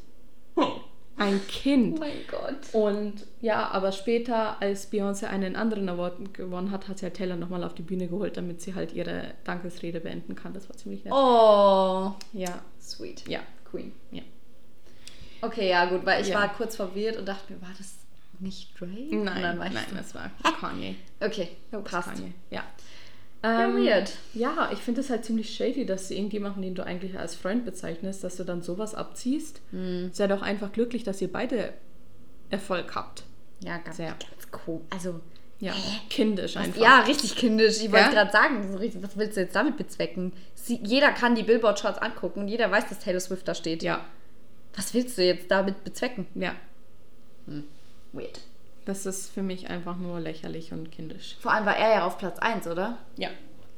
Ein 1.22 1.36
Oh 1.42 1.48
Kind. 1.48 1.98
mein 2.00 2.12
Gott. 2.30 2.72
Und 2.74 3.14
ja, 3.40 3.68
aber 3.70 3.92
später, 3.92 4.60
als 4.60 4.90
Beyoncé 4.92 5.26
einen 5.26 5.56
anderen 5.56 5.88
Award 5.88 6.34
gewonnen 6.34 6.70
hat, 6.70 6.88
hat 6.88 6.98
sie 6.98 7.06
halt 7.06 7.14
Taylor 7.16 7.36
nochmal 7.36 7.64
auf 7.64 7.74
die 7.74 7.82
Bühne 7.82 8.08
geholt, 8.08 8.36
damit 8.36 8.60
sie 8.60 8.74
halt 8.74 8.92
ihre 8.92 9.34
Dankesrede 9.44 10.00
beenden 10.00 10.34
kann. 10.34 10.52
Das 10.54 10.68
war 10.68 10.76
ziemlich 10.76 11.04
nett. 11.04 11.12
Oh. 11.14 12.12
Ja, 12.32 12.60
Sweet. 12.80 13.28
ja, 13.28 13.40
Queen. 13.70 13.92
Ja. 14.10 14.22
Okay, 15.40 15.68
ja, 15.70 15.86
gut, 15.86 16.04
weil 16.06 16.22
ich 16.22 16.28
Ja. 16.28 16.38
war 16.40 16.48
kurz 16.54 16.76
verwirrt 16.76 17.16
und 17.18 17.26
dachte 17.26 17.52
mir, 17.52 17.60
war 17.62 17.72
das 17.76 17.96
nicht 18.38 18.80
Drake? 18.80 18.92
Nein, 19.16 19.58
nein, 19.58 19.72
so, 19.90 19.96
das 19.96 20.14
war 20.14 20.30
Kanye. 20.60 20.96
Okay, 21.20 21.48
passt. 21.84 22.08
Kanye. 22.14 22.32
Ja. 22.50 22.62
Ja, 23.42 23.64
Ähm, 23.64 23.76
weird. 23.84 24.12
Ja, 24.34 24.70
ich 24.72 24.78
finde 24.78 25.00
es 25.00 25.10
halt 25.10 25.24
ziemlich 25.24 25.54
shady, 25.54 25.84
dass 25.84 26.08
du 26.08 26.14
irgendjemanden, 26.14 26.62
den 26.62 26.74
du 26.74 26.84
eigentlich 26.84 27.18
als 27.18 27.34
Freund 27.34 27.64
bezeichnest, 27.64 28.22
dass 28.22 28.36
du 28.36 28.44
dann 28.44 28.62
sowas 28.62 28.94
abziehst. 28.94 29.60
Hm. 29.70 30.10
Sei 30.12 30.26
doch 30.28 30.42
einfach 30.42 30.70
glücklich, 30.72 31.02
dass 31.02 31.20
ihr 31.20 31.32
beide 31.32 31.72
Erfolg 32.50 32.94
habt. 32.94 33.24
Ja, 33.60 33.78
ganz, 33.78 33.96
Sehr. 33.96 34.08
ganz 34.10 34.48
cool. 34.66 34.80
Also, 34.90 35.20
Ja, 35.60 35.72
kindisch 36.10 36.56
einfach. 36.56 36.80
ja, 36.80 37.00
richtig 37.00 37.34
kindisch. 37.36 37.76
Ich 37.82 37.90
wollte 37.92 38.06
Ja? 38.06 38.10
gerade 38.10 38.32
sagen, 38.32 38.70
so 38.72 38.78
richtig, 38.78 39.02
was 39.02 39.16
willst 39.16 39.36
du 39.36 39.40
jetzt 39.40 39.54
damit 39.56 39.76
bezwecken? 39.76 40.32
Sie, 40.54 40.80
jeder 40.82 41.10
kann 41.12 41.34
die 41.34 41.42
Billboard-Charts 41.44 41.98
angucken 41.98 42.40
und 42.40 42.48
jeder 42.48 42.70
weiß, 42.70 42.88
dass 42.88 42.98
Taylor 43.00 43.20
Swift 43.20 43.46
da 43.48 43.54
steht. 43.54 43.82
Ja, 43.82 44.04
Was 44.76 44.94
willst 44.94 45.18
du 45.18 45.24
jetzt 45.24 45.50
damit 45.50 45.82
bezwecken? 45.84 46.26
ja. 46.34 46.54
Weird. 48.12 48.40
Das 48.84 49.06
ist 49.06 49.30
für 49.30 49.42
mich 49.42 49.70
einfach 49.70 49.96
nur 49.96 50.18
lächerlich 50.20 50.72
und 50.72 50.90
kindisch. 50.90 51.36
Vor 51.40 51.52
allem 51.52 51.66
war 51.66 51.76
er 51.76 51.90
ja 51.98 52.06
auf 52.06 52.18
Platz 52.18 52.38
1, 52.40 52.66
oder? 52.66 52.98
Ja. 53.16 53.28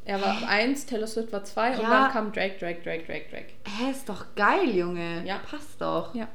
Er 0.06 0.20
war 0.20 0.46
eins, 0.48 0.84
Taylor 0.86 1.06
Swift 1.06 1.32
war 1.32 1.44
zwei 1.44 1.70
und 1.76 1.82
Ja. 1.82 1.88
dann 1.90 2.10
kam 2.12 2.32
Drake, 2.32 2.56
Drake, 2.58 2.82
Drake, 2.82 3.04
Drake, 3.06 3.24
Drake. 3.30 3.52
Hä, 3.66 3.90
ist 3.90 4.06
doch 4.08 4.26
geil, 4.34 4.68
Junge. 4.74 5.24
Ja. 5.26 5.38
Passt 5.38 5.80
doch. 5.80 6.14
Ja. 6.14 6.28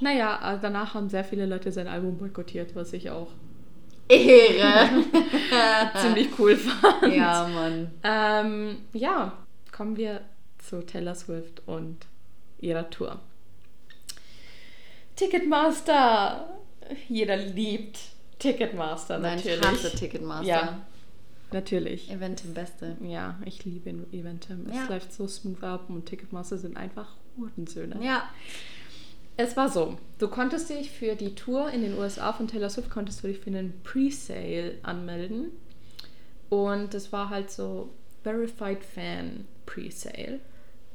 Naja, 0.00 0.54
äh, 0.54 0.58
danach 0.60 0.94
haben 0.94 1.08
sehr 1.08 1.24
viele 1.24 1.46
Leute 1.46 1.72
sein 1.72 1.88
Album 1.88 2.18
boykottiert, 2.18 2.74
was 2.76 2.92
ich 2.92 3.10
auch 3.10 3.28
Ehre. 4.08 4.88
ziemlich 6.02 6.28
cool 6.38 6.56
fand. 6.56 7.14
ja, 7.14 7.48
Mann. 7.48 7.90
Ähm, 8.02 8.78
ja, 8.92 9.32
kommen 9.74 9.96
wir 9.96 10.20
zu 10.58 10.84
Taylor 10.84 11.14
Swift 11.14 11.62
und 11.66 11.98
ihrer 12.60 12.90
Tour. 12.90 13.18
Ticketmaster. 15.16 16.48
Jeder 17.08 17.36
liebt 17.36 17.98
Ticketmaster 18.38 19.18
Nein, 19.18 19.36
natürlich. 19.36 19.60
ich 19.60 19.66
hasse 19.66 19.90
Ticketmaster. 19.96 20.46
Ja, 20.46 20.82
natürlich. 21.52 22.10
Eventim 22.10 22.54
Beste. 22.54 22.96
Ja, 23.02 23.38
ich 23.44 23.64
liebe 23.64 23.90
Eventim. 24.12 24.66
Es 24.68 24.76
Ja. 24.76 24.86
läuft 24.88 25.12
so 25.12 25.26
smooth 25.26 25.62
ab 25.62 25.84
und 25.88 26.06
Ticketmaster 26.06 26.58
sind 26.58 26.76
einfach 26.76 27.14
Hurensöhne. 27.36 27.98
Ja. 28.04 28.28
Es 29.36 29.56
war 29.56 29.68
so, 29.70 29.96
du 30.18 30.28
konntest 30.28 30.68
dich 30.68 30.90
für 30.90 31.14
die 31.14 31.34
Tour 31.34 31.70
in 31.70 31.80
den 31.82 31.96
USA 31.96 32.32
von 32.34 32.48
Taylor 32.48 32.68
Swift, 32.68 32.90
konntest 32.90 33.22
du 33.24 33.28
dich 33.28 33.38
für 33.38 33.46
einen 33.46 33.72
Pre-Sale 33.82 34.74
anmelden. 34.82 35.46
Und 36.50 36.92
das 36.92 37.12
war 37.12 37.30
halt 37.30 37.50
so 37.50 37.88
Verified 38.22 38.84
Fan 38.84 39.46
Pre-Sale. 39.64 40.40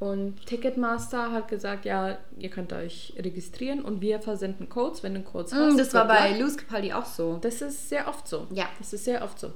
Und 0.00 0.46
Ticketmaster 0.46 1.32
hat 1.32 1.48
gesagt, 1.48 1.84
ja, 1.84 2.18
ihr 2.38 2.50
könnt 2.50 2.72
euch 2.72 3.14
registrieren 3.18 3.82
und 3.82 4.00
wir 4.00 4.20
versenden 4.20 4.68
Codes, 4.68 5.02
wenn 5.02 5.14
du 5.14 5.22
Codes 5.22 5.52
hast. 5.52 5.74
Mm, 5.74 5.76
das 5.76 5.92
war 5.92 6.06
bei. 6.06 6.38
Luz 6.38 6.56
Capaldi 6.56 6.92
auch 6.92 7.04
so. 7.04 7.38
Das 7.38 7.60
ist 7.62 7.88
sehr 7.88 8.06
oft 8.06 8.28
so. 8.28 8.46
Ja. 8.52 8.68
Das 8.78 8.92
ist 8.92 9.04
sehr 9.04 9.24
oft 9.24 9.40
so. 9.40 9.52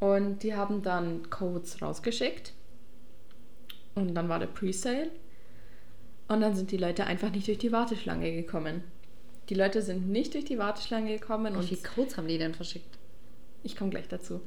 Und 0.00 0.42
die 0.42 0.54
haben 0.54 0.82
dann 0.82 1.30
Codes 1.30 1.80
rausgeschickt. 1.80 2.52
Und 3.94 4.14
dann 4.14 4.28
war 4.28 4.40
der 4.40 4.48
Presale. 4.48 5.10
Und 6.26 6.40
dann 6.40 6.54
sind 6.56 6.72
die 6.72 6.76
Leute 6.76 7.04
einfach 7.06 7.30
nicht 7.30 7.46
durch 7.46 7.58
die 7.58 7.70
Warteschlange 7.70 8.32
gekommen. 8.32 8.82
Die 9.50 9.54
Leute 9.54 9.82
sind 9.82 10.08
nicht 10.08 10.34
durch 10.34 10.44
die 10.44 10.58
Warteschlange 10.58 11.16
gekommen 11.18 11.54
Wie 11.54 11.58
und 11.58 11.64
viele 11.64 11.82
Codes 11.82 12.16
haben 12.16 12.28
die 12.28 12.38
denn 12.38 12.54
verschickt? 12.54 12.98
ich 13.62 13.76
komme 13.76 13.90
gleich 13.90 14.08
dazu. 14.08 14.40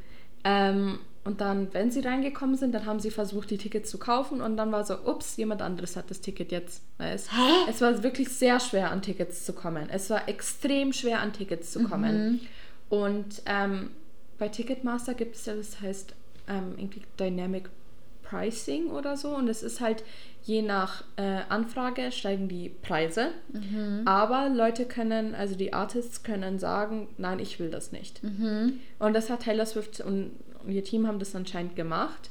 Ähm, 0.43 0.99
und 1.25 1.39
dann, 1.39 1.73
wenn 1.73 1.89
sie 1.89 2.01
reingekommen 2.01 2.58
sind, 2.58 2.73
dann 2.73 2.86
haben 2.86 2.99
sie 2.99 3.10
versucht, 3.10 3.49
die 3.49 3.58
Tickets 3.58 3.89
zu 3.89 3.97
kaufen 3.97 4.41
und 4.41 4.58
dann 4.58 4.73
war 4.73 4.84
so, 4.84 4.95
ups, 5.06 5.38
jemand 5.38 5.62
anderes 5.62 5.95
hat 5.95 6.10
das 6.10 6.19
Ticket 6.19 6.51
jetzt. 6.51 6.84
Weil 6.97 7.13
Es, 7.13 7.32
Hä? 7.32 7.69
es 7.69 7.79
war 7.79 8.03
wirklich 8.03 8.27
sehr 8.29 8.60
schwer, 8.60 8.91
an 8.91 9.01
Tickets 9.01 9.45
zu 9.45 9.53
kommen. 9.53 9.89
Es 9.89 10.10
war 10.10 10.27
extrem 10.27 10.91
schwer, 10.91 11.21
an 11.21 11.32
Tickets 11.32 11.71
zu 11.71 11.84
kommen. 11.84 12.41
Und 12.89 13.41
ähm, 13.45 13.91
bei 14.38 14.49
Ticketmaster 14.49 15.13
gibt 15.13 15.36
es 15.36 15.45
ja, 15.45 15.56
das 15.56 15.79
heißt 15.79 16.13
ähm, 16.49 16.73
irgendwie 16.77 17.01
Dynamic 17.17 17.69
Pricing 18.34 18.89
oder 18.89 19.15
so. 19.17 19.36
Und 19.36 19.48
es 19.48 19.63
ist 19.63 19.80
halt 19.82 20.04
je 20.43 20.62
nach 20.62 21.04
äh, 21.15 21.41
Anfrage 21.50 22.12
steigen 22.12 22.48
die 22.50 22.69
Preise. 22.69 23.30
Aber 24.06 24.50
Leute 24.50 24.86
können, 24.86 25.36
also 25.36 25.56
die 25.56 25.74
Artists 25.74 26.24
können 26.24 26.60
sagen, 26.60 27.08
nein, 27.17 27.39
ich 27.39 27.60
will 27.60 27.69
das 27.69 27.91
nicht. 27.91 28.22
Und 29.00 29.13
das 29.13 29.30
hat 29.30 29.43
Taylor 29.43 29.65
Swift 29.65 30.02
und, 30.02 30.32
und 30.63 30.72
ihr 30.72 30.84
Team 30.84 31.08
haben 31.08 31.19
das 31.19 31.36
anscheinend 31.36 31.76
gemacht. 31.76 32.30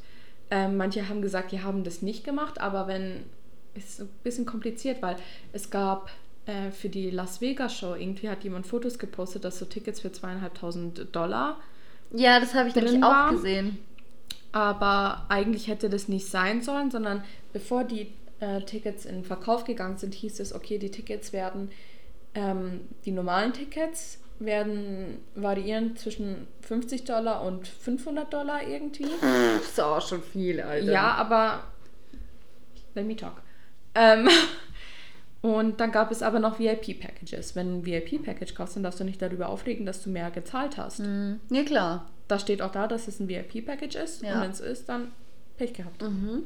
Ähm, 0.51 0.77
manche 0.77 1.09
haben 1.09 1.23
gesagt, 1.23 1.53
die 1.53 1.63
haben 1.63 1.85
das 1.85 2.03
nicht 2.03 2.25
gemacht, 2.25 2.61
aber 2.61 2.87
wenn 2.87 3.25
ist 3.75 4.01
ein 4.03 4.09
bisschen 4.23 4.45
kompliziert, 4.45 5.01
weil 5.01 5.17
es 5.55 5.71
gab 5.71 6.11
äh, 6.45 6.71
für 6.71 6.91
die 6.91 7.11
Las 7.11 7.41
Vegas 7.41 7.75
Show 7.75 7.95
irgendwie 7.95 8.29
hat 8.29 8.45
jemand 8.45 8.67
Fotos 8.67 8.99
gepostet, 8.99 9.45
dass 9.45 9.59
so 9.59 9.65
Tickets 9.65 10.01
für 10.01 10.13
zweieinhalbtausend 10.13 11.07
Dollar 11.13 11.59
Ja, 12.11 12.39
das 12.39 12.55
habe 12.55 12.69
ich 12.69 12.75
nämlich 12.75 13.03
auch 13.03 13.31
gesehen. 13.31 13.79
Aber 14.53 15.27
eigentlich 15.29 15.69
hätte 15.69 15.89
das 15.89 16.09
nicht 16.09 16.27
sein 16.27 16.63
sollen, 16.63 16.91
sondern 16.91 17.25
bevor 17.53 17.85
die 17.85 18.13
äh, 18.41 18.61
Tickets 18.63 19.07
in 19.07 19.25
Verkauf 19.25 19.65
gegangen 19.65 19.97
sind, 19.97 20.15
hieß 20.15 20.41
es, 20.41 20.55
okay, 20.55 20.79
die 20.79 20.91
Tickets 20.91 21.33
werden, 21.33 21.71
ähm, 22.35 22.83
die 23.05 23.13
normalen 23.13 23.53
Tickets 23.53 24.19
werden 24.39 25.19
variieren 25.35 25.97
zwischen 25.97 26.47
50 26.63 27.05
Dollar 27.05 27.45
und 27.45 27.67
500 27.67 28.33
Dollar 28.33 28.67
irgendwie. 28.67 29.07
Das 29.21 29.69
ist 29.69 29.81
auch 29.81 30.07
schon 30.07 30.23
viel, 30.23 30.61
Alter. 30.61 30.93
Ja, 30.93 31.15
aber 31.15 31.65
let 32.95 33.07
me 33.07 33.17
talk. 33.17 33.43
Ähm, 33.95 34.29
und 35.43 35.81
dann 35.81 35.93
gab 35.93 36.11
es 36.11 36.23
aber 36.23 36.41
noch 36.41 36.59
VIP-Packages. 36.59 37.55
Wenn 37.55 37.79
ein 37.79 37.87
VIP-Package 37.87 38.55
kaufst, 38.55 38.77
dann 38.77 38.83
darfst 38.83 39.01
du 39.01 39.05
nicht 39.05 39.23
darüber 39.23 39.49
aufregen, 39.49 39.87
dass 39.87 40.03
du 40.03 40.11
mehr 40.11 40.31
gezahlt 40.31 40.77
hast. 40.77 41.01
Mhm. 41.01 41.41
Ja, 41.51 41.63
klar. 41.63 42.11
Da 42.33 42.39
steht 42.39 42.63
auch 42.63 42.73
da, 42.73 42.89
dass 42.89 43.09
es 43.09 43.21
ein 43.21 43.29
VIP-Package 43.29 43.95
ist. 43.97 44.23
Ja. 44.23 44.37
Und 44.37 44.41
wenn 44.41 44.51
es 44.53 44.61
ist, 44.61 44.89
dann 44.89 45.13
Pech 45.59 45.75
gehabt. 45.75 46.01
Mhm. 46.01 46.45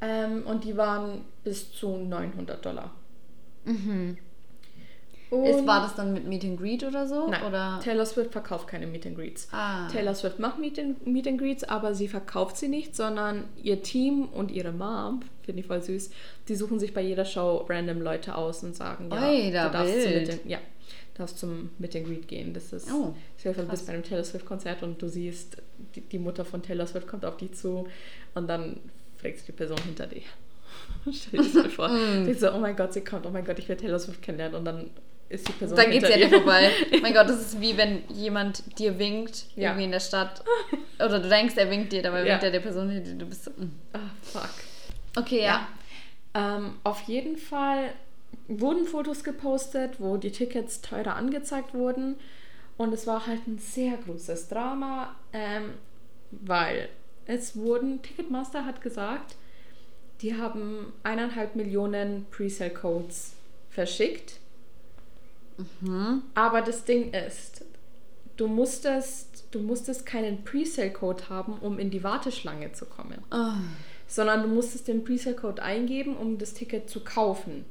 Ähm, 0.00 0.46
und 0.46 0.62
die 0.62 0.76
waren 0.76 1.24
bis 1.42 1.72
zu 1.72 1.96
900 1.96 2.64
Dollar. 2.64 2.92
Mhm. 3.64 4.16
Ist, 5.42 5.66
war 5.66 5.80
das 5.80 5.96
dann 5.96 6.12
mit 6.12 6.28
Meet 6.28 6.44
and 6.44 6.60
Greet 6.60 6.84
oder 6.84 7.08
so? 7.08 7.26
Nein, 7.26 7.42
Oder? 7.42 7.80
Taylor 7.82 8.06
Swift 8.06 8.30
verkauft 8.30 8.68
keine 8.68 8.86
Meet 8.86 9.06
and 9.06 9.16
Greets. 9.16 9.48
Ah. 9.50 9.88
Taylor 9.88 10.14
Swift 10.14 10.38
macht 10.38 10.60
Meet 10.60 10.78
and, 10.78 11.04
Meet 11.04 11.26
and 11.26 11.38
Greets, 11.40 11.64
aber 11.64 11.92
sie 11.96 12.06
verkauft 12.06 12.56
sie 12.56 12.68
nicht, 12.68 12.94
sondern 12.94 13.48
ihr 13.60 13.82
Team 13.82 14.28
und 14.28 14.52
ihre 14.52 14.70
Mom, 14.70 15.22
finde 15.42 15.62
ich 15.62 15.66
voll 15.66 15.82
süß, 15.82 16.10
die 16.46 16.54
suchen 16.54 16.78
sich 16.78 16.94
bei 16.94 17.00
jeder 17.00 17.24
Show 17.24 17.66
random 17.68 18.00
Leute 18.02 18.36
aus 18.36 18.62
und 18.62 18.76
sagen, 18.76 19.08
ja, 19.10 19.28
Ui, 19.28 19.50
da 19.50 19.66
du 19.66 19.72
darfst 19.72 19.96
wild. 19.96 20.28
Meet 20.28 20.30
and, 20.30 20.46
ja, 20.46 20.58
darfst 21.14 21.38
zum 21.38 21.70
Meet 21.78 21.96
and 21.96 22.06
Greet 22.06 22.28
gehen. 22.28 22.52
Das 22.54 22.72
ist, 22.72 22.90
Oh, 22.92 23.14
ich 23.38 23.46
hoffe, 23.46 23.62
du 23.62 23.68
bist 23.68 23.86
bei 23.86 23.92
einem 23.92 24.02
Taylor 24.02 24.24
Swift 24.24 24.46
Konzert 24.46 24.82
und 24.82 25.00
du 25.00 25.08
siehst, 25.08 25.56
die, 25.94 26.00
die 26.00 26.18
Mutter 26.18 26.44
von 26.44 26.62
Taylor 26.62 26.86
Swift 26.86 27.06
kommt 27.06 27.24
auf 27.24 27.36
dich 27.36 27.52
zu 27.54 27.86
und 28.34 28.48
dann 28.48 28.80
fragst 29.18 29.42
du 29.48 29.52
die 29.52 29.56
Person 29.56 29.78
hinter 29.84 30.06
dir. 30.06 30.22
Stell 31.12 31.40
dir 31.40 31.44
das 31.44 31.54
mal 31.54 31.70
vor. 31.70 31.88
Mm. 31.94 32.26
Die 32.26 32.34
so, 32.34 32.52
oh 32.52 32.58
mein 32.58 32.74
Gott, 32.76 32.92
sie 32.92 33.02
kommt, 33.02 33.26
oh 33.26 33.30
mein 33.30 33.44
Gott, 33.44 33.58
ich 33.58 33.68
will 33.68 33.76
Taylor 33.76 33.98
Swift 33.98 34.22
kennenlernen 34.22 34.56
und 34.58 34.64
dann 34.64 34.90
ist 35.28 35.46
die 35.48 35.52
Person 35.52 35.76
Dann 35.76 35.90
geht's 35.90 36.08
ja 36.08 36.16
dir. 36.16 36.28
vorbei. 36.28 36.70
mein 37.02 37.14
Gott, 37.14 37.28
das 37.28 37.40
ist 37.40 37.60
wie 37.60 37.76
wenn 37.76 38.02
jemand 38.08 38.78
dir 38.78 38.98
winkt, 38.98 39.46
Ja. 39.56 39.68
irgendwie 39.70 39.84
in 39.84 39.92
der 39.92 40.00
Stadt. 40.00 40.42
Oder 40.98 41.20
du 41.20 41.28
denkst, 41.28 41.54
er 41.56 41.70
winkt 41.70 41.92
dir, 41.92 42.02
dabei 42.02 42.20
Ja. 42.24 42.32
winkt 42.32 42.42
er 42.44 42.50
der 42.50 42.60
Person 42.60 42.90
hinter 42.90 43.10
dir. 43.12 43.18
Du 43.18 43.26
bist 43.26 43.44
so, 43.44 43.50
mm. 43.52 43.70
Ah, 43.92 43.98
fuck. 44.22 44.50
Okay, 45.16 45.44
ja. 45.44 45.68
Ähm, 46.34 46.74
auf 46.82 47.02
jeden 47.02 47.36
Fall 47.36 47.90
wurden 48.48 48.86
Fotos 48.86 49.24
gepostet, 49.24 50.00
wo 50.00 50.16
die 50.16 50.30
Tickets 50.32 50.80
teurer 50.80 51.16
angezeigt 51.16 51.74
wurden. 51.74 52.16
Und 52.76 52.92
es 52.92 53.06
war 53.06 53.26
halt 53.26 53.46
ein 53.46 53.58
sehr 53.58 53.96
großes 53.96 54.48
Drama, 54.48 55.14
ähm, 55.32 55.70
weil 56.30 56.88
es 57.26 57.56
wurden, 57.56 58.02
Ticketmaster 58.02 58.64
hat 58.66 58.82
gesagt, 58.82 59.36
die 60.20 60.36
haben 60.36 60.92
eineinhalb 61.02 61.56
Millionen 61.56 62.26
Presale-Codes 62.30 63.32
verschickt. 63.70 64.40
Aber 66.34 66.62
das 66.62 66.84
Ding 66.84 67.12
ist, 67.12 67.64
du 68.36 68.48
musstest, 68.48 69.44
du 69.52 69.60
musstest 69.60 70.04
keinen 70.04 70.42
Presale-Code 70.44 71.28
haben, 71.28 71.54
um 71.60 71.78
in 71.78 71.90
die 71.90 72.02
Warteschlange 72.02 72.72
zu 72.72 72.86
kommen 72.86 73.22
Oh. 73.30 73.52
sondern 74.08 74.42
du 74.42 74.48
musstest 74.48 74.88
den 74.88 75.04
Presale-Code 75.04 75.62
eingeben, 75.62 76.16
um 76.16 76.38
das 76.38 76.54
Ticket 76.54 76.90
zu 76.90 77.00
kaufen. 77.00 77.64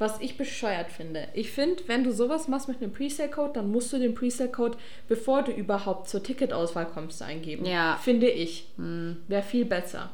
Was 0.00 0.18
ich 0.20 0.38
bescheuert 0.38 0.90
finde. 0.90 1.28
Ich 1.34 1.50
finde, 1.50 1.82
wenn 1.86 2.04
du 2.04 2.12
sowas 2.12 2.48
machst 2.48 2.68
mit 2.68 2.80
einem 2.80 2.90
Presale-Code, 2.90 3.52
dann 3.52 3.70
musst 3.70 3.92
du 3.92 3.98
den 3.98 4.14
Presale-Code, 4.14 4.78
bevor 5.08 5.42
du 5.42 5.52
überhaupt 5.52 6.08
zur 6.08 6.22
Ticketauswahl 6.22 6.86
kommst, 6.86 7.20
eingeben. 7.20 7.66
Ja. 7.66 7.98
Finde 8.02 8.30
ich. 8.30 8.66
Wäre 8.76 9.42
viel 9.42 9.66
besser. 9.66 10.08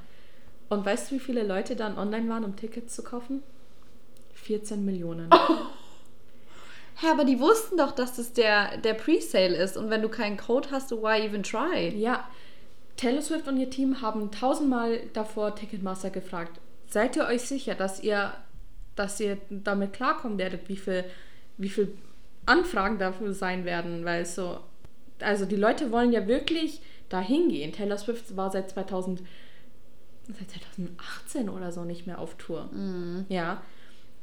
Und 0.69 0.85
weißt 0.85 1.11
du, 1.11 1.15
wie 1.15 1.21
viele 1.21 1.45
Leute 1.45 1.77
dann 1.77 1.97
online 1.97 2.29
waren, 2.29 2.43
um 2.43 2.57
Tickets 2.57 2.97
zu 2.97 3.05
kaufen? 3.05 3.45
14 4.35 4.85
Millionen. 4.85 5.31
Hä, 6.97 7.07
aber 7.13 7.25
die 7.25 7.39
wussten 7.39 7.77
doch, 7.77 7.93
dass 7.93 8.17
das 8.17 8.33
der, 8.33 8.79
der 8.79 8.95
Presale 8.95 9.57
ist. 9.57 9.77
Und 9.77 9.91
wenn 9.91 10.03
du 10.03 10.09
keinen 10.09 10.37
Code 10.37 10.69
hast, 10.73 10.89
so 10.89 11.01
why 11.01 11.25
even 11.25 11.45
try? 11.45 11.95
Ja, 11.97 12.29
Taylor 12.97 13.23
Swift 13.23 13.47
und 13.47 13.59
ihr 13.59 13.71
Team 13.71 14.01
haben 14.01 14.31
tausendmal 14.33 15.01
davor 15.13 15.55
Ticketmaster 15.55 16.11
gefragt. 16.11 16.59
Seid 16.89 17.17
ihr 17.17 17.27
euch 17.27 17.43
sicher, 17.43 17.75
dass 17.75 18.03
ihr, 18.03 18.33
dass 18.97 19.21
ihr 19.21 19.39
damit 19.51 19.93
klarkommen 19.93 20.39
werdet, 20.39 20.69
wie 20.69 20.77
viel, 20.77 21.05
wie 21.57 21.69
viel 21.69 21.97
Anfragen 22.47 22.99
dafür 22.99 23.33
sein 23.33 23.65
werden? 23.65 24.05
Weil 24.05 24.27
so, 24.27 24.59
also 25.21 25.45
die 25.45 25.57
Leute 25.57 25.93
wollen 25.93 26.13
ja 26.13 26.27
wirklich 26.27 26.81
dahin 27.09 27.49
gehen. 27.49 27.73
Taylor 27.73 27.99
Swift 27.99 28.37
war 28.37 28.51
seit 28.51 28.71
2000, 28.71 29.23
seit 30.29 30.51
2018 30.51 31.49
oder 31.49 31.71
so 31.71 31.85
nicht 31.85 32.07
mehr 32.07 32.19
auf 32.19 32.35
Tour. 32.37 32.69
Ja. 33.29 33.63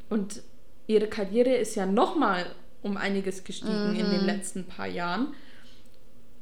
Und 0.10 0.42
ihre 0.88 1.08
Karriere 1.08 1.56
ist 1.56 1.76
ja 1.76 1.86
nochmal 1.86 2.46
um 2.82 2.98
einiges 2.98 3.44
gestiegen 3.44 3.96
in 3.96 4.10
den 4.10 4.26
letzten 4.26 4.66
paar 4.66 4.88
Jahren. 4.88 5.34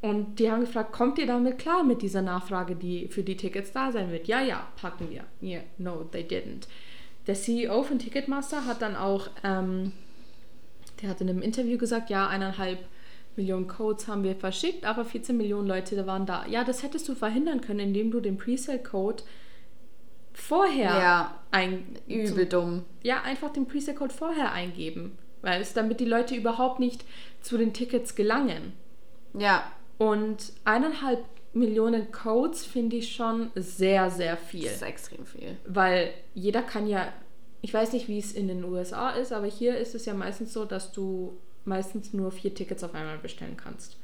Und 0.02 0.40
die 0.40 0.50
haben 0.50 0.62
gefragt, 0.62 0.94
kommt 0.94 1.20
ihr 1.20 1.28
damit 1.28 1.60
klar 1.60 1.84
mit 1.84 2.02
dieser 2.02 2.24
Nachfrage, 2.24 2.76
die 2.76 3.08
für 3.08 3.22
die 3.22 3.38
Tickets 3.38 3.72
da 3.72 3.92
sein 3.92 4.12
wird? 4.12 4.28
Ja, 4.28 4.42
ja, 4.42 4.68
packen 4.76 5.12
wir. 5.12 5.26
Yeah, 5.44 5.62
no, 5.78 6.04
they 6.04 6.24
didn't. 6.24 6.68
Der 7.28 7.36
CEO 7.36 7.84
von 7.84 8.00
Ticketmaster 8.00 8.66
hat 8.66 8.82
dann 8.82 8.96
auch, 8.96 9.30
ähm, 9.44 9.92
der 11.02 11.10
hat 11.10 11.22
in 11.22 11.30
einem 11.30 11.42
Interview 11.42 11.78
gesagt, 11.78 12.10
ja, 12.10 12.28
eineinhalb 12.28 12.80
Millionen 13.36 13.68
Codes 13.68 14.08
haben 14.08 14.24
wir 14.24 14.36
verschickt, 14.36 14.86
aber 14.86 15.06
14 15.06 15.38
Millionen 15.38 15.68
Leute 15.68 16.06
waren 16.06 16.26
da. 16.26 16.46
Ja, 16.48 16.64
das 16.64 16.84
hättest 16.84 17.08
du 17.08 17.16
verhindern 17.16 17.62
können, 17.62 17.80
indem 17.80 18.12
du 18.12 18.20
den 18.20 18.38
Presale-Code 18.38 19.24
vorher 20.34 20.90
Ja, 21.00 21.40
ein, 21.52 21.98
Übel 22.08 22.46
dumm. 22.46 22.84
ja, 23.04 23.22
einfach 23.22 23.52
den 23.54 23.68
Presale-Code 23.68 24.14
vorher 24.14 24.52
eingeben. 24.52 25.18
Weil 25.42 25.62
es, 25.62 25.74
damit 25.74 26.00
die 26.00 26.06
Leute 26.06 26.36
überhaupt 26.36 26.80
nicht 26.80 27.04
zu 27.42 27.58
den 27.58 27.74
Tickets 27.74 28.16
gelangen. 28.16 28.74
Ja, 29.34 29.64
Und 29.98 30.54
eineinhalb 30.66 31.24
Millionen 31.54 32.12
Codes 32.12 32.66
finde 32.66 32.98
ich 32.98 33.14
schon 33.14 33.52
sehr, 33.56 34.10
sehr 34.10 34.38
viel. 34.38 34.64
das 34.64 34.76
ist 34.76 34.82
extrem 34.84 35.26
viel. 35.26 35.58
Weil 35.66 36.14
jeder 36.34 36.62
kann 36.62 36.88
ja, 36.88 37.08
ich 37.62 37.74
weiß 37.74 37.94
nicht, 37.94 38.08
wie 38.08 38.20
es 38.20 38.32
in 38.32 38.48
den 38.48 38.64
USA 38.64 39.10
ist, 39.12 39.34
aber 39.34 39.48
hier 39.48 39.78
ist 39.78 39.94
es 39.96 40.06
ja 40.06 40.14
meistens 40.14 40.54
so, 40.54 40.66
dass 40.66 40.92
du 40.92 41.38
meistens 41.66 42.14
nur 42.14 42.32
vier 42.32 42.54
Tickets 42.54 42.84
auf 42.84 42.96
einmal 42.96 43.18
bestellen 43.18 43.58
kannst. 43.58 43.98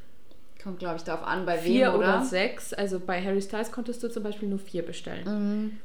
Kommt, 0.62 0.80
glaube 0.80 0.98
ich, 0.98 1.04
darauf 1.04 1.26
an, 1.26 1.46
bei 1.46 1.58
Vier 1.58 1.88
wem, 1.88 2.00
oder 2.00 2.18
oder? 2.18 2.26
sechs. 2.26 2.74
Also 2.74 3.00
bei 3.00 3.24
Harry 3.24 3.42
Styles 3.42 3.72
konntest 3.72 4.04
du 4.04 4.10
zum 4.10 4.24
Beispiel 4.24 4.50
nur 4.50 4.60
vier 4.60 4.84
bestellen. 4.86 5.26
Mhm. 5.26 5.78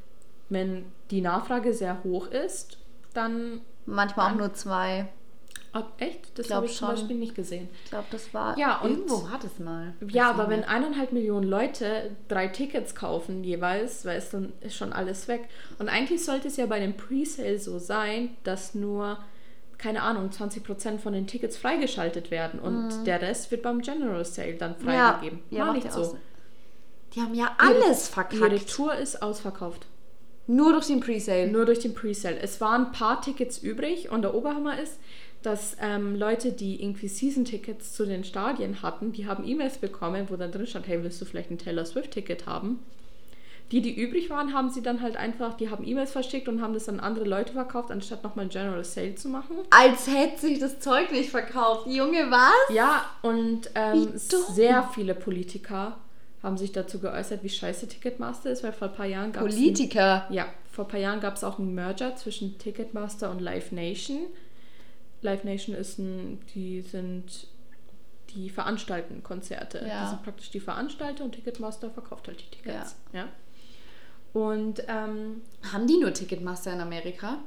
Wenn 0.49 0.85
die 1.11 1.21
Nachfrage 1.21 1.73
sehr 1.73 2.03
hoch 2.03 2.27
ist, 2.27 2.77
dann. 3.13 3.61
Manchmal 3.85 4.31
auch 4.31 4.37
nur 4.37 4.53
zwei. 4.53 5.09
Ob, 5.75 5.91
echt? 5.97 6.37
Das 6.37 6.51
habe 6.51 6.67
ich 6.67 6.73
zum 6.77 6.87
schon. 6.87 6.95
Beispiel 6.95 7.15
nicht 7.15 7.33
gesehen. 7.33 7.67
Ich 7.83 7.89
glaube, 7.89 8.05
das 8.11 8.31
war. 8.33 8.57
Ja, 8.59 8.79
und- 8.81 8.91
irgendwo 8.91 9.23
war 9.23 9.39
das 9.41 9.57
mal. 9.57 9.93
Ja, 10.07 10.29
aber 10.29 10.47
wenn 10.49 10.63
eineinhalb 10.63 11.11
Millionen 11.13 11.47
Leute 11.47 12.11
drei 12.27 12.47
Tickets 12.47 12.93
kaufen 12.93 13.43
jeweils, 13.43 14.05
weil 14.05 14.17
es 14.19 14.29
dann 14.29 14.53
ist 14.61 14.75
schon 14.75 14.93
alles 14.93 15.27
weg. 15.27 15.49
Und 15.79 15.89
eigentlich 15.89 16.23
sollte 16.23 16.47
es 16.47 16.57
ja 16.57 16.67
bei 16.67 16.79
dem 16.79 16.95
Presale 16.95 17.57
so 17.57 17.79
sein, 17.79 18.37
dass 18.43 18.75
nur, 18.75 19.17
keine 19.79 20.03
Ahnung, 20.03 20.29
20% 20.29 20.99
von 20.99 21.13
den 21.13 21.25
Tickets 21.25 21.57
freigeschaltet 21.57 22.29
werden 22.29 22.59
und 22.59 23.05
der 23.05 23.19
Rest 23.21 23.49
wird 23.49 23.63
beim 23.63 23.81
General 23.81 24.23
Sale 24.23 24.53
dann. 24.53 24.75
Mhm. 24.79 24.89
ja, 24.89 25.13
freigegeben. 25.13 25.39
ja, 25.49 25.59
War 25.59 25.65
macht 25.67 25.75
nicht 25.77 25.85
ja 25.87 25.91
so. 26.03 26.17
Die 27.15 27.21
haben 27.21 27.33
ja 27.33 27.51
alles 27.57 28.09
verkackt. 28.09 28.41
Ihre 28.41 28.63
Tour 28.65 28.95
ist 28.95 29.21
ausverkauft. 29.23 29.87
Nur 30.45 30.73
durch 30.73 30.87
den 30.87 30.99
Presale. 30.99 31.47
Nur 31.47 31.65
durch 31.65 31.79
den 31.79 31.93
Presale. 31.95 32.37
Es 32.39 32.59
waren 32.61 32.87
ein 32.87 32.91
paar 32.91 33.21
Tickets 33.21 33.57
übrig 33.59 34.11
und 34.11 34.21
der 34.23 34.33
Oberhammer 34.35 34.79
ist, 34.79 34.99
dass 35.45 35.77
ähm, 35.81 36.15
Leute, 36.15 36.51
die 36.51 36.81
irgendwie 36.81 37.07
Season-Tickets 37.07 37.93
zu 37.93 38.05
den 38.05 38.23
Stadien 38.23 38.81
hatten, 38.81 39.11
die 39.11 39.27
haben 39.27 39.47
E-Mails 39.47 39.77
bekommen, 39.77 40.27
wo 40.29 40.35
dann 40.35 40.51
drin 40.51 40.67
stand, 40.67 40.87
hey, 40.87 41.03
willst 41.03 41.21
du 41.21 41.25
vielleicht 41.25 41.51
ein 41.51 41.57
Taylor 41.57 41.85
Swift-Ticket 41.85 42.45
haben? 42.45 42.79
Die, 43.71 43.81
die 43.81 43.95
übrig 43.95 44.29
waren, 44.29 44.53
haben 44.53 44.69
sie 44.69 44.83
dann 44.83 45.01
halt 45.01 45.17
einfach, 45.17 45.55
die 45.55 45.69
haben 45.69 45.87
E-Mails 45.87 46.11
verschickt 46.11 46.47
und 46.47 46.61
haben 46.61 46.73
das 46.73 46.87
an 46.89 46.99
andere 46.99 47.25
Leute 47.25 47.53
verkauft, 47.53 47.91
anstatt 47.91 48.23
nochmal 48.23 48.45
ein 48.45 48.49
General 48.49 48.83
Sale 48.83 49.15
zu 49.15 49.29
machen. 49.29 49.57
Als 49.69 50.07
hätte 50.07 50.41
sich 50.41 50.59
das 50.59 50.79
Zeug 50.79 51.11
nicht 51.11 51.31
verkauft. 51.31 51.87
Junge, 51.87 52.29
was? 52.29 52.75
Ja, 52.75 53.05
und 53.21 53.69
ähm, 53.73 54.11
sehr 54.13 54.89
viele 54.93 55.15
Politiker 55.15 55.97
haben 56.43 56.57
sich 56.57 56.73
dazu 56.73 56.99
geäußert, 56.99 57.41
wie 57.41 57.49
scheiße 57.49 57.87
Ticketmaster 57.87 58.51
ist, 58.51 58.63
weil 58.63 58.73
vor 58.73 58.89
ein 58.89 58.93
paar 58.93 59.05
Jahren 59.05 59.31
gab 59.31 59.47
es 59.47 59.55
Politiker. 59.55 60.27
Ja, 60.29 60.45
vor 60.69 60.85
ein 60.85 60.89
paar 60.89 60.99
Jahren 60.99 61.21
gab 61.21 61.35
es 61.35 61.43
auch 61.43 61.57
einen 61.57 61.73
Merger 61.73 62.15
zwischen 62.15 62.57
Ticketmaster 62.59 63.31
und 63.31 63.39
Live 63.39 63.71
Nation. 63.71 64.19
Live 65.23 65.43
Nation 65.43 65.75
ist 65.75 65.97
ein, 65.99 66.39
die 66.53 66.81
sind, 66.81 67.47
die 68.29 68.49
veranstalten 68.49 69.23
Konzerte. 69.23 69.85
Ja. 69.87 70.03
Die 70.03 70.09
sind 70.09 70.23
praktisch 70.23 70.51
die 70.51 70.59
Veranstalter 70.59 71.23
und 71.23 71.33
Ticketmaster 71.33 71.89
verkauft 71.89 72.27
halt 72.27 72.41
die 72.41 72.57
Tickets. 72.57 72.95
Ja. 73.13 73.27
Und 74.33 74.83
ähm, 74.87 75.41
Haben 75.71 75.87
die 75.87 75.97
nur 75.97 76.13
Ticketmaster 76.13 76.73
in 76.73 76.81
Amerika? 76.81 77.39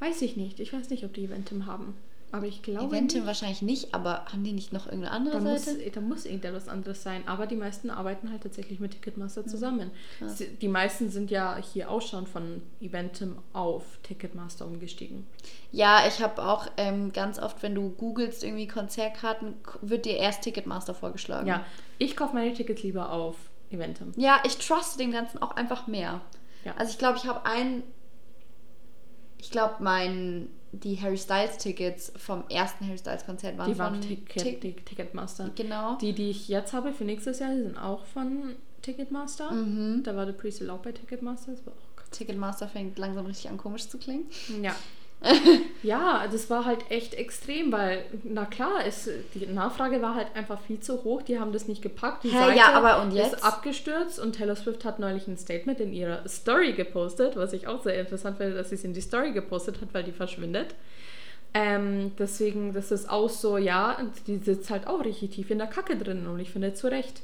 weiß 0.00 0.22
ich 0.22 0.36
nicht. 0.36 0.58
Ich 0.58 0.72
weiß 0.72 0.90
nicht, 0.90 1.04
ob 1.04 1.12
die 1.12 1.24
Eventim 1.24 1.66
haben. 1.66 1.94
Aber 2.34 2.46
ich 2.46 2.62
glaube. 2.62 2.96
Eventim 2.96 3.26
wahrscheinlich 3.26 3.60
nicht, 3.60 3.94
aber 3.94 4.24
haben 4.32 4.42
die 4.42 4.52
nicht 4.52 4.72
noch 4.72 4.86
irgendeine 4.86 5.10
andere 5.14 5.34
Da 5.36 5.40
muss, 5.40 5.66
Seite? 5.66 5.90
da 5.90 6.00
muss 6.00 6.24
irgendetwas 6.24 6.66
anderes 6.66 7.02
sein. 7.02 7.28
Aber 7.28 7.46
die 7.46 7.56
meisten 7.56 7.90
arbeiten 7.90 8.30
halt 8.32 8.42
tatsächlich 8.42 8.80
mit 8.80 8.92
Ticketmaster 8.92 9.46
zusammen. 9.46 9.90
Sie- 10.26 10.48
Die 10.56 10.68
meisten 10.68 11.10
sind 11.10 11.30
ja 11.30 11.58
hier 11.58 11.90
auch 11.90 12.00
schon 12.00 12.26
von 12.26 12.62
Eventim 12.80 13.36
auf 13.52 13.84
Ticketmaster 14.02 14.64
umgestiegen. 14.66 15.26
Ja, 15.72 16.06
ich 16.08 16.22
habe 16.22 16.42
auch 16.42 16.68
ähm, 16.78 17.12
ganz 17.12 17.38
oft, 17.38 17.62
wenn 17.62 17.74
du 17.74 17.90
googelst 17.90 18.42
irgendwie 18.44 18.66
Konzertkarten, 18.66 19.54
wird 19.82 20.06
dir 20.06 20.16
erst 20.16 20.40
Ticketmaster 20.42 20.94
vorgeschlagen. 20.94 21.46
Ja, 21.48 21.66
ich 21.98 22.16
kaufe 22.16 22.34
meine 22.34 22.54
Tickets 22.54 22.82
lieber 22.82 23.12
auf 23.12 23.36
Eventim. 23.70 24.12
Ja, 24.16 24.40
ich 24.46 24.56
truste 24.56 24.96
den 24.96 25.12
ganzen 25.12 25.40
auch 25.42 25.50
einfach 25.56 25.86
mehr. 25.86 26.22
Ja. 26.64 26.74
Also 26.78 26.92
ich 26.92 26.98
glaube, 26.98 27.18
ich 27.18 27.26
habe 27.26 27.44
ein, 27.44 27.82
ich 29.38 29.50
glaube, 29.50 29.76
mein 29.80 30.48
die 30.72 31.00
Harry 31.00 31.18
Styles 31.18 31.58
Tickets 31.58 32.12
vom 32.16 32.44
ersten 32.48 32.86
Harry 32.86 32.98
Styles 32.98 33.24
Konzert 33.26 33.58
waren 33.58 33.72
Die 33.72 33.78
waren 33.78 33.94
von 33.94 34.02
Ticket, 34.02 34.60
Tick- 34.60 34.86
Ticketmaster. 34.86 35.50
Genau. 35.54 35.96
Die, 35.98 36.12
die 36.14 36.30
ich 36.30 36.48
jetzt 36.48 36.72
habe 36.72 36.92
für 36.92 37.04
nächstes 37.04 37.38
Jahr, 37.40 37.54
die 37.54 37.62
sind 37.62 37.76
auch 37.78 38.04
von 38.06 38.54
Ticketmaster. 38.80 39.50
Mhm. 39.52 40.02
Da 40.02 40.16
war 40.16 40.26
der 40.26 40.32
Presale 40.32 40.72
auch 40.72 40.78
bei 40.78 40.92
Ticketmaster. 40.92 41.52
Das 41.52 41.64
war 41.66 41.72
auch 41.74 42.02
Ticketmaster 42.10 42.68
fängt 42.68 42.98
langsam 42.98 43.26
richtig 43.26 43.48
an 43.50 43.56
komisch 43.58 43.88
zu 43.88 43.98
klingen. 43.98 44.24
Ja. 44.62 44.74
ja, 45.82 46.26
das 46.30 46.50
war 46.50 46.64
halt 46.64 46.90
echt 46.90 47.14
extrem, 47.14 47.70
weil, 47.72 48.04
na 48.24 48.44
klar, 48.44 48.84
ist, 48.84 49.08
die 49.34 49.46
Nachfrage 49.46 50.02
war 50.02 50.14
halt 50.14 50.28
einfach 50.34 50.60
viel 50.60 50.80
zu 50.80 51.04
hoch. 51.04 51.22
Die 51.22 51.38
haben 51.38 51.52
das 51.52 51.68
nicht 51.68 51.82
gepackt. 51.82 52.24
Die 52.24 52.30
Hä, 52.30 52.38
Seite 52.38 52.58
ja, 52.58 52.72
aber 52.72 53.02
und 53.02 53.12
jetzt? 53.12 53.34
ist 53.34 53.44
abgestürzt 53.44 54.18
und 54.18 54.32
Taylor 54.36 54.56
Swift 54.56 54.84
hat 54.84 54.98
neulich 54.98 55.26
ein 55.28 55.36
Statement 55.36 55.80
in 55.80 55.92
ihrer 55.92 56.26
Story 56.28 56.72
gepostet, 56.72 57.36
was 57.36 57.52
ich 57.52 57.66
auch 57.68 57.82
sehr 57.82 58.00
interessant 58.00 58.38
finde, 58.38 58.54
dass 58.54 58.70
sie 58.70 58.74
es 58.76 58.84
in 58.84 58.92
die 58.94 59.00
Story 59.00 59.32
gepostet 59.32 59.80
hat, 59.80 59.88
weil 59.92 60.04
die 60.04 60.12
verschwindet. 60.12 60.74
Ähm, 61.54 62.12
deswegen, 62.18 62.72
das 62.72 62.90
ist 62.90 63.10
auch 63.10 63.28
so, 63.28 63.58
ja, 63.58 63.98
die 64.26 64.38
sitzt 64.38 64.70
halt 64.70 64.86
auch 64.86 65.04
richtig 65.04 65.32
tief 65.32 65.50
in 65.50 65.58
der 65.58 65.66
Kacke 65.66 65.96
drin 65.96 66.26
und 66.26 66.38
ich 66.40 66.50
finde 66.50 66.74
zu 66.74 66.88
Recht. 66.88 67.22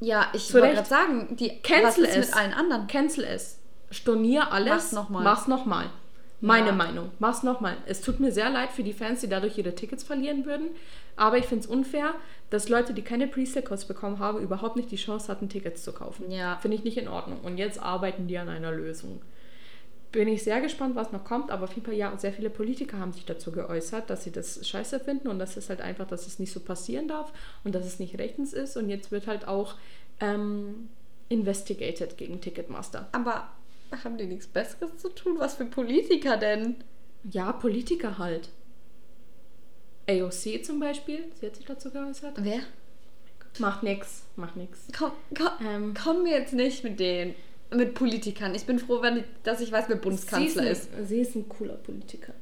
Ja, 0.00 0.26
ich 0.32 0.48
Zu 0.48 0.54
wollte 0.54 0.74
gerade 0.74 0.88
sagen, 0.88 1.36
die, 1.36 1.60
Cancel 1.60 1.84
was 1.84 1.98
ist 1.98 2.16
es. 2.16 2.26
mit 2.28 2.36
allen 2.36 2.52
anderen? 2.52 2.86
Cancel 2.86 3.24
es. 3.24 3.58
Stornier 3.90 4.52
alles. 4.52 4.68
Mach's 4.68 4.92
noch 4.92 5.08
mal. 5.08 5.22
Mach's 5.22 5.48
nochmal. 5.48 5.90
Meine 6.44 6.68
Ja. 6.68 6.72
Meinung. 6.74 7.10
Mach's 7.18 7.42
nochmal. 7.42 7.76
Es 7.86 8.02
tut 8.02 8.20
mir 8.20 8.30
sehr 8.30 8.50
leid 8.50 8.70
für 8.70 8.82
die 8.82 8.92
Fans, 8.92 9.20
die 9.22 9.28
dadurch 9.28 9.56
ihre 9.56 9.74
Tickets 9.74 10.04
verlieren 10.04 10.44
würden. 10.44 10.68
Aber 11.16 11.38
ich 11.38 11.46
finde 11.46 11.64
es 11.64 11.66
unfair, 11.70 12.14
dass 12.50 12.68
Leute, 12.68 12.92
die 12.92 13.02
keine 13.02 13.26
Pre-Sale-Costs 13.26 13.86
bekommen 13.86 14.18
haben, 14.18 14.40
überhaupt 14.40 14.76
nicht 14.76 14.90
die 14.90 14.96
Chance 14.96 15.28
hatten, 15.28 15.48
Tickets 15.48 15.82
zu 15.82 15.92
kaufen. 15.92 16.30
Ja. 16.30 16.56
Finde 16.60 16.76
ich 16.76 16.84
nicht 16.84 16.98
in 16.98 17.08
Ordnung. 17.08 17.40
Und 17.42 17.56
jetzt 17.56 17.80
arbeiten 17.80 18.26
die 18.28 18.36
an 18.36 18.48
einer 18.48 18.72
Lösung. 18.72 19.22
Bin 20.12 20.28
ich 20.28 20.44
sehr 20.44 20.60
gespannt, 20.60 20.94
was 20.94 21.10
noch 21.12 21.24
kommt, 21.24 21.50
aber 21.50 21.64
auf 21.64 21.72
jeden 21.72 21.86
Fall, 21.86 21.94
ja, 21.94 22.16
sehr 22.18 22.32
viele 22.32 22.50
Politiker 22.50 22.98
haben 22.98 23.12
sich 23.12 23.24
dazu 23.24 23.50
geäußert, 23.50 24.10
dass 24.10 24.22
sie 24.22 24.30
das 24.30 24.68
scheiße 24.68 25.00
finden 25.00 25.26
und 25.28 25.38
dass 25.38 25.56
es 25.56 25.70
halt 25.70 25.80
einfach, 25.80 26.06
dass 26.06 26.26
es 26.26 26.38
nicht 26.38 26.52
so 26.52 26.60
passieren 26.60 27.08
darf 27.08 27.32
und 27.64 27.74
dass 27.74 27.84
es 27.84 27.98
nicht 27.98 28.18
rechtens 28.18 28.52
ist. 28.52 28.76
Und 28.76 28.90
jetzt 28.90 29.10
wird 29.10 29.26
halt 29.26 29.48
auch 29.48 29.74
ähm, 30.20 30.88
investigated 31.30 32.16
gegen 32.16 32.40
Ticketmaster. 32.40 33.08
Aber 33.12 33.48
haben 34.02 34.18
die 34.18 34.26
nichts 34.26 34.46
Besseres 34.46 34.96
zu 34.98 35.08
tun? 35.10 35.36
Was 35.38 35.54
für 35.56 35.64
Politiker 35.66 36.36
denn? 36.36 36.76
Ja, 37.30 37.52
Politiker 37.52 38.18
halt. 38.18 38.48
AOC 40.08 40.62
zum 40.64 40.80
Beispiel, 40.80 41.24
sie 41.40 41.46
hat 41.46 41.56
sich 41.56 41.64
dazu 41.64 41.90
geäußert. 41.90 42.34
Wer? 42.38 42.60
Macht 43.58 43.82
nix, 43.82 44.24
macht 44.36 44.56
nix. 44.56 44.80
Komm, 44.96 45.12
komm, 45.36 45.66
Ähm. 45.66 45.94
komm 46.02 46.22
mir 46.24 46.38
jetzt 46.38 46.52
nicht 46.52 46.84
mit 46.84 46.98
denen. 47.00 47.34
Mit 47.74 47.94
Politikern. 47.94 48.54
Ich 48.54 48.66
bin 48.66 48.78
froh, 48.78 49.00
wenn 49.00 49.18
ich, 49.18 49.24
dass 49.42 49.60
ich 49.60 49.72
weiß, 49.72 49.86
wer 49.88 49.96
Bundeskanzler 49.96 50.62
sie 50.64 50.68
ist. 50.68 50.94
Ein, 50.94 51.06
sie 51.06 51.20
ist 51.20 51.34
ein 51.34 51.48
cooler 51.48 51.74
Politiker. 51.74 52.34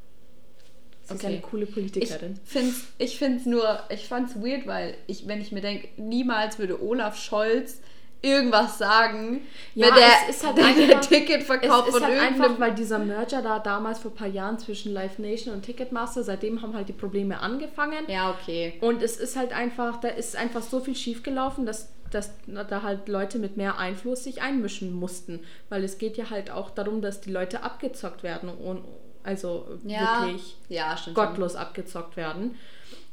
Sie 1.05 1.15
ist 1.15 1.21
Okay. 1.21 1.27
eine 1.35 1.41
coole 1.41 1.65
Ich 1.65 1.73
Politikerin. 1.73 2.39
finde 2.45 2.75
ich 2.99 3.19
find's 3.19 3.47
nur, 3.47 3.81
ich 3.91 4.09
fand's 4.09 4.37
weird, 4.37 4.67
weil 4.67 4.95
ich, 5.07 5.27
wenn 5.29 5.41
ich 5.41 5.53
mir 5.53 5.61
denke, 5.61 5.89
niemals 5.97 6.59
würde 6.59 6.83
Olaf 6.83 7.17
Scholz 7.19 7.81
irgendwas 8.23 8.79
sagen, 8.79 9.41
Ja, 9.75 9.89
wenn 9.89 9.95
der, 9.97 10.09
es 10.29 10.37
ist 10.37 10.47
halt 10.47 10.57
der, 10.59 10.65
der 10.73 10.97
einfach- 10.97 11.01
Ticketverkauf 11.09 11.89
es 11.89 11.95
ist 11.95 12.01
von 12.01 12.09
halt 12.09 12.21
einfach, 12.21 12.59
weil 12.61 12.75
dieser 12.75 12.99
Merger 12.99 13.43
da 13.43 13.59
damals 13.59 13.99
vor 13.99 14.13
ein 14.13 14.15
paar 14.17 14.29
Jahren 14.29 14.59
zwischen 14.59 14.93
Live 14.93 15.19
Nation 15.19 15.53
und 15.55 15.63
Ticketmaster, 15.63 16.23
seitdem 16.23 16.63
haben 16.63 16.75
halt 16.75 16.89
die 16.89 16.93
Probleme 16.93 17.41
angefangen. 17.41 18.05
Ja, 18.09 18.31
okay. 18.31 18.75
Und 18.81 19.03
es 19.03 19.17
ist 19.17 19.37
halt 19.37 19.53
einfach, 19.53 19.97
da 20.01 20.09
ist 20.09 20.37
einfach 20.37 20.63
so 20.63 20.81
viel 20.81 20.95
schiefgelaufen, 20.97 21.67
dass, 21.67 21.89
dass 22.11 22.31
da 22.47 22.83
halt 22.83 23.09
Leute 23.09 23.39
mit 23.39 23.57
mehr 23.57 23.79
Einfluss 23.79 24.25
sich 24.25 24.41
einmischen 24.41 24.93
mussten. 24.95 25.41
Weil 25.69 25.83
es 25.83 25.99
geht 25.99 26.17
ja 26.17 26.31
halt 26.31 26.51
auch 26.51 26.71
darum, 26.71 27.03
dass 27.03 27.21
die 27.21 27.31
Leute 27.33 27.63
abgezockt 27.65 28.23
werden 28.23 28.49
und 28.49 28.85
also 29.25 29.67
Ja, 29.85 30.23
wirklich 30.27 30.57
ja 30.69 30.97
gottlos 31.15 31.55
abgezockt 31.57 32.17
werden. 32.17 32.57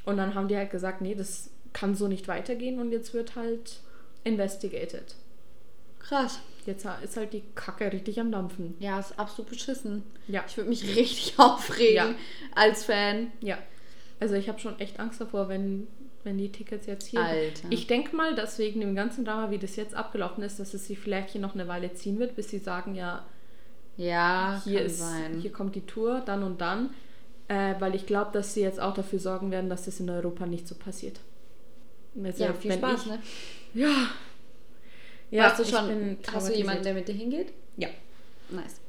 Und 0.06 0.18
dann 0.18 0.34
haben 0.36 0.48
die 0.48 0.58
halt 0.58 0.72
gesagt, 0.72 1.02
nee, 1.02 1.16
das 1.16 1.50
kann 1.74 1.94
so 1.96 2.08
nicht 2.08 2.28
weitergehen 2.28 2.80
und 2.80 2.92
jetzt 2.92 3.14
wird 3.14 3.36
halt 3.36 3.80
investigated. 4.24 5.16
Krass. 6.00 6.40
Jetzt 6.66 6.86
ist 7.04 7.18
halt 7.18 7.34
die 7.34 7.44
Kacke 7.56 7.92
richtig 7.92 8.20
am 8.20 8.32
Dampfen. 8.32 8.76
Ja, 8.80 9.00
ist 9.00 9.18
absolut 9.18 9.50
beschissen. 9.52 10.04
Ja. 10.28 10.44
Ich 10.48 10.56
würde 10.58 10.70
mich 10.70 10.84
richtig 10.96 11.34
aufregen 11.38 11.96
Ja. 11.96 12.16
als 12.56 12.86
Fan. 12.86 13.32
Ja. 13.42 13.58
Also 14.20 14.36
ich 14.36 14.50
habe 14.50 14.60
schon 14.60 14.80
echt 14.80 15.00
Angst 15.00 15.22
davor, 15.22 15.50
wenn, 15.50 15.88
wenn 16.24 16.38
die 16.38 16.52
Tickets 16.52 16.86
jetzt 16.86 17.08
hier. 17.08 17.22
Alter. 17.22 17.68
Ich 17.70 17.88
denke 17.88 18.16
mal, 18.16 18.36
dass 18.36 18.60
wegen 18.60 18.82
dem 18.82 18.96
ganzen 18.96 19.24
Drama, 19.26 19.50
wie 19.52 19.58
das 19.58 19.76
jetzt 19.78 19.96
abgelaufen 19.96 20.44
ist, 20.44 20.60
dass 20.60 20.74
es 20.74 20.88
sich 20.88 21.00
vielleicht 21.00 21.30
hier 21.30 21.42
noch 21.42 21.54
eine 21.56 21.68
Weile 21.68 21.94
ziehen 21.94 22.20
wird, 22.20 22.36
bis 22.36 22.50
sie 22.50 22.60
sagen, 22.60 22.96
ja, 22.96 23.26
Ja, 23.98 24.62
hier 24.64 24.82
ist, 24.82 25.00
sein. 25.00 25.40
hier 25.42 25.52
kommt 25.52 25.76
die 25.76 25.86
Tour, 25.86 26.22
dann 26.26 26.44
und 26.44 26.60
dann. 26.62 26.90
Äh, 27.48 27.76
weil 27.80 27.96
ich 27.96 28.06
glaube, 28.06 28.32
dass 28.32 28.54
sie 28.54 28.62
jetzt 28.62 28.80
auch 28.80 28.94
dafür 28.94 29.18
sorgen 29.20 29.50
werden, 29.52 29.70
dass 29.70 29.86
das 29.86 30.00
in 30.00 30.10
Europa 30.10 30.46
nicht 30.46 30.68
so 30.68 30.76
passiert. 30.76 31.20
Also, 32.24 32.44
ja, 32.44 32.54
viel 32.54 32.74
Spaß, 32.74 33.02
ich, 33.02 33.08
ne? 33.08 33.20
Ja. 33.74 34.08
Ja, 35.32 35.46
weißt 35.52 35.60
du 35.60 35.66
schon, 35.66 36.18
hast 36.34 36.50
du 36.50 36.54
jemanden, 36.56 36.84
der 36.84 36.94
mit 36.96 37.08
dir 37.08 37.14
hingeht? 37.14 37.54
Ja. 37.78 37.90
Nice. 38.50 38.80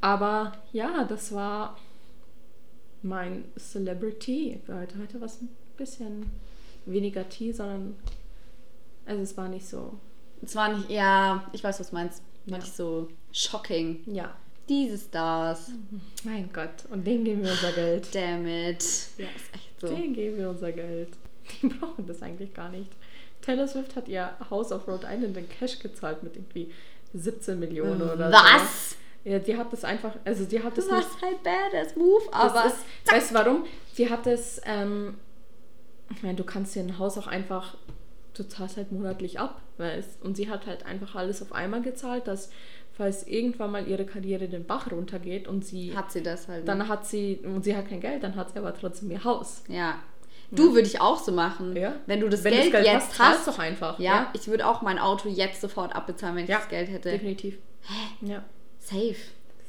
Aber 0.00 0.52
ja, 0.72 1.04
das 1.04 1.32
war 1.34 1.76
mein 3.02 3.44
Celebrity 3.58 4.60
heute. 4.68 4.98
Heute 4.98 5.20
war 5.20 5.26
es 5.26 5.40
ein 5.42 5.48
bisschen 5.76 6.30
weniger 6.86 7.28
Tee, 7.28 7.52
sondern 7.52 7.96
also 9.06 9.22
es 9.22 9.36
war 9.36 9.48
nicht 9.48 9.66
so, 9.66 9.98
Es 10.44 10.54
war 10.54 10.76
nicht, 10.76 10.88
ja, 10.90 11.48
ich 11.52 11.64
weiß, 11.64 11.80
was 11.80 11.90
du 11.90 11.94
meinst. 11.96 12.22
War 12.46 12.58
Ja. 12.58 12.64
nicht 12.64 12.76
so 12.76 13.08
shocking. 13.32 14.00
ja, 14.06 14.36
Diese 14.68 14.98
Stars. 14.98 15.70
mein 16.24 16.52
Gott. 16.52 16.84
Und 16.90 17.04
denen 17.06 17.24
geben 17.24 17.42
wir 17.42 17.50
unser 17.52 17.72
Geld. 17.72 18.14
Damn 18.14 18.46
it. 18.46 18.82
Ja, 19.18 19.26
ist 19.34 19.54
echt 19.54 19.80
so. 19.80 19.88
Denen 19.88 20.14
geben 20.14 20.38
wir 20.38 20.50
unser 20.50 20.70
Geld. 20.72 21.08
Die 21.60 21.66
brauchen 21.68 22.06
das 22.06 22.22
eigentlich 22.22 22.54
gar 22.54 22.68
nicht. 22.68 22.90
Taylor 23.42 23.68
Swift 23.68 23.96
hat 23.96 24.08
ihr 24.08 24.30
House 24.50 24.72
of 24.72 24.88
Rhode 24.88 25.06
Island 25.10 25.36
in 25.36 25.48
Cash 25.48 25.78
gezahlt 25.80 26.22
mit 26.22 26.36
irgendwie 26.36 26.72
17 27.12 27.58
Millionen 27.58 28.02
oder 28.02 28.30
so. 28.30 28.36
Was? 28.36 28.96
Ja, 29.24 29.38
die 29.38 29.56
hat 29.56 29.72
das 29.72 29.84
einfach, 29.84 30.12
also 30.24 30.44
die 30.44 30.62
hat 30.62 30.76
das 30.76 30.88
Das 30.88 30.98
nicht 30.98 31.22
war 31.22 31.28
halt 31.28 31.42
badass 31.42 31.96
Move, 31.96 32.22
aber 32.32 32.54
das 32.64 32.72
ist, 32.72 32.84
weißt 33.12 33.30
du 33.30 33.34
warum? 33.34 33.66
Sie 33.92 34.10
hat 34.10 34.26
es, 34.26 34.60
ähm, 34.64 35.18
ich 36.10 36.22
meine, 36.22 36.34
du 36.34 36.44
kannst 36.44 36.74
dir 36.74 36.80
ein 36.80 36.98
Haus 36.98 37.16
auch 37.18 37.28
einfach, 37.28 37.76
du 38.34 38.42
zahlst 38.48 38.76
halt 38.78 38.90
monatlich 38.90 39.38
ab, 39.38 39.60
weißt 39.78 40.22
Und 40.22 40.36
sie 40.36 40.50
hat 40.50 40.66
halt 40.66 40.86
einfach 40.86 41.14
alles 41.14 41.40
auf 41.40 41.52
einmal 41.52 41.82
gezahlt, 41.82 42.26
dass, 42.26 42.50
falls 42.92 43.24
irgendwann 43.26 43.70
mal 43.70 43.86
ihre 43.86 44.04
Karriere 44.06 44.48
den 44.48 44.64
Bach 44.64 44.90
runtergeht 44.90 45.46
und 45.46 45.64
sie, 45.64 45.96
hat 45.96 46.10
sie 46.10 46.22
das 46.22 46.48
halt. 46.48 46.66
dann 46.66 46.88
hat 46.88 47.06
sie, 47.06 47.40
und 47.44 47.62
sie 47.62 47.76
hat 47.76 47.88
kein 47.88 48.00
Geld, 48.00 48.24
dann 48.24 48.34
hat 48.34 48.52
sie 48.52 48.58
aber 48.58 48.74
trotzdem 48.74 49.10
ihr 49.10 49.22
Haus. 49.22 49.62
ja. 49.68 50.00
Du 50.54 50.74
würde 50.74 50.86
ich 50.86 51.00
auch 51.00 51.18
so 51.18 51.32
machen. 51.32 51.74
Ja. 51.76 51.94
Wenn 52.06 52.20
du 52.20 52.28
das 52.28 52.44
Wenn 52.44 52.52
Geld, 52.52 52.66
das 52.66 52.82
Geld 52.82 52.86
jetzt 52.86 53.18
hast, 53.18 53.38
hast. 53.38 53.48
doch 53.48 53.58
einfach. 53.58 53.98
Ja, 53.98 54.30
ich 54.34 54.46
würde 54.48 54.66
auch 54.66 54.82
mein 54.82 54.98
Auto 54.98 55.28
jetzt 55.28 55.60
sofort 55.60 55.94
abbezahlen, 55.94 56.36
wenn 56.36 56.44
ich 56.44 56.50
Ja, 56.50 56.58
das 56.58 56.68
Geld 56.68 56.90
hätte. 56.90 57.10
definitiv. 57.10 57.58
Ja. 58.20 58.44
Safe. 58.78 59.16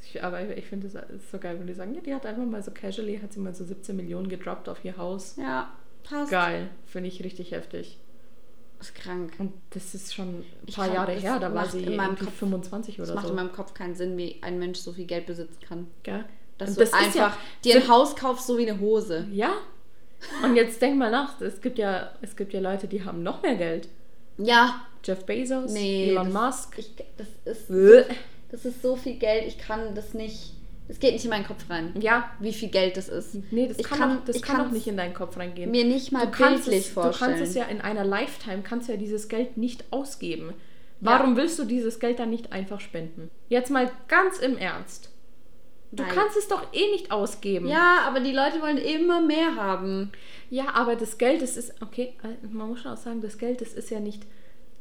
Ich, 0.05 0.23
aber 0.23 0.55
ich 0.57 0.65
finde 0.65 0.87
es 0.87 0.93
so 1.31 1.39
geil, 1.39 1.57
wenn 1.59 1.65
die 1.67 1.73
sagen, 1.73 1.95
ja, 1.95 2.01
die 2.01 2.13
hat 2.13 2.25
einfach 2.25 2.43
mal 2.45 2.61
so 2.61 2.71
casually, 2.71 3.19
hat 3.19 3.33
sie 3.33 3.39
mal 3.39 3.53
so 3.55 3.63
17 3.63 3.95
Millionen 3.95 4.27
gedroppt 4.29 4.67
auf 4.69 4.83
ihr 4.85 4.97
Haus. 4.97 5.35
Ja, 5.37 5.71
passt. 6.03 6.29
Geil, 6.31 6.69
finde 6.85 7.07
ich 7.09 7.23
richtig 7.23 7.51
heftig. 7.51 7.97
Ist 8.79 8.93
krank. 8.95 9.31
Und 9.39 9.53
das 9.69 9.95
ist 9.95 10.13
schon 10.13 10.27
ein 10.39 10.45
Ich 10.65 10.75
paar 10.75 10.87
kann- 10.87 10.95
Jahre 10.95 11.13
das 11.15 11.23
her, 11.23 11.39
da 11.39 11.53
war 11.53 11.61
macht 11.63 11.71
sie 11.71 11.83
in 11.83 11.95
meinem 11.95 12.17
Kopf- 12.17 12.33
25 12.37 12.99
Es 12.99 13.05
oder 13.07 13.15
macht 13.15 13.25
so. 13.27 13.31
in 13.31 13.37
meinem 13.37 13.53
Kopf 13.53 13.73
keinen 13.73 13.95
Sinn, 13.95 14.17
wie 14.17 14.37
ein 14.41 14.59
Mensch 14.59 14.79
so 14.79 14.91
viel 14.91 15.05
Geld 15.05 15.25
besitzen 15.25 15.57
kann. 15.65 15.87
Gell? 16.03 16.25
Dass 16.57 16.69
Und 16.71 16.75
du 16.75 16.79
das 16.81 16.89
ist 16.89 16.95
einfach 16.95 17.15
ja- 17.15 17.37
dir 17.63 17.75
ein 17.77 17.87
Haus 17.87 18.15
kaufst, 18.15 18.45
so 18.45 18.57
wie 18.57 18.69
eine 18.69 18.79
Hose. 18.79 19.25
Ja. 19.31 19.53
Und 20.43 20.55
jetzt 20.55 20.81
denk 20.81 20.97
mal 20.97 21.11
nach, 21.11 21.39
es 21.41 21.61
gibt 21.61 21.77
ja, 21.77 22.11
es 22.21 22.35
gibt 22.35 22.53
ja 22.53 22.59
Leute, 22.59 22.87
die 22.87 23.03
haben 23.03 23.23
noch 23.23 23.41
mehr 23.41 23.55
Geld. 23.55 23.87
Ja. 24.37 24.81
Jeff 25.03 25.25
Bezos, 25.25 25.71
Nee. 25.71 26.09
Elon 26.09 26.33
das, 26.33 26.55
Musk. 26.57 26.79
Ich, 26.79 26.91
das, 27.17 27.27
ist, 27.45 27.69
das 28.51 28.65
ist 28.65 28.81
so 28.81 28.95
viel 28.95 29.15
Geld, 29.15 29.45
ich 29.47 29.57
kann 29.57 29.93
das 29.95 30.13
nicht. 30.13 30.53
Es 30.89 30.99
geht 30.99 31.13
nicht 31.13 31.23
in 31.23 31.29
meinen 31.29 31.45
Kopf 31.47 31.69
rein, 31.69 31.93
Ja. 31.99 32.29
wie 32.39 32.51
viel 32.53 32.69
Geld 32.69 32.97
das 32.97 33.07
ist. 33.09 33.35
Nee, 33.51 33.67
das 33.67 33.79
Ich 33.79 33.85
kann, 33.85 33.99
kann- 33.99 34.17
auch, 34.19 34.25
das 34.25 34.41
kann 34.41 34.57
auch 34.57 34.59
kann's 34.63 34.73
nicht 34.73 34.87
in 34.87 34.97
deinen 34.97 35.13
Kopf 35.13 35.37
reingehen. 35.37 35.71
Mir 35.71 35.85
nicht 35.85 36.11
mal 36.11 36.25
du 36.27 36.31
bildlich 36.37 36.79
es, 36.79 36.89
vorstellen. 36.89 37.31
du 37.31 37.37
kannst 37.37 37.49
es 37.49 37.55
ja 37.55 37.65
in 37.65 37.79
einer 37.81 38.03
Lifetime, 38.03 38.61
kannst 38.63 38.89
ja 38.89 38.97
dieses 38.97 39.27
Geld 39.29 39.55
nicht 39.57 39.85
ausgeben. 39.91 40.53
Warum 40.99 41.35
willst 41.35 41.59
du 41.59 41.65
dieses 41.65 41.99
Geld 41.99 42.19
dann 42.19 42.29
nicht 42.29 42.51
einfach 42.53 42.79
spenden? 42.79 43.29
Jetzt 43.49 43.69
mal 43.71 43.91
ganz 44.07 44.39
im 44.39 44.57
Ernst. 44.57 45.09
Du 45.95 46.01
Nein. 46.01 46.11
kannst 46.15 46.35
es 46.37 46.47
doch 46.47 46.73
eh 46.73 46.91
nicht 46.91 47.11
ausgeben. 47.11 47.67
Ja, 47.67 47.99
aber 48.07 48.19
die 48.19 48.31
Leute 48.31 48.59
wollen 48.61 48.77
immer 48.77 49.21
mehr 49.21 49.55
haben. 49.55 50.11
Ja, 50.49 50.73
aber 50.73 50.95
das 50.95 51.19
Geld, 51.19 51.41
das 51.43 51.55
ist, 51.55 51.79
okay, 51.83 52.13
äh, 52.23 52.47
man 52.47 52.69
muss 52.69 52.81
schon 52.81 52.91
auch 52.93 52.97
sagen, 52.97 53.21
das 53.21 53.37
Geld, 53.37 53.61
das 53.61 53.73
ist 53.73 53.91
ja 53.91 53.99
nicht, 53.99 54.23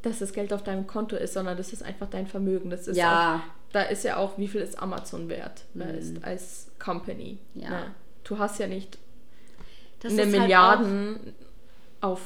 dass 0.01 0.21
das 0.21 0.33
Geld 0.33 0.55
auf 0.55 0.63
deinem 0.65 0.87
Konto 0.87 1.15
ist, 1.17 1.35
sondern 1.35 1.57
das 1.59 1.73
ist 1.73 1.83
einfach 1.83 2.09
dein 2.09 2.27
Vermögen. 2.27 2.71
Das 2.71 2.89
ist 2.89 2.97
Ja. 2.97 3.37
Auch, 3.45 3.73
da 3.75 3.83
ist 3.83 4.05
ja 4.05 4.17
auch, 4.17 4.39
wie 4.39 4.49
viel 4.49 4.63
ist 4.63 4.79
Amazon 4.83 5.29
wert, 5.29 5.65
weißt, 5.75 6.25
als 6.25 6.69
Company. 6.79 7.39
Ja. 7.55 7.71
Ne? 7.71 7.95
Du 8.25 8.39
hast 8.39 8.59
ja 8.59 8.67
nicht 8.67 8.99
Das 10.01 10.13
eine 10.13 10.23
ist 10.23 10.33
halt 10.33 10.41
Milliarden 10.43 11.35
auf, 12.01 12.21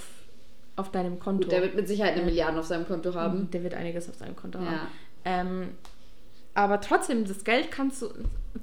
auf 0.77 0.91
deinem 0.93 1.19
Konto. 1.19 1.43
Gut, 1.43 1.53
der 1.53 1.63
wird 1.63 1.75
mit 1.75 1.89
Sicherheit 1.89 2.15
eine 2.15 2.23
Milliarde 2.25 2.59
auf 2.61 2.67
seinem 2.67 2.87
Konto 2.87 3.13
haben. 3.15 3.51
Der 3.51 3.63
wird 3.65 3.75
einiges 3.75 4.09
auf 4.09 4.15
seinem 4.15 4.37
Konto 4.37 4.59
Ja. 4.61 4.65
haben. 4.67 4.81
Ähm, 5.25 5.69
aber 6.55 6.81
trotzdem, 6.81 7.27
das 7.27 7.45
Geld 7.45 7.71
kannst 7.71 8.01
du, 8.03 8.09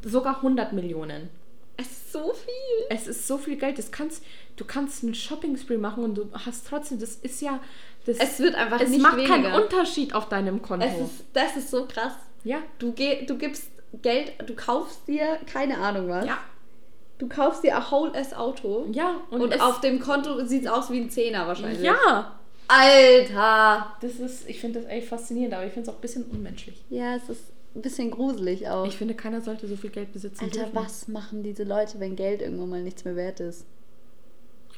sogar 0.05 0.37
100 0.37 0.73
Millionen. 0.73 1.29
Es 1.77 1.87
ist 1.87 2.11
so 2.13 2.33
viel. 2.33 2.85
Es 2.89 3.07
ist 3.07 3.27
so 3.27 3.37
viel 3.37 3.55
Geld, 3.57 3.77
das 3.79 3.91
kannst, 3.91 4.23
du 4.57 4.65
kannst 4.65 5.03
einen 5.03 5.15
Shopping-Spree 5.15 5.77
machen 5.77 6.03
und 6.03 6.15
du 6.15 6.29
hast 6.33 6.67
trotzdem, 6.67 6.99
das 6.99 7.15
ist 7.15 7.41
ja, 7.41 7.59
das, 8.05 8.17
Es 8.19 8.39
wird 8.39 8.55
einfach 8.55 8.79
es 8.79 8.89
nicht 8.89 9.01
macht 9.01 9.17
weniger. 9.17 9.33
keinen 9.33 9.53
Unterschied 9.61 10.13
auf 10.13 10.29
deinem 10.29 10.61
Konto. 10.61 10.85
Es 10.85 10.99
ist, 10.99 11.23
das 11.33 11.57
ist 11.57 11.71
so 11.71 11.85
krass. 11.85 12.13
ja, 12.43 12.59
Du, 12.79 12.91
geh, 12.91 13.25
du 13.25 13.37
gibst 13.37 13.69
Geld, 14.01 14.33
du 14.45 14.53
kaufst 14.55 15.07
dir, 15.07 15.39
keine 15.51 15.77
Ahnung 15.77 16.09
was. 16.09 16.25
Ja. 16.25 16.37
Du 17.19 17.27
kaufst 17.29 17.63
dir 17.63 17.75
ein 17.77 17.89
whole 17.91 18.13
ass 18.15 18.33
Auto. 18.33 18.85
Ja, 18.91 19.21
Und, 19.31 19.41
und, 19.41 19.61
auf 19.61 19.79
dem 19.81 19.99
Konto 19.99 20.45
sieht 20.45 20.63
es 20.65 20.67
aus 20.69 20.91
wie 20.91 20.99
ein 20.99 21.09
Zehner 21.09 21.47
wahrscheinlich. 21.47 21.81
Ja, 21.81 22.33
Alter! 22.67 23.93
das 24.01 24.13
ist, 24.15 24.49
ich 24.49 24.59
finde 24.59 24.81
das 24.81 24.89
echt 24.89 25.07
faszinierend, 25.07 25.53
aber 25.53 25.65
ich 25.65 25.73
finde 25.73 25.89
es 25.89 25.93
auch 25.95 25.99
ein 25.99 26.01
bisschen 26.01 26.23
unmenschlich. 26.25 26.83
Ja, 26.89 27.15
es 27.15 27.29
ist 27.29 27.43
ein 27.75 27.81
bisschen 27.81 28.11
gruselig 28.11 28.67
auch. 28.69 28.85
Ich 28.85 28.97
finde, 28.97 29.13
keiner 29.15 29.41
sollte 29.41 29.67
so 29.67 29.75
viel 29.75 29.89
Geld 29.89 30.11
besitzen 30.13 30.43
Alter, 30.45 30.59
dürfen. 30.65 30.75
was 30.75 31.07
machen 31.07 31.43
diese 31.43 31.63
Leute, 31.63 31.99
wenn 31.99 32.15
Geld 32.15 32.41
irgendwann 32.41 32.69
mal 32.69 32.81
nichts 32.83 33.03
mehr 33.05 33.15
wert 33.15 33.39
ist? 33.39 33.65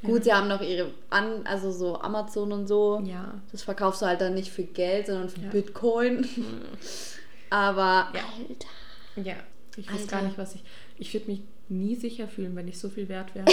Keine 0.01 0.13
Gut, 0.13 0.23
sie 0.25 0.33
haben 0.33 0.47
noch 0.47 0.61
ihre, 0.61 0.91
An 1.09 1.45
also 1.45 1.71
so 1.71 1.99
Amazon 1.99 2.51
und 2.51 2.67
so. 2.67 3.01
Ja. 3.05 3.41
Das 3.51 3.63
verkaufst 3.63 4.01
du 4.01 4.05
halt 4.05 4.21
dann 4.21 4.33
nicht 4.33 4.49
für 4.51 4.63
Geld, 4.63 5.07
sondern 5.07 5.29
für 5.29 5.41
Ja. 5.41 5.49
Bitcoin. 5.49 6.27
Aber, 7.49 8.09
Ja. 8.13 8.21
Alter. 8.49 8.67
Ja, 9.29 9.35
ich 9.77 9.87
weiß 9.87 10.01
Alter. 10.01 10.11
gar 10.17 10.21
nicht, 10.23 10.37
was 10.37 10.55
ich. 10.55 10.63
Ich 10.97 11.13
würde 11.13 11.27
mich 11.31 11.41
nie 11.69 11.95
sicher 11.95 12.27
fühlen, 12.27 12.55
wenn 12.55 12.67
ich 12.67 12.77
so 12.79 12.89
viel 12.89 13.07
wert 13.09 13.33
wäre. 13.35 13.45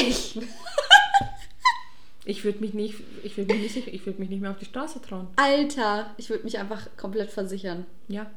ich 2.25 2.45
würde 2.45 2.61
mich 2.61 2.75
nicht, 2.75 2.97
ich 3.25 3.37
würde 3.37 3.55
mich 3.55 3.75
nicht 3.75 3.89
ich 3.89 4.07
würde 4.07 4.21
mich 4.21 4.29
nicht 4.31 4.41
mehr 4.41 4.51
auf 4.51 4.59
die 4.59 4.65
Straße 4.65 5.01
trauen. 5.03 5.29
Alter, 5.37 6.11
ich 6.17 6.31
würde 6.31 6.45
mich 6.45 6.59
einfach 6.59 6.87
komplett 6.97 7.31
versichern. 7.31 7.87
Ja. 8.09 8.31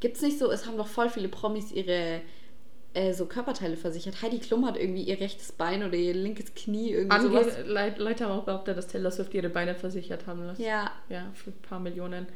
Gibt's 0.00 0.20
nicht 0.22 0.38
so, 0.38 0.50
es 0.50 0.66
haben 0.66 0.76
doch 0.76 0.86
voll 0.88 1.08
viele 1.08 1.28
Promis 1.28 1.72
ihre 1.72 2.20
äh, 2.94 3.12
so 3.12 3.26
Körperteile 3.26 3.76
versichert. 3.76 4.20
Heidi 4.22 4.38
Klum 4.38 4.66
hat 4.66 4.76
irgendwie 4.76 5.02
ihr 5.02 5.18
rechtes 5.20 5.52
Bein 5.52 5.82
oder 5.82 5.94
ihr 5.96 6.14
linkes 6.14 6.54
Knie 6.54 6.90
irgendwie 6.92 7.16
Ange 7.16 7.28
sowas. 7.28 7.58
Le 7.66 7.94
Leute 7.98 8.24
haben 8.24 8.38
auch 8.38 8.44
behauptet, 8.44 8.76
dass 8.76 8.86
Taylor 8.88 9.10
Swift 9.10 9.32
ihre 9.34 9.48
Beine 9.48 9.74
versichert 9.74 10.26
haben 10.26 10.44
lassen. 10.46 10.62
Ja. 10.62 10.90
Ja, 11.08 11.30
für 11.34 11.50
ein 11.50 11.62
paar 11.62 11.80
Millionen. 11.80 12.26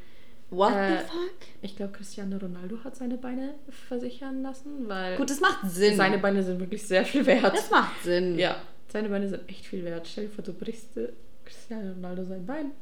What 0.51 0.73
Äh, 0.75 0.99
the 0.99 1.05
fuck? 1.05 1.37
Ich 1.63 1.77
glaube, 1.77 1.93
Cristiano 1.93 2.37
Ronaldo 2.37 2.79
hat 2.83 2.97
seine 2.97 3.17
Beine 3.17 3.55
versichern 3.69 4.43
lassen, 4.43 4.89
weil 4.89 5.17
Gut, 5.17 5.31
das 5.31 5.41
macht 5.41 5.71
Sinn. 5.71 5.97
seine 5.97 6.19
Beine 6.19 6.43
sind 6.43 6.59
wirklich 6.61 6.83
sehr 6.83 7.05
viel 7.05 7.25
wert. 7.27 7.55
das 7.55 7.71
macht 7.71 8.03
Sinn. 8.03 8.37
ja, 8.39 8.57
seine 8.89 9.09
Beine 9.11 9.29
sind 9.29 9.49
echt 9.49 9.65
viel 9.67 9.85
wert. 9.85 10.09
Stell 10.09 10.25
dir 10.27 10.31
vor, 10.31 10.43
du 10.43 10.53
brichst 10.53 10.99
Cristiano 11.45 11.93
Ronaldo 11.93 12.25
sein 12.25 12.45
Bein. 12.47 12.73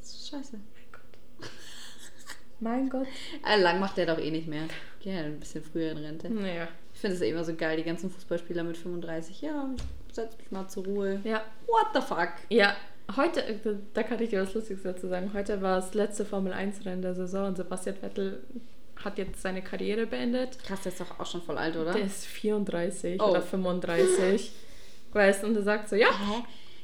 Das 0.00 0.10
ist 0.10 0.28
scheiße. 0.28 0.58
Mein 2.60 2.88
Gott. 2.88 3.06
Äh, 3.46 3.60
lang 3.60 3.80
macht 3.80 3.96
der 3.96 4.06
doch 4.06 4.18
eh 4.18 4.30
nicht 4.30 4.48
mehr. 4.48 4.62
Geh 5.00 5.12
ja 5.14 5.20
ein 5.20 5.38
bisschen 5.38 5.62
früher 5.62 5.90
in 5.92 5.98
Rente. 5.98 6.30
Naja. 6.30 6.68
Ich 6.94 7.00
finde 7.00 7.16
es 7.16 7.22
eh 7.22 7.30
immer 7.30 7.44
so 7.44 7.54
geil, 7.54 7.76
die 7.76 7.82
ganzen 7.84 8.10
Fußballspieler 8.10 8.64
mit 8.64 8.76
35. 8.78 9.42
Ja, 9.42 9.68
ich 10.08 10.14
setz 10.14 10.36
mich 10.38 10.50
mal 10.50 10.66
zur 10.68 10.84
Ruhe. 10.86 11.20
Ja. 11.24 11.42
What 11.66 11.88
the 11.94 12.00
fuck? 12.00 12.30
Ja, 12.48 12.74
heute, 13.16 13.44
äh, 13.44 13.58
da, 13.62 13.70
da 13.92 14.02
kann 14.02 14.20
ich 14.22 14.30
dir 14.30 14.40
was 14.42 14.54
Lustiges 14.54 14.82
dazu 14.82 15.06
sagen. 15.08 15.32
Heute 15.34 15.60
war 15.60 15.76
das 15.76 15.92
letzte 15.94 16.24
Formel-1-Rennen 16.24 17.02
der 17.02 17.14
Saison 17.14 17.48
und 17.48 17.56
Sebastian 17.56 17.96
Vettel 17.96 18.42
hat 19.04 19.18
jetzt 19.18 19.42
seine 19.42 19.60
Karriere 19.62 20.06
beendet. 20.06 20.58
Krass, 20.64 20.80
der 20.82 20.92
ist 20.92 21.00
doch 21.02 21.20
auch 21.20 21.26
schon 21.26 21.42
voll 21.42 21.58
alt, 21.58 21.76
oder? 21.76 21.92
Der 21.92 22.04
ist 22.06 22.24
34 22.24 23.20
Oh. 23.20 23.26
oder 23.30 23.42
35. 23.42 24.52
weißt 25.12 25.42
du, 25.42 25.48
und 25.48 25.56
er 25.56 25.62
sagt 25.62 25.90
so, 25.90 25.96
ja, 25.96 26.08
Hä? 26.08 26.42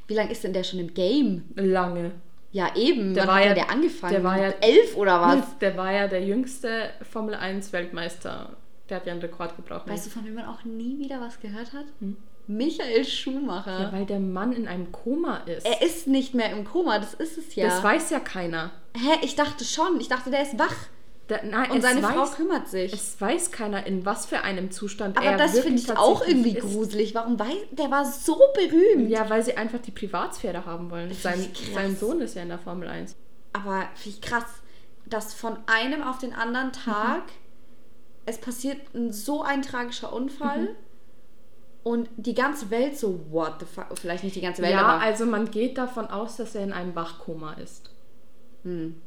Wie 0.09 0.15
lange 0.15 0.31
ist 0.33 0.45
denn 0.45 0.53
der 0.53 0.65
schon 0.65 0.81
im 0.81 0.93
Game? 0.93 1.45
lange. 1.55 2.13
Ja, 2.53 2.75
eben. 2.77 3.15
Der 3.15 3.23
Wann 3.23 3.29
war 3.31 3.37
hat 3.41 3.45
ja- 3.47 3.55
der, 3.55 3.71
angefangen? 3.71 4.13
der 4.13 4.25
war 4.25 4.39
ja- 4.39 4.53
elf 4.61 4.95
oder 4.97 5.21
was? 5.21 5.59
Der 5.61 5.77
war 5.77 5.91
ja 5.91 6.07
der 6.07 6.23
jüngste 6.23 6.91
Formel-1-Weltmeister. 7.11 8.51
Der 8.89 8.97
hat 8.99 9.07
ja 9.07 9.13
einen 9.13 9.23
Rekord 9.23 9.57
gebraucht. 9.57 9.89
Weißt 9.89 10.07
du, 10.07 10.11
von 10.11 10.25
wem 10.25 10.35
man 10.35 10.45
auch 10.47 10.65
nie 10.65 10.99
wieder 10.99 11.21
was 11.21 11.41
gehört 11.41 11.73
hat? 11.73 11.87
Hm? 12.01 12.17
Michael 12.49 13.05
Schumacher. 13.05 13.81
ja, 13.81 13.93
weil 13.93 14.05
der 14.05 14.19
Mann 14.19 14.53
in 14.53 14.67
einem 14.67 14.91
Koma 14.91 15.39
ist. 15.47 15.65
er 15.65 15.81
ist 15.81 16.09
nicht 16.09 16.35
mehr 16.35 16.51
im 16.51 16.65
Koma, 16.65 16.99
das 16.99 17.15
ist 17.15 17.39
es 17.39 17.55
ja. 17.55 17.67
Das 17.67 17.83
weiß 17.83 18.11
ja 18.11 18.19
keiner. 18.21 18.73
Hä, 18.97 19.19
ich 19.23 19.37
dachte 19.37 19.65
schon. 19.65 20.01
Ich 20.01 20.09
dachte, 20.09 20.31
der 20.31 20.43
ist 20.43 20.59
wach. 20.59 20.75
Der, 21.29 21.45
nein, 21.45 21.71
Und 21.71 21.83
seine 21.83 22.03
weiß, 22.03 22.11
Frau 22.13 22.27
kümmert 22.27 22.69
sich. 22.69 22.93
Es 22.93 23.19
weiß 23.21 23.53
keiner, 23.53 23.87
in 23.87 24.05
was 24.05 24.27
für 24.27 24.41
einem 24.43 24.71
Zustand 24.71 25.17
Aber 25.17 25.25
er 25.27 25.37
das 25.39 25.59
finde 25.61 25.81
ich 25.81 25.97
auch 25.97 26.27
irgendwie 26.27 26.57
ist. 26.59 26.63
gruselig. 26.63 27.15
Warum 27.15 27.39
weiß 27.39 27.55
der 27.71 27.91
war 27.91 28.05
so 28.05 28.39
berühmt? 28.55 29.09
Ja, 29.09 29.31
weil 29.31 29.43
sie 29.43 29.57
einfach 29.57 29.79
die 29.79 29.93
Privatsphäre 29.93 30.67
haben 30.67 30.91
wollen. 30.91 31.13
Sein, 31.15 31.47
sein 31.75 31.97
Sohn 31.97 32.21
ist 32.21 32.35
ja 32.35 32.43
in 32.43 32.49
der 32.49 32.59
Formel 32.59 32.89
1. 32.89 33.15
Aber 33.53 33.85
finde 33.95 34.17
ich 34.19 34.21
krass, 34.21 34.45
dass 35.07 35.33
von 35.33 35.57
einem 35.67 36.03
auf 36.03 36.19
den 36.19 36.33
anderen 36.35 36.73
Tag 36.73 37.23
Mhm. 37.27 37.31
es 38.27 38.39
passiert 38.39 38.79
ein, 38.95 39.13
so 39.13 39.43
ein 39.43 39.63
tragischer 39.63 40.13
Unfall 40.13 40.63
Mhm. 40.63 40.69
und 41.85 42.09
die 42.17 42.35
ganze 42.35 42.71
Welt 42.71 42.99
so, 42.99 43.21
what 43.31 43.55
the 43.61 43.67
fuck? 43.67 43.97
Vielleicht 43.99 44.25
nicht 44.25 44.37
die 44.37 44.41
ganze 44.41 44.61
Welt, 44.63 44.73
ja, 44.73 44.83
aber. 44.83 45.03
also 45.03 45.25
man 45.25 45.51
geht 45.51 45.79
davon 45.79 46.07
aus, 46.09 46.37
dass 46.37 46.55
er 46.55 46.65
in 46.65 46.73
einem 46.73 46.95
Wachkoma 46.95 47.55
ist. 47.55 47.91
Hm. 48.65 49.01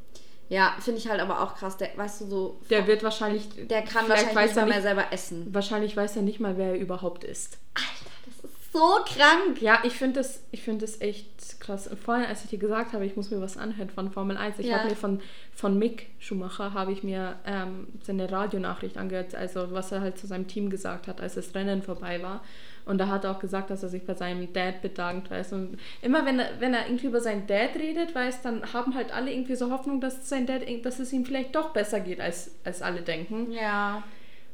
Ja, 0.50 0.76
finde 0.80 1.00
ich 1.00 1.08
halt 1.10 1.20
aber 1.22 1.42
auch 1.42 1.56
krass. 1.56 1.78
Der, 1.78 1.90
weißt 1.96 2.22
du, 2.22 2.26
so. 2.28 2.62
Der 2.70 2.86
wird 2.88 3.02
wahrscheinlich. 3.04 3.50
der 3.68 3.82
kann 3.82 4.08
wahrscheinlich 4.08 4.36
weiß 4.36 4.50
nicht 4.52 4.58
er 4.58 4.62
mal 4.62 4.68
mehr 4.68 4.76
nicht, 4.76 4.84
selber 4.84 5.06
essen. 5.12 5.54
Wahrscheinlich 5.54 5.98
weiß 5.98 6.16
er 6.18 6.22
nicht 6.22 6.40
mal, 6.40 6.58
wer 6.58 6.68
er 6.74 6.80
überhaupt 6.80 7.24
ist. 7.24 7.58
Alter, 7.74 8.12
das 8.26 8.52
ist 8.52 8.74
so 8.74 8.98
krank. 9.06 9.62
Ja, 9.62 9.80
ich 9.84 9.94
finde 9.94 10.20
das, 10.20 10.42
ich 10.52 10.62
find 10.62 10.82
das 10.84 11.02
echt 11.02 11.60
krass. 11.60 11.90
Vorhin, 12.04 12.26
als 12.26 12.44
ich 12.44 12.50
dir 12.52 12.60
gesagt 12.60 12.94
habe, 12.94 13.06
ich 13.06 13.16
muss 13.16 13.32
mir 13.32 13.42
was 13.42 13.58
anhören 13.58 13.90
von 13.90 14.12
Formel 14.12 14.38
1, 14.38 14.60
ich 14.60 14.68
Ja. 14.68 14.78
habe 14.80 14.90
mir 14.90 14.96
von, 14.96 15.20
von 15.54 15.80
Mick 15.80 16.08
Schumacher, 16.20 16.74
habe 16.74 16.92
ich 16.92 17.02
mir 17.02 17.40
ähm, 17.46 17.88
seine 18.04 18.32
Radionachricht 18.32 18.98
angehört, 18.98 19.34
also 19.34 19.72
was 19.72 19.92
er 19.92 20.02
halt 20.02 20.20
zu 20.20 20.28
seinem 20.28 20.48
Team 20.48 20.70
gesagt 20.70 21.08
hat, 21.08 21.22
als 21.22 21.36
das 21.36 21.56
Rennen 21.56 21.82
vorbei 21.82 22.22
war. 22.22 22.44
Und 22.86 23.00
da 23.00 23.08
hat 23.08 23.24
er 23.24 23.32
auch 23.32 23.40
gesagt, 23.40 23.70
dass 23.72 23.82
er 23.82 23.90
sich 23.90 24.06
bei 24.06 24.14
seinem 24.14 24.54
Dad 24.54 24.82
bedankt, 24.82 25.32
weißt 25.32 25.54
Und 25.54 25.80
immer 26.04 26.24
wenn 26.26 26.40
er, 26.40 26.50
wenn 26.60 26.74
er 26.74 26.86
irgendwie 26.88 27.08
über 27.08 27.20
seinen 27.20 27.48
Dad 27.48 27.76
redet, 27.76 28.14
weißt 28.14 28.46
dann 28.46 28.74
haben 28.74 28.94
halt 28.94 29.12
alle 29.14 29.32
irgendwie 29.32 29.56
so 29.56 29.72
Hoffnung, 29.72 30.00
dass 30.02 30.30
sein 30.30 30.46
Dad, 30.46 30.62
dass 30.84 31.00
es 31.00 31.12
ihm 31.12 31.26
vielleicht 31.26 31.56
doch 31.56 31.70
besser 31.74 32.00
geht, 32.00 32.22
als, 32.22 32.52
als 32.64 32.82
alle 32.84 33.02
denken. 33.02 33.52
Ja. 33.52 34.04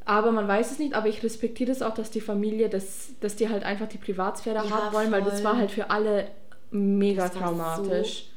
Aber 0.05 0.31
man 0.31 0.47
weiß 0.47 0.71
es 0.71 0.79
nicht, 0.79 0.93
aber 0.95 1.07
ich 1.09 1.21
respektiere 1.23 1.69
das 1.69 1.81
auch, 1.81 1.93
dass 1.93 2.09
die 2.09 2.21
Familie, 2.21 2.69
dass, 2.69 3.09
dass 3.19 3.35
die 3.35 3.49
halt 3.49 3.63
einfach 3.63 3.87
die 3.87 3.97
Privatsphäre 3.99 4.63
Ja, 4.65 4.69
haben 4.69 4.93
wollen, 4.95 5.11
weil 5.11 5.21
das 5.23 5.41
voll. 5.41 5.51
war 5.51 5.57
halt 5.57 5.71
für 5.71 5.89
alle 5.91 6.27
mega 6.71 7.23
Das 7.27 7.33
traumatisch. 7.33 8.27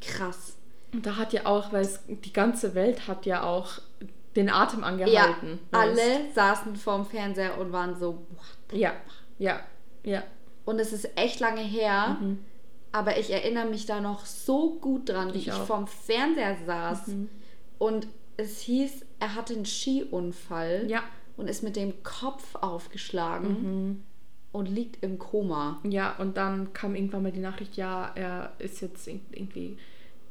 Krass. 0.00 0.56
Und 0.92 1.06
da 1.06 1.16
hat 1.16 1.32
ja 1.32 1.46
auch, 1.46 1.72
weil 1.72 1.82
es, 1.82 2.00
die 2.08 2.32
ganze 2.32 2.74
Welt 2.74 3.08
hat 3.08 3.24
ja 3.26 3.42
auch 3.42 3.78
den 4.36 4.50
Atem 4.50 4.80
Ja, 4.80 4.86
angehalten. 4.86 5.58
weißt? 5.70 6.00
alle 6.00 6.32
saßen 6.34 6.76
vorm 6.76 7.06
Fernseher 7.06 7.58
und 7.58 7.72
waren 7.72 7.98
so, 7.98 8.14
what? 8.30 8.78
Ja, 8.78 8.92
ja, 9.38 9.60
ja. 10.04 10.22
Und 10.64 10.78
es 10.80 10.92
ist 10.92 11.16
echt 11.16 11.40
lange 11.40 11.62
her, 11.62 12.18
Mhm. 12.20 12.38
aber 12.92 13.18
ich 13.18 13.30
erinnere 13.30 13.66
mich 13.66 13.86
da 13.86 14.00
noch 14.00 14.26
so 14.26 14.74
gut 14.80 15.08
dran, 15.08 15.32
wie 15.34 15.38
Ich 15.38 15.48
ich, 15.48 15.54
vorm 15.54 15.86
Fernseher 15.86 16.56
saß. 16.66 17.06
Mhm. 17.08 17.28
Und 17.78 18.06
es 18.36 18.60
hieß, 18.60 19.04
er 19.20 19.34
hatte 19.34 19.54
einen 19.54 19.64
Skiunfall 19.66 20.84
Ja. 20.88 21.02
und 21.36 21.48
ist 21.48 21.62
mit 21.62 21.76
dem 21.76 22.02
Kopf 22.02 22.54
aufgeschlagen 22.56 23.48
Mhm. 23.88 24.02
und 24.52 24.66
liegt 24.66 25.02
im 25.02 25.18
Koma. 25.18 25.80
Ja, 25.84 26.16
und 26.18 26.36
dann 26.36 26.72
kam 26.72 26.94
irgendwann 26.94 27.22
mal 27.22 27.32
die 27.32 27.40
Nachricht, 27.40 27.76
ja, 27.76 28.12
er 28.14 28.52
ist 28.58 28.80
jetzt 28.80 29.06
ir- 29.08 29.20
irgendwie 29.32 29.78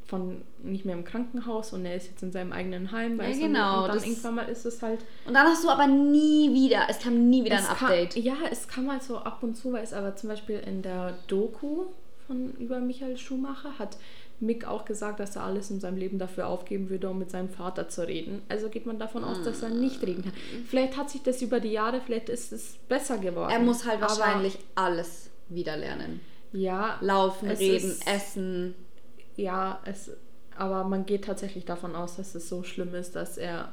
von 0.08 0.42
nicht 0.64 0.86
mehr 0.86 0.96
im 0.96 1.04
Krankenhaus 1.04 1.74
und 1.74 1.86
er 1.86 1.96
ist 1.96 2.08
jetzt 2.08 2.24
in 2.24 2.32
seinem 2.32 2.54
eigenen 2.54 2.92
Heim. 2.92 3.20
du? 3.40 3.48
genau, 3.48 3.84
Und 3.84 3.90
dann 3.90 4.04
irgendwann 4.04 4.36
mal 4.36 4.50
ist 4.50 4.66
es 4.66 4.82
halt 4.82 5.02
Und 5.26 5.34
dann 5.34 5.46
hast 5.48 5.64
du 5.64 5.70
aber 5.70 5.88
nie 5.88 6.54
wieder, 6.54 6.88
es 6.90 7.00
kam 7.00 7.30
nie 7.30 7.44
wieder 7.44 7.58
ein 7.58 7.66
Update. 7.66 8.14
Kam, 8.14 8.24
ja, 8.24 8.36
es 8.50 8.68
kam 8.68 8.90
halt 8.90 9.04
so 9.04 9.18
ab 9.18 9.44
und 9.44 9.56
zu, 9.56 9.74
weil 9.74 9.84
es 9.84 9.94
aber 9.94 10.16
zum 10.16 10.30
Beispiel 10.30 10.60
in 10.60 10.82
der 10.82 11.14
Doku 11.28 11.86
von 12.26 12.54
über 12.58 12.80
Michael 12.80 13.18
Schumacher 13.18 13.78
hat 13.80 13.98
Mick 14.40 14.68
auch 14.68 14.86
gesagt, 14.86 15.20
dass 15.20 15.36
er 15.36 15.44
alles 15.44 15.72
in 15.72 15.80
seinem 15.80 15.98
Leben 15.98 16.20
dafür 16.20 16.48
aufgeben 16.48 16.90
würde, 16.90 17.10
um 17.10 17.18
mit 17.18 17.32
seinem 17.32 17.50
Vater 17.50 17.90
zu 17.90 18.08
reden. 18.08 18.44
Also 18.50 18.70
geht 18.70 18.86
man 18.86 19.00
davon 19.00 19.24
aus, 19.24 19.42
dass 19.42 19.64
er 19.64 19.70
nicht 19.70 20.04
reden 20.04 20.24
kann. 20.24 20.34
Vielleicht 20.68 20.96
hat 20.96 21.10
sich 21.10 21.24
das 21.24 21.42
über 21.42 21.60
die 21.60 21.72
Jahre, 21.72 22.02
vielleicht 22.06 22.30
ist 22.30 22.54
es 22.54 22.78
besser 22.88 23.18
geworden. 23.18 23.52
er 23.52 23.60
muss 23.60 23.86
halt 23.86 24.00
wahrscheinlich 24.00 24.60
alles 24.76 25.32
wieder 25.50 25.76
lernen. 25.76 26.20
ja, 26.52 26.98
Laufen, 27.02 27.50
reden, 27.50 27.96
essen. 28.06 28.76
Ja, 29.38 29.80
es, 29.86 30.12
aber 30.58 30.84
man 30.84 31.06
geht 31.06 31.24
tatsächlich 31.26 31.64
davon 31.64 31.96
aus, 31.96 32.18
dass 32.18 32.36
es 32.36 32.50
so 32.50 32.64
schlimm 32.64 32.94
ist, 32.94 33.16
dass 33.16 33.38
er 33.38 33.72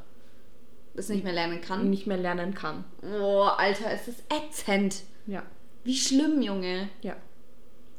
Das 0.95 1.09
nicht 1.09 1.25
mehr 1.25 1.33
lernen 1.33 1.61
kann. 1.61 1.91
nicht 1.91 2.07
mehr 2.07 2.17
lernen 2.19 2.55
kann. 2.55 2.85
Oh, 3.21 3.43
Alter, 3.57 3.91
es 3.91 4.07
ist 4.07 4.23
ätzend. 4.33 5.03
Ja, 5.27 5.43
Wie 5.83 5.97
schlimm, 5.97 6.41
Junge. 6.43 6.89
ja, 7.03 7.17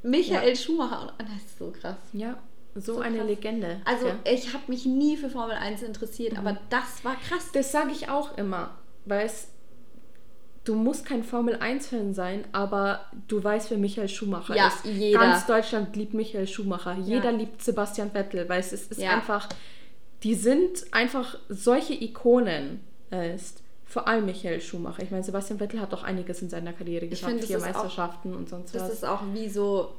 Michael 0.04 0.56
Schumacher. 0.56 1.14
Das 1.18 1.28
ist 1.46 1.58
so 1.58 1.72
krass. 1.72 1.98
ja. 2.14 2.38
So, 2.78 2.96
So 2.96 3.00
eine 3.00 3.18
krass. 3.20 3.28
Legende. 3.28 3.82
Also, 3.86 4.08
ja. 4.08 4.16
ich 4.26 4.54
habe 4.54 4.64
mich 4.68 4.86
nie 4.86 5.16
für 5.16 5.30
Formel 5.30 5.56
1 5.56 5.82
interessiert, 5.82 6.38
aber 6.38 6.58
das 6.70 7.06
war 7.06 7.16
krass. 7.16 7.50
Das 7.54 7.72
sage 7.72 7.92
ich 7.92 8.10
auch 8.10 8.38
immer, 8.38 8.78
weil 9.06 9.26
es, 9.26 9.48
du 10.66 10.76
musst 10.76 11.06
kein 11.06 11.24
Formel 11.24 11.56
1-Fan 11.56 12.14
sein, 12.14 12.44
aber 12.52 13.06
du 13.28 13.42
weißt, 13.44 13.72
wer 13.72 13.78
Michael 13.78 14.10
Schumacher 14.10 14.56
Ja, 14.56 14.68
ist. 14.68 14.84
jeder. 14.86 15.20
Ganz 15.20 15.46
Deutschland 15.46 15.96
liebt 15.96 16.14
Michael 16.14 16.48
Schumacher. 16.48 16.96
Jeder 16.98 17.32
liebt 17.32 17.62
Sebastian 17.64 18.12
Vettel, 18.12 18.50
weil 18.50 18.60
es 18.60 18.74
ist, 18.74 18.92
ist 18.92 19.00
Ja. 19.02 19.12
einfach, 19.12 19.48
die 20.24 20.36
sind 20.36 20.92
einfach 20.92 21.38
solche 21.50 21.94
Ikonen. 21.94 22.82
äh, 23.12 23.36
Ist. 23.36 23.62
Vor 23.86 24.08
allem 24.08 24.26
Michael 24.26 24.60
Schumacher. 24.62 25.04
Ich 25.04 25.12
meine, 25.12 25.24
Sebastian 25.24 25.60
Vettel 25.60 25.80
hat 25.80 25.94
doch 25.94 26.04
einiges 26.04 26.42
in 26.42 26.50
seiner 26.50 26.74
Karriere 26.74 27.08
geschafft. 27.08 27.38
das 27.38 27.46
Vier 27.46 27.58
ist 27.58 27.64
auch- 27.64 27.68
Meisterschaften 27.68 28.34
und 28.34 28.50
sonst 28.50 28.74
Das 28.74 28.82
was. 28.84 28.90
ist 28.94 29.06
auch 29.06 29.22
wie 29.34 29.48
so, 29.48 29.94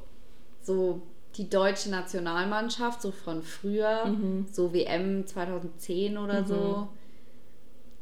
so 0.61 1.01
die 1.37 1.49
deutsche 1.49 1.89
Nationalmannschaft, 1.89 3.01
so 3.01 3.11
von 3.11 3.41
früher, 3.41 4.05
Mhm. 4.07 4.47
so 4.51 4.73
WM 4.73 5.25
2010 5.25 6.17
oder 6.17 6.43
so. 6.43 6.89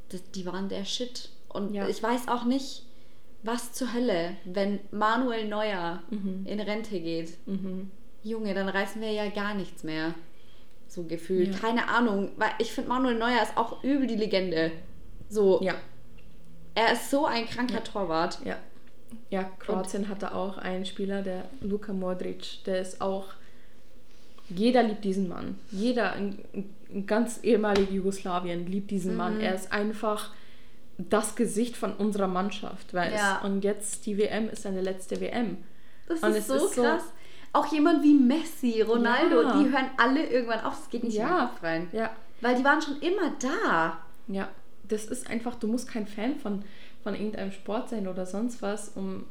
Das, 0.10 0.22
die 0.32 0.46
waren 0.48 0.70
der 0.70 0.86
Shit. 0.86 1.30
Und 1.56 1.74
Ja. 1.74 1.88
ich 1.88 2.02
weiß 2.02 2.28
auch 2.28 2.44
nicht, 2.46 2.84
was 3.44 3.74
zur 3.74 3.94
Hölle, 3.94 4.36
wenn 4.46 4.80
Manuel 4.92 5.48
Neuer 5.48 6.02
Mhm. 6.10 6.46
in 6.46 6.60
Rente 6.60 7.00
geht. 7.00 7.38
Junge, 8.24 8.54
dann 8.54 8.70
reißen 8.70 9.02
wir 9.02 9.12
ja 9.12 9.30
gar 9.30 9.54
nichts 9.54 9.84
mehr. 9.84 10.14
So 10.88 11.04
gefühlt. 11.04 11.54
Ja. 11.54 11.60
Keine 11.60 11.88
Ahnung. 11.90 12.32
Weil 12.38 12.52
ich 12.60 12.72
finde, 12.72 12.90
Manuel 12.90 13.16
Neuer 13.18 13.42
ist 13.44 13.56
auch 13.58 13.84
übel 13.84 14.08
die 14.08 14.16
Legende. 14.16 14.72
So. 15.30 15.60
Ja, 15.62 15.74
Er 16.76 16.92
ist 16.94 17.10
so 17.10 17.26
ein 17.26 17.46
kranker 17.46 17.84
Torwart. 17.84 18.40
ja. 18.46 18.58
Ja, 19.30 19.44
Kroatien 19.60 20.10
hatte 20.10 20.36
auch 20.36 20.58
einen 20.58 20.86
Spieler, 20.86 21.22
der 21.22 21.46
Luka 21.62 21.94
Modric, 21.94 22.64
der 22.66 22.82
ist 22.82 23.00
auch. 23.02 23.28
Jeder 24.50 24.84
liebt 24.84 25.04
diesen 25.04 25.28
Mann. 25.30 25.58
Jeder 25.72 26.16
in, 26.16 26.38
in 26.90 27.06
ganz 27.08 27.40
ehemalig 27.44 27.90
Jugoslawien 27.92 28.68
liebt 28.68 28.92
diesen 28.92 29.12
Mhm. 29.12 29.18
Mann. 29.18 29.40
Er 29.40 29.56
ist 29.56 29.72
einfach 29.72 30.32
das 30.98 31.36
Gesicht 31.36 31.76
von 31.76 31.94
unserer 31.94 32.28
Mannschaft, 32.28 32.94
weißt 32.94 33.16
Ja. 33.16 33.42
Und 33.42 33.64
jetzt 33.64 34.06
die 34.06 34.18
WM 34.18 34.50
ist 34.50 34.64
seine 34.64 34.82
letzte 34.82 35.20
WM. 35.20 35.58
Das 36.08 36.22
Und 36.22 36.32
ist 36.32 36.38
es 36.38 36.48
so 36.48 36.56
ist 36.68 36.76
so- 36.76 36.84
krass. 36.84 37.04
Auch 37.54 37.72
jemand 37.72 38.04
wie 38.04 38.14
Messi, 38.14 38.82
Ronaldo, 38.82 39.42
Ja. 39.44 39.58
die 39.58 39.72
hören 39.72 39.90
alle 39.98 40.26
irgendwann 40.26 40.62
auf. 40.62 40.78
Es 40.84 40.90
geht 40.90 41.04
nicht 41.04 41.16
Ja, 41.16 41.48
Kopf 41.52 41.64
rein. 41.64 41.88
ja, 41.94 42.12
Weil 42.42 42.56
die 42.58 42.64
waren 42.66 42.82
schon 42.82 43.00
immer 43.00 43.34
da. 43.40 43.98
ja. 44.28 44.50
Das 44.88 45.06
ist 45.06 45.30
einfach, 45.30 45.56
du 45.56 45.68
musst 45.68 45.88
kein 45.90 46.06
Fan 46.06 46.36
von, 46.36 46.64
von 47.02 47.16
irgendeinem 47.16 47.52
Sport 47.52 47.90
sein 47.90 48.08
oder 48.08 48.26
sonst 48.28 48.62
was, 48.62 48.90
um 48.90 49.26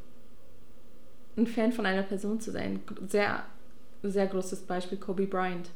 ein 1.37 1.47
Fan 1.47 1.71
von 1.73 1.87
einer 1.87 2.03
Person 2.03 2.41
zu 2.41 2.51
sein. 2.51 2.81
Sehr, 3.09 3.45
sehr 4.03 4.27
großes 4.27 4.63
Beispiel 4.63 4.99
Kobe 4.99 5.27
Bryant. 5.27 5.71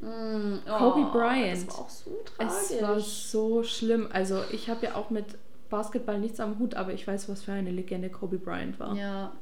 Mm, 0.00 0.58
oh, 0.66 0.78
Kobe 0.78 1.10
Bryant. 1.12 1.66
Das 1.68 1.76
war 1.76 1.84
auch 1.84 1.90
so 1.90 2.10
Es 2.38 2.80
war 2.80 2.88
tragisch. 2.88 3.04
so 3.06 3.62
schlimm. 3.62 4.08
Also 4.12 4.42
ich 4.52 4.68
habe 4.70 4.86
ja 4.86 4.94
auch 4.94 5.10
mit 5.10 5.26
Basketball 5.68 6.18
nichts 6.18 6.40
am 6.40 6.58
Hut, 6.58 6.74
aber 6.74 6.92
ich 6.92 7.06
weiß, 7.06 7.28
was 7.28 7.42
für 7.42 7.52
eine 7.52 7.70
Legende 7.70 8.08
Kobe 8.10 8.38
Bryant 8.38 8.78
war. 8.80 8.94
Ja. 8.96 9.32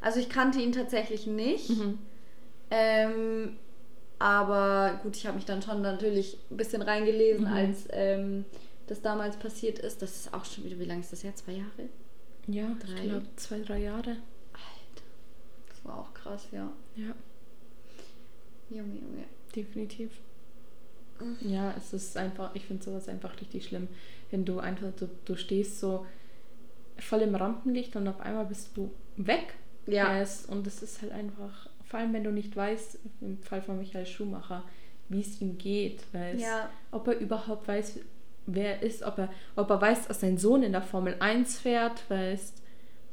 Also 0.00 0.20
ich 0.20 0.28
kannte 0.30 0.60
ihn 0.60 0.72
tatsächlich 0.72 1.26
nicht. 1.26 1.70
Mhm. 1.70 1.98
Ähm, 2.70 3.56
aber 4.18 5.00
gut, 5.02 5.16
ich 5.16 5.26
habe 5.26 5.36
mich 5.36 5.44
dann 5.46 5.60
schon 5.62 5.82
natürlich 5.82 6.38
ein 6.50 6.56
bisschen 6.56 6.82
reingelesen, 6.82 7.46
Mhm. 7.46 7.52
als 7.52 7.88
ähm, 7.90 8.44
das 8.86 9.02
damals 9.02 9.36
passiert 9.36 9.78
ist. 9.80 10.02
Das 10.02 10.14
ist 10.16 10.34
auch 10.34 10.44
schon 10.44 10.64
wieder, 10.64 10.78
wie 10.78 10.84
lange 10.84 11.00
ist 11.00 11.12
das 11.12 11.24
her? 11.24 11.34
Zwei 11.34 11.52
Jahre? 11.52 11.88
Ja, 12.46 12.66
Drei. 12.84 12.94
ich 12.94 13.02
glaube 13.10 13.26
zwei, 13.36 13.58
drei 13.60 13.78
Jahre. 13.78 14.10
Alter. 14.52 15.04
Das 15.68 15.84
war 15.84 15.98
auch 15.98 16.14
krass, 16.14 16.46
ja. 16.52 16.70
Ja, 16.96 17.12
Junge, 18.70 18.94
Junge. 18.94 19.24
Definitiv. 19.56 20.10
Ja, 21.42 21.74
es 21.76 21.92
ist 21.92 22.16
einfach, 22.16 22.54
ich 22.54 22.64
finde 22.64 22.82
sowas 22.82 23.08
einfach 23.08 23.38
richtig 23.40 23.66
schlimm, 23.66 23.88
wenn 24.30 24.44
du 24.46 24.58
einfach, 24.58 24.88
du, 24.98 25.08
du 25.26 25.36
stehst 25.36 25.78
so 25.80 26.06
voll 26.98 27.20
im 27.20 27.34
Rampenlicht 27.34 27.94
und 27.96 28.08
auf 28.08 28.20
einmal 28.20 28.46
bist 28.46 28.76
du 28.76 28.90
weg. 29.16 29.54
Ja. 29.86 30.08
Weißt, 30.08 30.48
und 30.48 30.66
es 30.66 30.82
ist 30.82 31.02
halt 31.02 31.12
einfach, 31.12 31.68
vor 31.84 32.00
allem 32.00 32.12
wenn 32.14 32.24
du 32.24 32.30
nicht 32.32 32.56
weißt, 32.56 32.98
im 33.20 33.38
Fall 33.42 33.60
von 33.60 33.78
Michael 33.78 34.06
Schumacher, 34.06 34.64
wie 35.08 35.20
es 35.20 35.40
ihm 35.40 35.58
geht, 35.58 36.02
weißt, 36.14 36.40
Ja. 36.40 36.70
ob 36.90 37.08
er 37.08 37.18
überhaupt 37.18 37.66
weiß, 37.68 38.00
wer 38.46 38.76
er 38.76 38.82
ist, 38.82 39.02
ob 39.02 39.18
er, 39.18 39.30
ob 39.56 39.68
er 39.68 39.80
weiß, 39.80 40.08
dass 40.08 40.20
sein 40.20 40.38
Sohn 40.38 40.62
in 40.62 40.72
der 40.72 40.82
Formel 40.82 41.16
1 41.18 41.58
fährt, 41.58 42.08
weißt, 42.08 42.59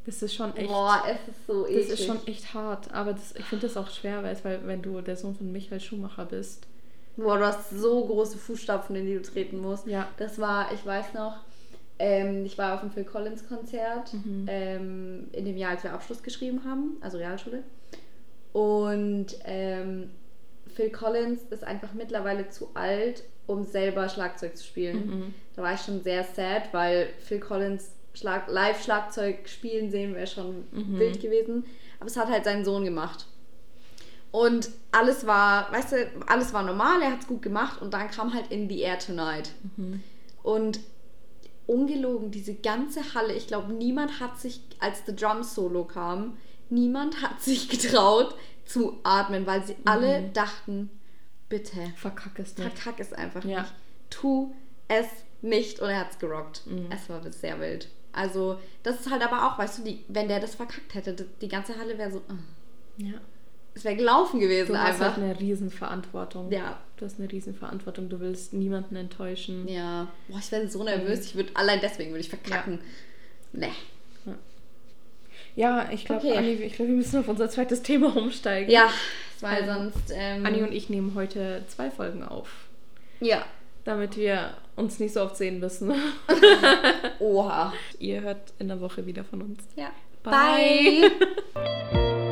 das 0.07 0.21
ist 0.23 0.33
schon 0.33 0.55
echt. 0.57 0.67
Boah, 0.67 1.03
es 1.07 1.19
ist 1.35 1.45
so 1.45 1.61
Das 1.63 1.69
eklig. 1.71 1.89
ist 1.91 2.05
schon 2.05 2.25
echt 2.27 2.53
hart, 2.55 2.91
aber 2.91 3.13
das, 3.13 3.35
ich 3.35 3.45
finde 3.45 3.67
das 3.67 3.77
auch 3.77 3.91
schwer, 3.91 4.23
weil 4.23 4.59
wenn 4.65 4.81
du 4.81 4.99
der 5.01 5.15
Sohn 5.15 5.35
von 5.35 5.51
Michael 5.51 5.79
Schumacher 5.79 6.25
bist. 6.25 6.65
Boah, 7.17 7.37
du 7.37 7.45
hast 7.45 7.69
so 7.69 8.05
große 8.05 8.37
Fußstapfen, 8.39 8.95
in 8.95 9.05
die 9.05 9.15
du 9.15 9.21
treten 9.21 9.59
musst. 9.59 9.85
Ja. 9.87 10.07
Das 10.17 10.39
war, 10.39 10.71
ich 10.73 10.83
weiß 10.85 11.13
noch, 11.13 11.37
ähm, 11.99 12.45
ich 12.45 12.57
war 12.57 12.75
auf 12.75 12.81
dem 12.81 12.91
Phil 12.91 13.03
Collins 13.05 13.47
Konzert 13.47 14.13
Mhm. 14.13 14.45
ähm, 14.47 15.27
in 15.33 15.45
dem 15.45 15.57
Jahr, 15.57 15.71
als 15.71 15.83
wir 15.83 15.93
Abschluss 15.93 16.23
geschrieben 16.23 16.61
haben, 16.63 16.97
also 17.01 17.17
Realschule. 17.17 17.63
Und 18.53 19.27
ähm, 19.45 20.11
Phil 20.75 20.89
Collins 20.91 21.41
ist 21.49 21.63
einfach 21.63 21.93
mittlerweile 21.93 22.49
zu 22.49 22.69
alt, 22.73 23.23
um 23.47 23.63
selber 23.63 24.09
Schlagzeug 24.09 24.55
zu 24.57 24.63
spielen. 24.65 25.05
Mhm. 25.07 25.33
Da 25.55 25.63
war 25.63 25.73
ich 25.73 25.81
schon 25.81 26.01
sehr 26.03 26.23
sad, 26.23 26.71
weil 26.73 27.07
Phil 27.19 27.39
Collins 27.39 27.91
Schlag 28.17 28.47
Live-Schlagzeug 28.49 29.47
spielen 29.47 29.91
sehen 29.91 30.15
wäre 30.15 30.27
schon 30.27 30.65
Mhm. 30.71 30.99
wild 30.99 31.21
gewesen. 31.21 31.65
Aber 31.99 32.07
es 32.07 32.17
hat 32.17 32.29
halt 32.29 32.43
sein 32.45 32.63
Sohn 32.65 32.83
gemacht. 32.83 33.25
Und 34.31 34.69
alles 34.91 35.25
war, 35.25 35.71
weißt 35.71 35.91
du, 35.93 36.07
alles 36.27 36.53
war 36.53 36.63
normal, 36.63 37.01
er 37.01 37.11
hat 37.13 37.21
es 37.21 37.27
gut 37.27 37.41
gemacht 37.41 37.81
und 37.81 37.93
dann 37.93 38.09
kam 38.11 38.33
halt 38.33 38.51
In 38.51 38.67
the 38.69 38.81
Air 38.81 38.99
Tonight. 38.99 39.51
Mhm. 39.77 40.03
Und 40.43 40.79
ungelogen, 41.65 42.31
diese 42.31 42.53
ganze 42.55 43.13
Halle, 43.13 43.33
ich 43.33 43.47
glaube, 43.47 43.73
niemand 43.73 44.19
hat 44.19 44.39
sich, 44.39 44.61
als 44.79 45.03
The 45.05 45.15
Drum 45.15 45.43
Solo 45.43 45.83
kam, 45.85 46.37
niemand 46.69 47.21
hat 47.21 47.41
sich 47.41 47.69
getraut 47.69 48.35
zu 48.65 48.97
atmen, 49.03 49.45
weil 49.47 49.65
sie 49.65 49.75
alle 49.85 50.29
dachten, 50.33 50.89
bitte, 51.49 51.93
Verkack 51.95 52.37
es 52.39 52.57
nicht. 52.57 52.69
verkack 52.69 52.99
es 52.99 53.13
einfach 53.13 53.43
Ja. 53.45 53.61
nicht. 53.61 53.73
Tu 54.09 54.53
es 54.89 55.05
nicht. 55.41 55.79
Und 55.79 55.89
er 55.89 55.99
hat 56.01 56.11
es 56.11 56.19
gerockt. 56.19 56.63
Mhm. 56.67 56.87
Es 56.91 57.09
war 57.09 57.21
sehr 57.31 57.59
wild. 57.59 57.89
Also, 58.17 58.57
das 58.83 58.99
ist 59.01 59.11
halt 59.11 59.21
aber 59.23 59.47
auch, 59.47 59.57
weißt 59.59 59.79
du, 59.79 59.83
die, 59.83 60.03
wenn 60.07 60.27
der 60.27 60.39
das 60.39 60.55
verkackt 60.55 60.93
hätte, 60.95 61.13
die, 61.41 61.47
ganze 61.47 61.77
Halle 61.77 61.97
wäre 61.97 62.11
so, 62.11 62.17
äh, 62.17 63.03
Ja. 63.09 63.13
es 63.75 63.83
wäre 63.83 63.95
gelaufen 63.95 64.39
gewesen 64.39 64.73
Du 64.73 64.77
hast 64.79 64.99
einfach. 65.01 65.15
halt 65.17 65.23
eine 65.23 65.39
Riesenverantwortung. 65.39 66.51
Ja. 66.51 66.79
Du 66.97 67.05
hast 67.05 67.19
eine 67.19 67.31
Riesenverantwortung. 67.31 68.09
Du 68.09 68.19
willst 68.19 68.53
niemanden 68.53 68.95
enttäuschen. 68.95 69.67
Ja. 69.67 70.07
Boah, 70.27 70.39
ich 70.39 70.51
wäre 70.51 70.67
so 70.67 70.83
nervös. 70.83 71.25
Ich 71.25 71.35
würde, 71.35 71.51
allein 71.55 71.79
deswegen 71.79 72.09
würde 72.11 72.21
ich 72.21 72.29
verkacken. 72.29 72.79
Nee. 73.53 73.71
Ja, 75.55 75.89
ich 75.91 76.05
glaube, 76.05 76.25
Okay. 76.27 76.37
Anni, 76.37 76.51
ich 76.53 76.73
glaube, 76.73 76.89
wir 76.91 76.97
müssen 76.97 77.19
auf 77.19 77.27
unser 77.27 77.49
zweites 77.49 77.81
Thema 77.81 78.15
umsteigen. 78.15 78.69
Ja, 78.71 78.89
weil 79.41 79.63
Also, 79.69 79.73
sonst. 79.91 80.11
Ähm, 80.13 80.45
Anni 80.45 80.61
und 80.61 80.71
ich 80.71 80.89
nehmen 80.89 81.13
heute 81.15 81.63
zwei 81.67 81.89
Folgen 81.89 82.23
auf, 82.23 82.67
Ja. 83.19 83.43
damit 83.83 84.17
wir 84.17 84.55
uns 84.77 84.99
nicht 84.99 85.13
so 85.13 85.21
oft 85.21 85.35
sehen 85.35 85.59
müssen. 85.59 85.93
Oha. 87.19 87.73
Ihr 87.99 88.21
hört 88.21 88.53
in 88.59 88.69
der 88.69 88.79
Woche 88.79 89.05
wieder 89.05 89.25
von 89.25 89.41
uns. 89.41 89.63
Ja. 89.75 89.91
Bye. 90.23 91.11
Bye. 91.53 92.23